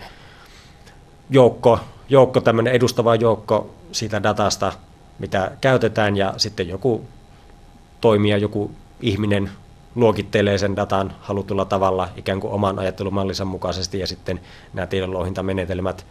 joukko, 1.30 1.80
joukko 2.08 2.40
tämmöinen 2.40 2.74
edustava 2.74 3.14
joukko 3.14 3.74
siitä 3.92 4.22
datasta, 4.22 4.72
mitä 5.18 5.50
käytetään, 5.60 6.16
ja 6.16 6.34
sitten 6.36 6.68
joku 6.68 7.04
toimija, 8.00 8.38
joku 8.38 8.70
ihminen 9.00 9.50
luokittelee 9.94 10.58
sen 10.58 10.76
datan 10.76 11.14
halutulla 11.20 11.64
tavalla 11.64 12.08
ikään 12.16 12.40
kuin 12.40 12.52
oman 12.52 12.78
ajattelumallinsa 12.78 13.44
mukaisesti, 13.44 13.98
ja 13.98 14.06
sitten 14.06 14.40
nämä 14.72 14.86
tiedonlouhintamenetelmät, 14.86 16.06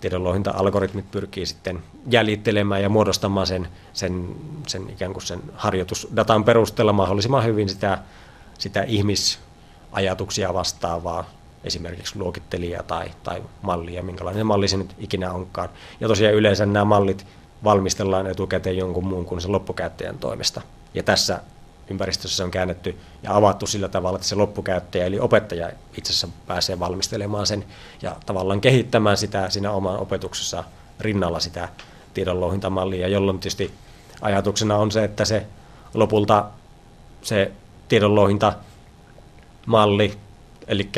tiedonlouhinta-algoritmit 0.00 1.10
pyrkii 1.10 1.46
sitten 1.46 1.82
jäljittelemään 2.10 2.82
ja 2.82 2.88
muodostamaan 2.88 3.46
sen, 3.46 3.68
sen, 3.92 4.36
sen 4.66 4.90
ikään 4.90 5.12
kuin 5.12 5.22
sen 5.22 5.42
harjoitusdatan 5.54 6.44
perusteella 6.44 6.92
mahdollisimman 6.92 7.44
hyvin 7.44 7.68
sitä 7.68 7.98
sitä 8.58 8.82
ihmisajatuksia 8.82 10.54
vastaavaa 10.54 11.24
esimerkiksi 11.64 12.18
luokittelijaa 12.18 12.82
tai, 12.82 13.10
tai 13.22 13.42
mallia, 13.62 14.02
minkälainen 14.02 14.46
malli 14.46 14.68
se 14.68 14.76
nyt 14.76 14.94
ikinä 14.98 15.32
onkaan. 15.32 15.68
Ja 16.00 16.08
tosiaan 16.08 16.34
yleensä 16.34 16.66
nämä 16.66 16.84
mallit 16.84 17.26
valmistellaan 17.64 18.26
etukäteen 18.26 18.76
jonkun 18.76 19.06
muun 19.06 19.24
kuin 19.24 19.40
sen 19.40 19.52
loppukäyttäjän 19.52 20.18
toimesta. 20.18 20.62
Ja 20.94 21.02
tässä 21.02 21.40
ympäristössä 21.90 22.36
se 22.36 22.44
on 22.44 22.50
käännetty 22.50 22.96
ja 23.22 23.36
avattu 23.36 23.66
sillä 23.66 23.88
tavalla, 23.88 24.16
että 24.16 24.28
se 24.28 24.34
loppukäyttäjä 24.34 25.06
eli 25.06 25.20
opettaja 25.20 25.70
itse 25.98 26.10
asiassa 26.10 26.28
pääsee 26.46 26.78
valmistelemaan 26.78 27.46
sen 27.46 27.64
ja 28.02 28.16
tavallaan 28.26 28.60
kehittämään 28.60 29.16
sitä 29.16 29.50
siinä 29.50 29.70
oman 29.70 29.98
opetuksessa 29.98 30.64
rinnalla 31.00 31.40
sitä 31.40 31.68
tiedonlouhintamallia, 32.14 33.08
jolloin 33.08 33.38
tietysti 33.38 33.74
ajatuksena 34.20 34.76
on 34.76 34.90
se, 34.90 35.04
että 35.04 35.24
se 35.24 35.46
lopulta 35.94 36.44
se 37.22 37.52
tiedonlouhintamalli, 37.88 40.18
eli 40.66 40.90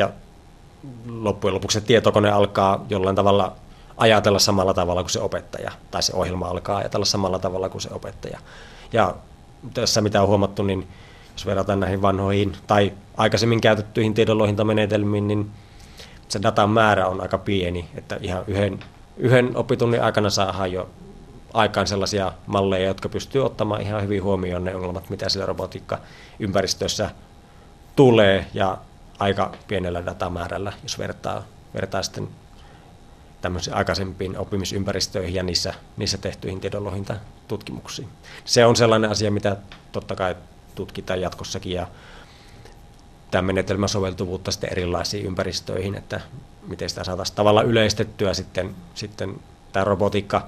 loppujen 1.07 1.55
lopuksi 1.55 1.79
se 1.79 1.85
tietokone 1.85 2.31
alkaa 2.31 2.85
jollain 2.89 3.15
tavalla 3.15 3.55
ajatella 3.97 4.39
samalla 4.39 4.73
tavalla 4.73 5.03
kuin 5.03 5.11
se 5.11 5.19
opettaja, 5.19 5.71
tai 5.91 6.03
se 6.03 6.15
ohjelma 6.15 6.47
alkaa 6.47 6.77
ajatella 6.77 7.05
samalla 7.05 7.39
tavalla 7.39 7.69
kuin 7.69 7.81
se 7.81 7.89
opettaja. 7.93 8.39
Ja 8.93 9.15
tässä 9.73 10.01
mitä 10.01 10.21
on 10.21 10.27
huomattu, 10.27 10.63
niin 10.63 10.87
jos 11.33 11.45
verrataan 11.45 11.79
näihin 11.79 12.01
vanhoihin 12.01 12.53
tai 12.67 12.93
aikaisemmin 13.17 13.61
käytettyihin 13.61 14.13
tiedonlouhintamenetelmiin, 14.13 15.27
niin 15.27 15.51
se 16.27 16.41
datan 16.43 16.69
määrä 16.69 17.07
on 17.07 17.21
aika 17.21 17.37
pieni, 17.37 17.89
että 17.95 18.17
ihan 18.21 18.43
yhden, 18.47 18.79
yhden 19.17 19.57
opitunnin 19.57 20.03
aikana 20.03 20.29
saadaan 20.29 20.71
jo 20.71 20.89
aikaan 21.53 21.87
sellaisia 21.87 22.31
malleja, 22.47 22.87
jotka 22.87 23.09
pystyy 23.09 23.45
ottamaan 23.45 23.81
ihan 23.81 24.01
hyvin 24.01 24.23
huomioon 24.23 24.63
ne 24.63 24.75
ongelmat, 24.75 25.09
mitä 25.09 25.29
sillä 25.29 25.45
robotiikka-ympäristössä 25.45 27.09
tulee 27.95 28.45
ja 28.53 28.77
aika 29.21 29.51
pienellä 29.67 30.05
datamäärällä, 30.05 30.73
jos 30.83 30.99
vertaa, 30.99 31.43
vertaa 31.73 32.03
sitten 32.03 32.27
tämmöisiin 33.41 33.75
aikaisempiin 33.75 34.37
oppimisympäristöihin 34.37 35.33
ja 35.35 35.43
niissä, 35.43 35.73
niissä 35.97 36.17
tehtyihin 36.17 36.59
tiedonlohintatutkimuksiin. 36.59 38.07
Se 38.45 38.65
on 38.65 38.75
sellainen 38.75 39.11
asia, 39.11 39.31
mitä 39.31 39.57
totta 39.91 40.15
kai 40.15 40.35
tutkitaan 40.75 41.21
jatkossakin 41.21 41.73
ja 41.73 41.87
tämä 43.31 43.41
menetelmä 43.41 43.87
soveltuvuutta 43.87 44.51
sitten 44.51 44.71
erilaisiin 44.71 45.25
ympäristöihin, 45.25 45.95
että 45.95 46.21
miten 46.67 46.89
sitä 46.89 47.03
saataisiin 47.03 47.35
tavallaan 47.35 47.67
yleistettyä 47.67 48.33
sitten, 48.33 48.75
sitten 48.93 49.39
tämä 49.73 49.83
robotiikka 49.83 50.47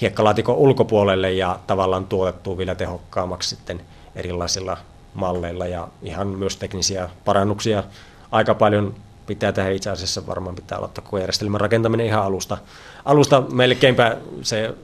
hiekkalaatikon 0.00 0.56
ulkopuolelle 0.56 1.32
ja 1.32 1.58
tavallaan 1.66 2.06
tuotettua 2.06 2.58
vielä 2.58 2.74
tehokkaammaksi 2.74 3.48
sitten 3.48 3.80
erilaisilla 4.14 4.76
malleilla 5.14 5.66
ja 5.66 5.88
ihan 6.02 6.26
myös 6.26 6.56
teknisiä 6.56 7.08
parannuksia 7.24 7.84
aika 8.30 8.54
paljon 8.54 8.94
pitää 9.26 9.52
tehdä 9.52 9.70
itse 9.70 9.90
asiassa 9.90 10.26
varmaan 10.26 10.56
pitää 10.56 10.78
aloittaa 10.78 11.04
koko 11.04 11.18
järjestelmän 11.18 11.60
rakentaminen 11.60 12.06
ihan 12.06 12.24
alusta. 12.24 12.58
Alusta 13.04 13.40
melkeinpä 13.40 14.16
se 14.42 14.74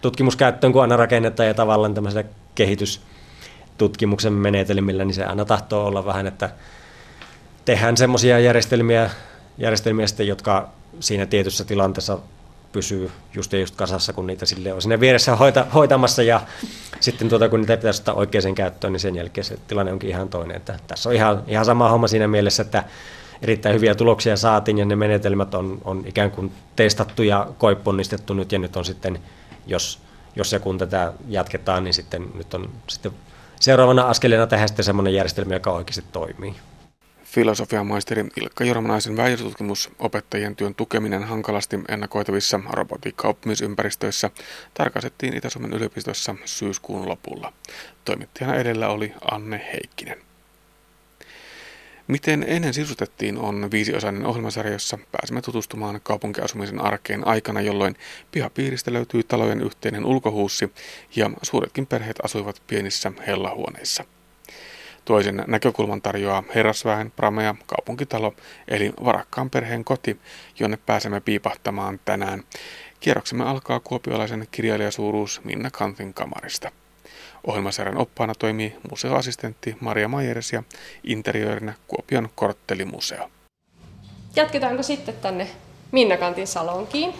tutkimuskäyttöön, 0.00 0.72
kun 0.72 0.82
aina 0.82 0.96
rakennetaan 0.96 1.46
ja 1.46 1.54
tavallaan 1.54 1.94
tämmöisellä 1.94 2.28
kehitystutkimuksen 2.54 4.32
menetelmillä, 4.32 5.04
niin 5.04 5.14
se 5.14 5.24
aina 5.24 5.44
tahtoo 5.44 5.86
olla 5.86 6.04
vähän, 6.04 6.26
että 6.26 6.50
tehdään 7.64 7.96
semmoisia 7.96 8.38
järjestelmiä, 8.38 9.10
järjestelmiä 9.58 10.06
sitten, 10.06 10.26
jotka 10.26 10.68
siinä 11.00 11.26
tietyssä 11.26 11.64
tilanteessa 11.64 12.18
pysyy 12.76 13.10
just 13.34 13.52
ja 13.52 13.58
just 13.58 13.76
kasassa, 13.76 14.12
kun 14.12 14.26
niitä 14.26 14.46
sille 14.46 14.72
on 14.72 14.82
sinne 14.82 15.00
vieressä 15.00 15.36
hoita, 15.36 15.66
hoitamassa 15.74 16.22
ja 16.22 16.40
sitten 17.00 17.28
tuota, 17.28 17.48
kun 17.48 17.60
niitä 17.60 17.76
pitäisi 17.76 18.00
ottaa 18.00 18.14
oikeaan 18.14 18.54
käyttöön, 18.54 18.92
niin 18.92 19.00
sen 19.00 19.16
jälkeen 19.16 19.44
se 19.44 19.58
tilanne 19.66 19.92
onkin 19.92 20.10
ihan 20.10 20.28
toinen. 20.28 20.56
Että 20.56 20.78
tässä 20.86 21.08
on 21.08 21.14
ihan, 21.14 21.42
ihan 21.46 21.64
sama 21.64 21.88
homma 21.88 22.08
siinä 22.08 22.28
mielessä, 22.28 22.62
että, 22.62 22.84
erittäin 23.42 23.74
hyviä 23.74 23.94
tuloksia 23.94 24.36
saatiin 24.36 24.78
ja 24.78 24.84
ne 24.84 24.96
menetelmät 24.96 25.54
on, 25.54 25.78
on 25.84 26.02
ikään 26.06 26.30
kuin 26.30 26.52
testattu 26.76 27.22
ja 27.22 27.48
koipponnistettu 27.58 28.34
nyt 28.34 28.52
ja 28.52 28.58
nyt 28.58 28.76
on 28.76 28.84
sitten, 28.84 29.18
jos, 29.66 29.98
jos 30.36 30.52
ja 30.52 30.60
kun 30.60 30.78
tätä 30.78 31.12
jatketaan, 31.28 31.84
niin 31.84 31.94
sitten 31.94 32.26
nyt 32.34 32.54
on 32.54 32.70
sitten 32.88 33.12
seuraavana 33.60 34.02
askeleena 34.02 34.46
tehdä 34.46 34.66
sitten 34.66 34.84
semmoinen 34.84 35.14
järjestelmä, 35.14 35.54
joka 35.54 35.72
oikeasti 35.72 36.04
toimii. 36.12 36.54
Filosofian 37.36 37.86
maisteri 37.86 38.24
Ilkka 38.36 38.64
Jormanaisen 38.64 39.16
väitötutkimus 39.16 39.90
opettajien 39.98 40.56
työn 40.56 40.74
tukeminen 40.74 41.24
hankalasti 41.24 41.80
ennakoitavissa 41.88 42.60
robotiikkaoppimisympäristöissä 42.70 44.30
tarkastettiin 44.74 45.36
Itä-Suomen 45.36 45.72
yliopistossa 45.72 46.34
syyskuun 46.44 47.08
lopulla. 47.08 47.52
Toimittajana 48.04 48.54
edellä 48.54 48.88
oli 48.88 49.12
Anne 49.30 49.60
Heikkinen. 49.72 50.18
Miten 52.06 52.44
ennen 52.48 52.74
sisustettiin 52.74 53.38
on 53.38 53.70
viisiosainen 53.70 54.26
ohjelmasarja, 54.26 54.72
jossa 54.72 54.98
pääsemme 55.12 55.42
tutustumaan 55.42 56.00
kaupunkiasumisen 56.02 56.80
arkeen 56.80 57.26
aikana, 57.26 57.60
jolloin 57.60 57.96
pihapiiristä 58.32 58.92
löytyy 58.92 59.22
talojen 59.22 59.60
yhteinen 59.60 60.04
ulkohuussi 60.04 60.72
ja 61.16 61.30
suuretkin 61.42 61.86
perheet 61.86 62.16
asuivat 62.22 62.62
pienissä 62.66 63.12
hellahuoneissa. 63.26 64.04
Toisen 65.06 65.44
näkökulman 65.46 66.02
tarjoaa 66.02 66.42
herrasväen 66.54 67.10
Pramea 67.10 67.54
kaupunkitalo, 67.66 68.34
eli 68.68 68.92
varakkaan 69.04 69.50
perheen 69.50 69.84
koti, 69.84 70.20
jonne 70.58 70.78
pääsemme 70.86 71.20
piipahtamaan 71.20 72.00
tänään. 72.04 72.42
Kierroksemme 73.00 73.44
alkaa 73.44 73.80
kuopiolaisen 73.80 74.48
kirjailijasuuruus 74.50 75.40
Minna 75.44 75.70
Kantin 75.70 76.14
kamarista. 76.14 76.70
Ohjelmasarjan 77.46 77.96
oppaana 77.96 78.34
toimii 78.34 78.76
museoassistentti 78.90 79.76
Maria 79.80 80.08
Majers 80.08 80.52
ja 80.52 80.62
interiöörinä 81.04 81.74
Kuopion 81.88 82.28
korttelimuseo. 82.34 83.30
Jatketaanko 84.36 84.82
sitten 84.82 85.14
tänne 85.14 85.48
Minnakantin 85.92 86.46
salonkiin? 86.46 87.14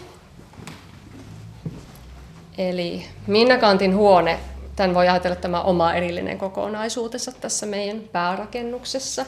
Eli 2.59 3.05
Minnakantin 3.26 3.95
huone, 3.95 4.39
tämän 4.76 4.94
voi 4.94 5.08
ajatella 5.08 5.36
tämä 5.36 5.62
oma 5.62 5.94
erillinen 5.94 6.38
kokonaisuutensa 6.38 7.32
tässä 7.32 7.66
meidän 7.66 8.00
päärakennuksessa. 8.00 9.26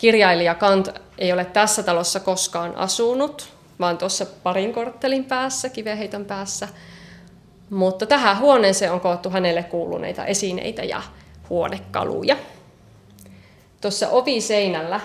Kirjailija 0.00 0.54
Kant 0.54 0.88
ei 1.18 1.32
ole 1.32 1.44
tässä 1.44 1.82
talossa 1.82 2.20
koskaan 2.20 2.76
asunut, 2.76 3.48
vaan 3.80 3.98
tuossa 3.98 4.26
parin 4.26 4.72
korttelin 4.72 5.24
päässä, 5.24 5.68
kiveheiton 5.68 6.24
päässä– 6.24 6.68
mutta 7.70 8.06
tähän 8.06 8.38
huoneeseen 8.38 8.92
on 8.92 9.00
koottu 9.00 9.30
hänelle 9.30 9.62
kuuluneita 9.62 10.24
esineitä 10.24 10.84
ja 10.84 11.02
huonekaluja. 11.50 12.36
Tuossa 13.80 14.08
oviseinällä 14.08 15.00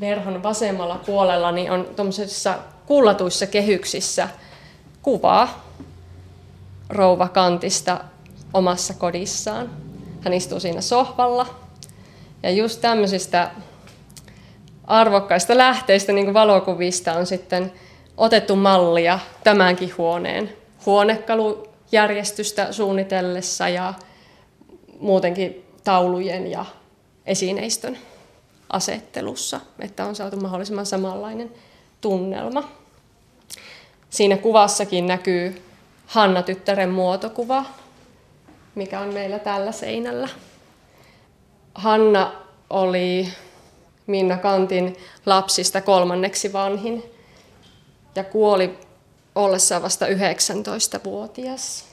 verhon 0.00 0.42
vasemmalla 0.42 1.00
puolella 1.06 1.52
niin 1.52 1.70
on 1.70 1.88
tuommoisissa 1.96 2.58
kullatuissa 2.86 3.46
kehyksissä 3.46 4.28
kuvaa 5.02 5.69
rouva 6.90 7.28
Kantista 7.28 8.04
omassa 8.54 8.94
kodissaan. 8.94 9.70
Hän 10.20 10.32
istuu 10.32 10.60
siinä 10.60 10.80
sohvalla. 10.80 11.46
Ja 12.42 12.50
just 12.50 12.80
tämmöisistä 12.80 13.50
arvokkaista 14.84 15.56
lähteistä, 15.56 16.12
niin 16.12 16.26
kuin 16.26 16.34
valokuvista, 16.34 17.12
on 17.12 17.26
sitten 17.26 17.72
otettu 18.16 18.56
mallia 18.56 19.18
tämänkin 19.44 19.92
huoneen 19.98 20.52
huonekalujärjestystä 20.86 22.72
suunnitellessa 22.72 23.68
ja 23.68 23.94
muutenkin 25.00 25.64
taulujen 25.84 26.46
ja 26.46 26.64
esineistön 27.26 27.98
asettelussa, 28.70 29.60
että 29.78 30.04
on 30.04 30.16
saatu 30.16 30.36
mahdollisimman 30.36 30.86
samanlainen 30.86 31.52
tunnelma. 32.00 32.68
Siinä 34.10 34.36
kuvassakin 34.36 35.06
näkyy 35.06 35.62
Hanna-tyttären 36.10 36.90
muotokuva, 36.90 37.64
mikä 38.74 39.00
on 39.00 39.14
meillä 39.14 39.38
tällä 39.38 39.72
seinällä. 39.72 40.28
Hanna 41.74 42.32
oli 42.70 43.28
Minna 44.06 44.36
Kantin 44.36 44.96
lapsista 45.26 45.80
kolmanneksi 45.80 46.52
vanhin 46.52 47.04
ja 48.14 48.24
kuoli 48.24 48.78
ollessaan 49.34 49.82
vasta 49.82 50.06
19-vuotias. 50.06 51.84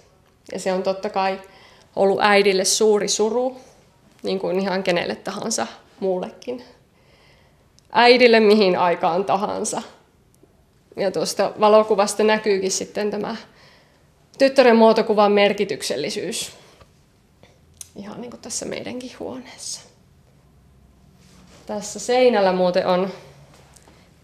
Ja 0.51 0.59
se 0.59 0.73
on 0.73 0.83
totta 0.83 1.09
kai 1.09 1.41
ollut 1.95 2.19
äidille 2.21 2.65
suuri 2.65 3.07
suru, 3.07 3.57
niin 4.23 4.39
kuin 4.39 4.59
ihan 4.59 4.83
kenelle 4.83 5.15
tahansa 5.15 5.67
muullekin. 5.99 6.63
Äidille 7.91 8.39
mihin 8.39 8.79
aikaan 8.79 9.25
tahansa. 9.25 9.81
Ja 10.95 11.11
tuosta 11.11 11.51
valokuvasta 11.59 12.23
näkyykin 12.23 12.71
sitten 12.71 13.11
tämä 13.11 13.35
tyttären 14.37 14.75
muotokuvan 14.75 15.31
merkityksellisyys. 15.31 16.51
Ihan 17.95 18.21
niin 18.21 18.31
kuin 18.31 18.41
tässä 18.41 18.65
meidänkin 18.65 19.11
huoneessa. 19.19 19.81
Tässä 21.65 21.99
seinällä 21.99 22.53
muuten 22.53 22.87
on 22.87 23.13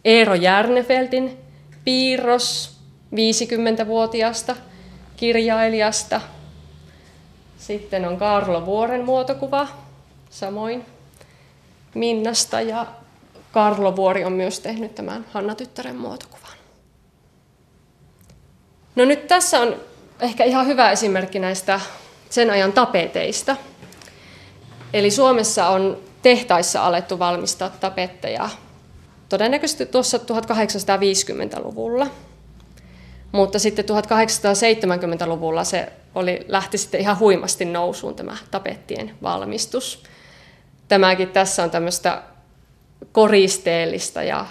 Eero 0.06 0.34
Järnefeltin 0.34 1.38
piirros 1.84 2.78
50-vuotiaasta 3.16 4.56
kirjailijasta. 5.18 6.22
Sitten 7.58 8.06
on 8.08 8.18
Karlo 8.18 8.66
Vuoren 8.66 9.06
muotokuva, 9.06 9.68
samoin 10.30 10.86
Minnasta 11.94 12.62
ja 12.62 12.86
Karlo 13.52 13.96
Vuori 13.96 14.26
on 14.26 14.34
myös 14.34 14.60
tehnyt 14.60 14.96
tämän 14.96 15.26
Hanna-tyttären 15.32 15.96
muotokuvan. 15.96 16.58
No 18.96 19.06
nyt 19.06 19.28
tässä 19.28 19.60
on 19.60 19.76
ehkä 20.20 20.44
ihan 20.44 20.68
hyvä 20.68 20.92
esimerkki 20.92 21.40
näistä 21.40 21.80
sen 22.30 22.50
ajan 22.50 22.74
tapeteista. 22.74 23.56
Eli 24.94 25.12
Suomessa 25.12 25.68
on 25.68 25.98
tehtaissa 26.22 26.86
alettu 26.86 27.20
valmistaa 27.20 27.70
tapetteja 27.70 28.50
todennäköisesti 29.30 29.86
tuossa 29.86 30.18
1850-luvulla. 30.18 32.08
Mutta 33.32 33.60
sitten 33.60 33.86
1870-luvulla 33.86 35.64
se 35.64 35.92
oli, 36.16 36.46
lähti 36.48 36.78
sitten 36.78 37.02
ihan 37.02 37.20
huimasti 37.20 37.66
nousuun 37.66 38.16
tämä 38.16 38.38
tapettien 38.52 39.12
valmistus. 39.22 40.04
Tämäkin 40.88 41.30
tässä 41.30 41.64
on 41.64 41.72
tämmöistä 41.72 42.24
koristeellista 43.12 44.24
ja 44.24 44.46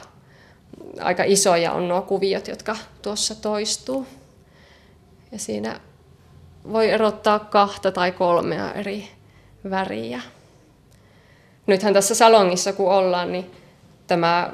aika 1.00 1.24
isoja 1.26 1.72
on 1.72 1.88
nuo 1.88 2.02
kuviot, 2.02 2.48
jotka 2.48 2.76
tuossa 3.02 3.34
toistuu. 3.34 4.06
Ja 5.33 5.39
siinä 5.39 5.80
voi 6.72 6.91
erottaa 6.91 7.39
kahta 7.39 7.93
tai 7.93 8.12
kolmea 8.12 8.72
eri 8.72 9.09
väriä. 9.70 10.20
Nythän 11.66 11.95
tässä 11.95 12.14
salongissa 12.14 12.72
kun 12.72 12.93
ollaan, 12.93 13.33
niin 13.33 13.51
tämä 14.07 14.53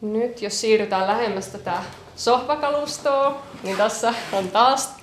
Nyt 0.00 0.42
jos 0.42 0.60
siirrytään 0.60 1.06
lähemmäs 1.06 1.48
tätä 1.48 1.72
sohvakalustoa, 2.16 3.42
niin 3.62 3.76
on 4.32 4.48
taas 4.48 4.94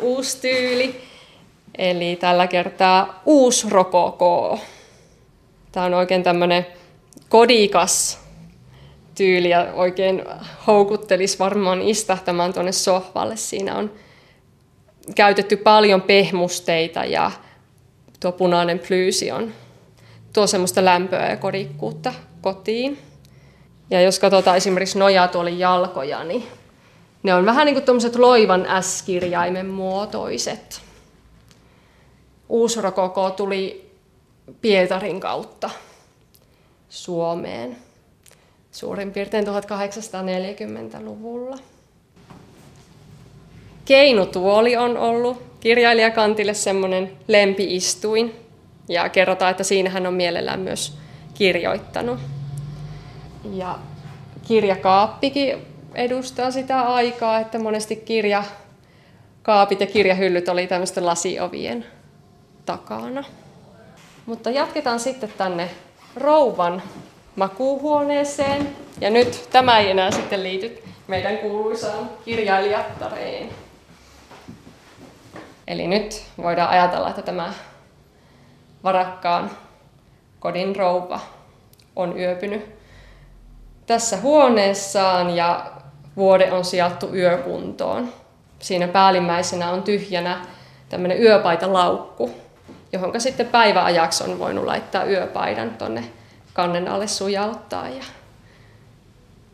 uusi 0.00 0.40
tyyli. 0.40 1.08
Eli 1.78 2.16
tällä 2.16 2.46
kertaa 2.46 3.22
uusi 3.26 3.70
rokoko. 3.70 4.58
Tämä 5.72 5.86
on 5.86 5.94
oikein 5.94 6.22
tämmöinen 6.22 6.66
kodikas 7.28 8.18
tyyli 9.14 9.50
ja 9.50 9.66
oikein 9.74 10.24
houkuttelisi 10.66 11.38
varmaan 11.38 11.82
istahtamaan 11.82 12.52
tuonne 12.52 12.72
sohvalle. 12.72 13.36
Siinä 13.36 13.76
on 13.76 13.92
käytetty 15.14 15.56
paljon 15.56 16.02
pehmusteita 16.02 17.04
ja 17.04 17.30
tuo 18.20 18.32
punainen 18.32 18.78
plyysi 18.78 19.30
on 19.30 19.52
tuo 20.32 20.46
semmoista 20.46 20.84
lämpöä 20.84 21.30
ja 21.30 21.36
kodikkuutta 21.36 22.14
kotiin. 22.40 22.98
Ja 23.90 24.00
jos 24.00 24.18
katsotaan 24.18 24.56
esimerkiksi 24.56 24.98
nojatuolin 24.98 25.58
jalkoja, 25.58 26.24
niin 26.24 26.46
ne 27.22 27.34
on 27.34 27.46
vähän 27.46 27.66
niin 27.66 27.74
kuin 27.74 27.84
tuommoiset 27.84 28.16
loivan 28.16 28.66
S-kirjaimen 28.80 29.66
muotoiset. 29.66 30.80
Uusrokoko 32.48 33.30
tuli 33.30 33.90
Pietarin 34.60 35.20
kautta 35.20 35.70
Suomeen 36.88 37.76
suurin 38.72 39.12
piirtein 39.12 39.46
1840-luvulla. 39.46 41.58
Keinutuoli 43.84 44.76
on 44.76 44.96
ollut 44.96 45.42
kirjailijakantille 45.60 46.54
semmoinen 46.54 47.12
lempiistuin 47.28 48.34
ja 48.88 49.08
kerrotaan, 49.08 49.50
että 49.50 49.64
siinä 49.64 49.90
hän 49.90 50.06
on 50.06 50.14
mielellään 50.14 50.60
myös 50.60 50.98
kirjoittanut. 51.34 52.18
Ja 53.54 53.78
kirjakaappikin 54.48 55.66
edustaa 55.94 56.50
sitä 56.50 56.80
aikaa, 56.80 57.40
että 57.40 57.58
monesti 57.58 57.96
kirja 57.96 58.44
kaapit 59.42 59.80
ja 59.80 59.86
kirjahyllyt 59.86 60.48
oli 60.48 60.66
tämmöisten 60.66 61.06
lasiovien 61.06 61.84
takana. 62.66 63.24
Mutta 64.26 64.50
jatketaan 64.50 65.00
sitten 65.00 65.32
tänne 65.38 65.70
rouvan 66.20 66.82
makuuhuoneeseen. 67.36 68.76
Ja 69.00 69.10
nyt 69.10 69.48
tämä 69.50 69.78
ei 69.78 69.90
enää 69.90 70.10
sitten 70.10 70.42
liity 70.42 70.82
meidän 71.08 71.38
kuuluisaan 71.38 72.10
kirjailijattareen. 72.24 73.48
Eli 75.66 75.86
nyt 75.86 76.22
voidaan 76.42 76.70
ajatella, 76.70 77.10
että 77.10 77.22
tämä 77.22 77.52
varakkaan 78.84 79.50
kodin 80.40 80.76
rouva 80.76 81.20
on 81.96 82.18
yöpynyt 82.18 82.78
tässä 83.88 84.16
huoneessaan 84.16 85.36
ja 85.36 85.66
vuode 86.16 86.52
on 86.52 86.64
sijattu 86.64 87.14
yökuntoon. 87.14 88.12
Siinä 88.58 88.88
päällimmäisenä 88.88 89.70
on 89.70 89.82
tyhjänä 89.82 90.46
tämmöinen 90.88 91.22
yöpaitalaukku, 91.22 92.30
johon 92.92 93.20
sitten 93.20 93.46
päiväajaksi 93.46 94.24
on 94.24 94.38
voinut 94.38 94.64
laittaa 94.64 95.04
yöpaidan 95.04 95.70
tonne 95.70 96.04
kannen 96.52 96.88
alle 96.88 97.06
sujauttaa 97.06 97.88
ja 97.88 98.04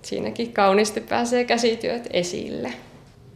siinäkin 0.03 0.53
kauniisti 0.53 1.01
pääsee 1.01 1.45
käsityöt 1.45 2.09
esille. 2.11 2.73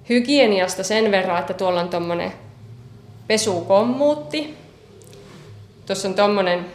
Hygieniasta 0.08 0.82
sen 0.82 1.10
verran, 1.10 1.38
että 1.38 1.54
tuolla 1.54 1.80
on 1.80 1.88
tuommoinen 1.88 2.32
pesukommuutti. 3.26 4.56
Tuossa 5.86 6.08
on 6.08 6.14
tuommoinen 6.14 6.66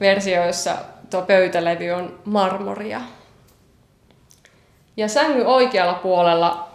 versio, 0.00 0.46
jossa 0.46 0.76
tuo 1.10 1.22
pöytälevy 1.22 1.90
on 1.90 2.18
marmoria. 2.24 3.00
Ja 4.96 5.08
sängy 5.08 5.42
oikealla 5.44 5.94
puolella 5.94 6.73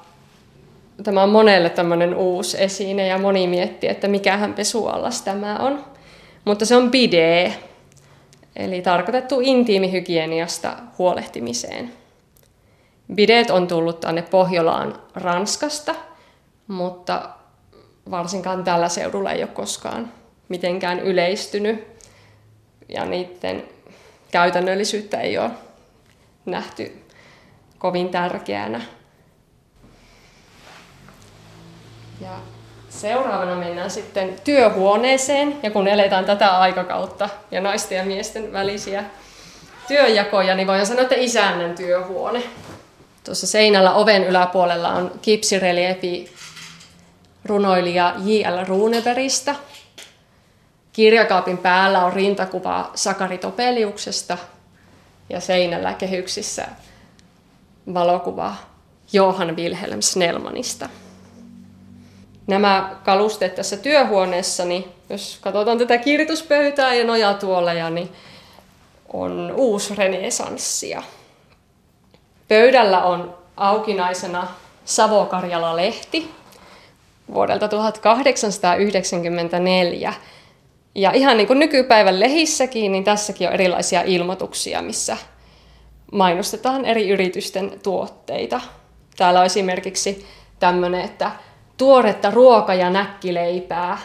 tämä 1.04 1.24
on 1.24 1.30
monelle 1.30 1.70
tämmöinen 1.70 2.16
uusi 2.16 2.64
esine 2.64 3.08
ja 3.08 3.18
moni 3.18 3.48
miettii, 3.48 3.90
että 3.90 4.08
mikähän 4.08 4.54
pesuallas 4.54 5.22
tämä 5.22 5.56
on. 5.56 5.86
Mutta 6.46 6.66
se 6.66 6.76
on 6.76 6.92
bidee, 6.92 7.56
eli 8.56 8.82
tarkoitettu 8.82 9.40
intiimihygieniasta 9.44 10.78
huolehtimiseen. 10.98 11.94
Bidet 13.14 13.50
on 13.50 13.68
tullut 13.68 14.00
tänne 14.00 14.22
Pohjolaan 14.22 15.02
Ranskasta, 15.16 15.96
mutta 16.68 17.30
varsinkaan 18.12 18.64
tällä 18.64 18.90
seudulla 18.90 19.32
ei 19.32 19.44
ole 19.44 19.50
koskaan 19.54 20.12
mitenkään 20.50 21.00
yleistynyt 21.00 21.88
ja 22.90 23.06
niiden 23.06 23.64
käytännöllisyyttä 24.32 25.20
ei 25.20 25.38
ole 25.38 25.52
nähty 26.46 27.04
kovin 27.78 28.10
tärkeänä. 28.10 28.82
Ja 32.30 32.36
seuraavana 32.90 33.56
mennään 33.56 33.90
sitten 33.90 34.36
työhuoneeseen, 34.44 35.60
ja 35.64 35.72
kun 35.72 35.88
eletään 35.88 36.26
tätä 36.26 36.60
aikakautta 36.60 37.30
ja 37.52 37.62
naisten 37.62 37.98
ja 37.98 38.06
miesten 38.06 38.54
välisiä 38.54 39.04
työjakoja, 39.88 40.56
niin 40.56 40.68
voidaan 40.68 40.86
sanoa, 40.86 41.02
että 41.02 41.16
isännän 41.16 41.76
työhuone. 41.76 42.44
Tuossa 43.24 43.48
seinällä 43.48 43.94
oven 43.94 44.24
yläpuolella 44.24 44.90
on 44.90 45.12
kipsireliefi 45.22 46.34
runoilija 47.46 48.16
J.L. 48.24 48.66
Runebergistä. 48.68 49.56
Kirjakaapin 50.94 51.58
päällä 51.58 52.06
on 52.06 52.14
rintakuva 52.14 52.92
Sakari 52.96 53.38
Topeliuksesta 53.38 54.38
ja 55.30 55.40
seinällä 55.40 55.94
kehyksissä 55.94 56.68
valokuva 57.94 58.56
Johan 59.14 59.56
Wilhelm 59.56 60.02
Snellmanista. 60.02 60.90
Nämä 62.50 62.96
kalusteet 63.06 63.56
tässä 63.56 63.78
työhuoneessa, 63.78 64.66
niin 64.66 64.86
jos 65.10 65.38
katsotaan 65.42 65.78
tätä 65.78 65.98
kirjoituspöytää 65.98 66.94
ja 66.94 67.04
nojatuoleja, 67.04 67.90
niin 67.90 68.10
on 69.14 69.54
uusi 69.56 69.96
renesanssia. 69.96 71.04
Pöydällä 72.48 73.04
on 73.04 73.38
aukinaisena 73.58 74.48
Savo-Karjala-lehti 74.86 76.32
vuodelta 77.34 77.68
1894. 77.68 80.14
Ja 80.96 81.12
ihan 81.12 81.38
niin 81.38 81.48
kuin 81.48 81.60
nykypäivän 81.60 82.20
lehissäkin, 82.20 82.92
niin 82.92 83.04
tässäkin 83.04 83.48
on 83.48 83.54
erilaisia 83.54 84.02
ilmoituksia, 84.02 84.82
missä 84.82 85.18
mainostetaan 86.12 86.86
eri 86.86 87.10
yritysten 87.10 87.72
tuotteita. 87.84 88.62
Täällä 89.18 89.40
on 89.40 89.46
esimerkiksi 89.46 90.26
tämmöinen, 90.60 91.02
että 91.02 91.32
tuoretta 91.80 92.32
ruoka- 92.32 92.74
ja 92.74 92.90
näkkileipää, 92.90 93.98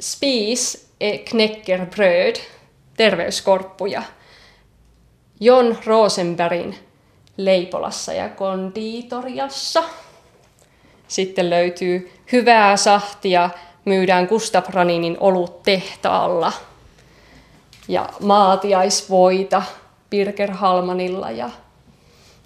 spis 0.00 0.88
e 1.00 1.18
knäckerbröd, 1.18 2.36
terveyskorppuja, 2.96 4.02
Jon 5.40 5.78
Rosenbergin 5.86 6.78
Leipolassa 7.36 8.12
ja 8.12 8.28
konditoriassa. 8.28 9.84
Sitten 11.08 11.50
löytyy 11.50 12.12
hyvää 12.32 12.76
sahtia, 12.76 13.50
myydään 13.84 14.26
Gustav 14.26 14.64
Raninin 14.68 15.16
olut 15.20 15.62
tehtaalla. 15.62 16.52
Ja 17.88 18.08
maatiaisvoita 18.20 19.62
Birger 20.10 20.52
Halmanilla 20.52 21.30
ja 21.30 21.50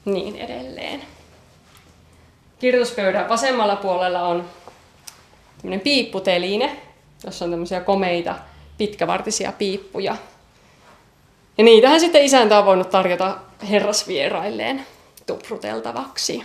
niin 0.05 0.37
edelleen. 0.37 1.16
Kirjoituspöydän 2.59 3.29
vasemmalla 3.29 3.77
puolella 3.77 4.23
on 4.23 4.45
tämmöinen 5.57 5.81
piipputeline, 5.81 6.83
jossa 7.25 7.45
on 7.45 7.51
tämmöisiä 7.51 7.81
komeita 7.81 8.35
pitkävartisia 8.79 9.53
piippuja. 9.53 10.17
Ja 11.59 11.65
niitähän 11.65 12.01
sitten 12.01 12.23
isäntä 12.25 12.59
on 12.59 12.67
voinut 12.67 12.91
tarjota 12.91 13.37
herrasvierailleen 13.71 14.87
tupruteltavaksi. 15.27 16.43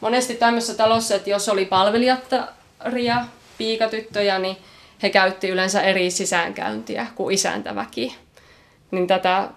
Monesti 0.00 0.34
tämmöisessä 0.34 0.74
talossa, 0.74 1.14
että 1.14 1.30
jos 1.30 1.48
oli 1.48 1.64
palvelijattaria, 1.64 3.24
piikatyttöjä, 3.58 4.38
niin 4.38 4.56
he 5.02 5.10
käytti 5.10 5.48
yleensä 5.48 5.82
eri 5.82 6.10
sisäänkäyntiä 6.10 7.06
kuin 7.14 7.34
isäntäväki. 7.34 8.16
Niin 8.90 9.06
tätä 9.06 9.48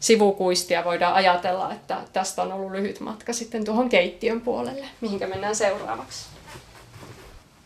sivukuistia 0.00 0.84
voidaan 0.84 1.14
ajatella, 1.14 1.72
että 1.72 1.98
tästä 2.12 2.42
on 2.42 2.52
ollut 2.52 2.72
lyhyt 2.72 3.00
matka 3.00 3.32
sitten 3.32 3.64
tuohon 3.64 3.88
keittiön 3.88 4.40
puolelle, 4.40 4.86
mihinkä 5.00 5.26
mennään 5.26 5.56
seuraavaksi. 5.56 6.26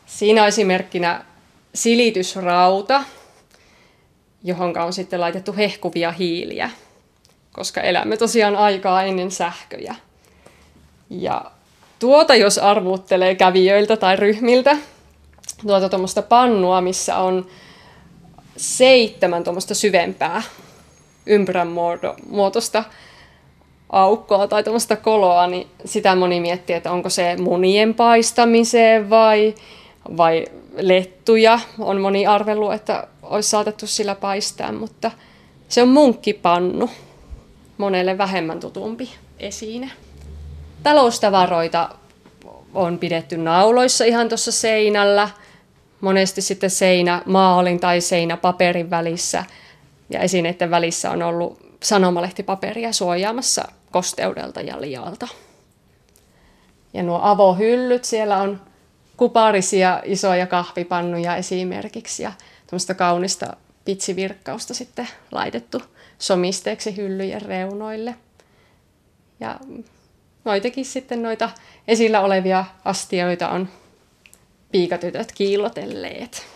Siinä 0.07 0.43
on 0.43 0.49
esimerkkinä 0.49 1.25
silitysrauta, 1.75 3.05
johon 4.45 4.79
on 4.79 4.93
sitten 4.93 5.21
laitettu 5.21 5.55
hehkuvia 5.57 6.13
hiiliä, 6.13 6.71
koska 7.53 7.81
elämme 7.81 8.17
tosiaan 8.17 8.57
aikaa 8.57 9.03
ennen 9.03 9.31
sähköjä. 9.31 9.95
Ja 11.11 11.51
tuota, 11.99 12.35
jos 12.35 12.59
arvuuttelee 12.59 13.35
kävijöiltä 13.35 13.97
tai 13.97 14.17
ryhmiltä, 14.17 14.77
tuota 15.67 15.89
tuommoista 15.89 16.23
pannua, 16.23 16.81
missä 16.81 17.17
on 17.17 17.47
seitsemän 18.57 19.45
tuommoista 19.45 19.75
syvempää 19.75 20.43
ympyrän 21.27 21.69
muotoista 22.29 22.85
aukkoa 23.93 24.49
tai 24.49 24.65
tuommoista 24.65 24.97
koloa, 24.97 25.47
niin 25.47 25.67
sitä 25.85 26.15
moni 26.15 26.41
miettii, 26.41 26.77
että 26.77 26.93
onko 26.93 27.11
se 27.11 27.37
munien 27.37 27.95
paistamiseen 27.95 29.11
vai, 29.11 29.55
vai 30.17 30.47
lettuja. 30.77 31.61
On 31.79 32.01
moni 32.01 32.27
arvelu, 32.27 32.71
että 32.71 33.07
olisi 33.23 33.51
saatettu 33.51 33.87
sillä 33.87 34.15
paistaa, 34.15 34.73
mutta 34.73 35.11
se 35.69 35.83
on 35.83 35.89
munkkipannu, 35.89 36.91
monelle 37.79 38.19
vähemmän 38.19 38.61
tutumpi 38.61 39.11
esine. 39.39 39.91
Taloustavaroita 40.83 41.89
on 42.75 42.99
pidetty 42.99 43.37
nauloissa 43.37 44.05
ihan 44.05 44.29
tuossa 44.29 44.53
seinällä, 44.53 45.29
monesti 46.01 46.43
sitten 46.43 46.71
seinä 46.71 47.23
maalin 47.27 47.81
tai 47.81 48.01
seinä 48.01 48.37
paperin 48.37 48.91
välissä– 48.91 49.45
ja 50.13 50.21
esineiden 50.21 50.71
välissä 50.71 51.11
on 51.11 51.23
ollut 51.23 51.77
sanomalehtipaperia 51.83 52.93
suojaamassa 52.93 53.65
kosteudelta 53.91 54.61
ja 54.61 54.81
lialta. 54.81 55.29
Ja 56.95 57.03
nuo 57.03 57.21
avohyllyt, 57.23 58.05
siellä 58.05 58.39
on 58.39 58.61
kuparisia 59.17 60.03
isoja 60.05 60.47
kahvipannuja 60.47 61.37
esimerkiksi 61.37 62.23
ja 62.23 62.33
tämmöistä 62.67 62.95
kaunista 62.95 63.57
pitsivirkkausta 63.85 64.75
sitten 64.75 65.09
laitettu 65.33 65.83
somisteeksi 66.19 66.97
hyllyjen 66.97 67.43
reunoille. 67.43 68.15
Ja 69.41 69.61
noitakin 70.45 70.85
sitten 70.85 71.23
noita 71.23 71.51
esillä 71.89 72.21
olevia 72.21 72.65
astioita 72.85 73.49
on 73.49 73.69
piikatytöt 74.73 75.33
kiillotelleet. 75.33 76.52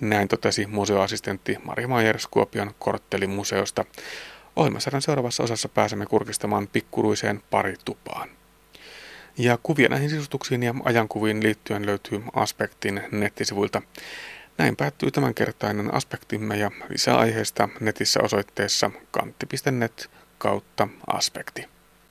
Näin 0.00 0.28
totesi 0.28 0.66
museoassistentti 0.66 1.56
Mari 1.64 1.86
Majers 1.86 2.26
Kuopion 2.26 2.74
korttelimuseosta. 2.78 3.84
Ohjelmasarjan 4.56 5.02
seuraavassa 5.02 5.42
osassa 5.42 5.68
pääsemme 5.68 6.06
kurkistamaan 6.06 6.68
pikkuruiseen 6.68 7.42
paritupaan. 7.50 8.28
Ja 9.38 9.58
kuvia 9.62 9.88
näihin 9.88 10.10
sisustuksiin 10.10 10.62
ja 10.62 10.74
ajankuviin 10.84 11.42
liittyen 11.42 11.86
löytyy 11.86 12.22
Aspektin 12.34 13.02
nettisivuilta. 13.12 13.82
Näin 14.58 14.76
päättyy 14.76 15.10
tämänkertainen 15.10 15.94
aspektimme 15.94 16.56
ja 16.56 16.70
lisää 16.88 17.16
aiheesta 17.16 17.68
netissä 17.80 18.20
osoitteessa 18.22 18.90
kantti.net 19.10 20.10
kautta 20.38 20.88
aspekti. 21.06 21.77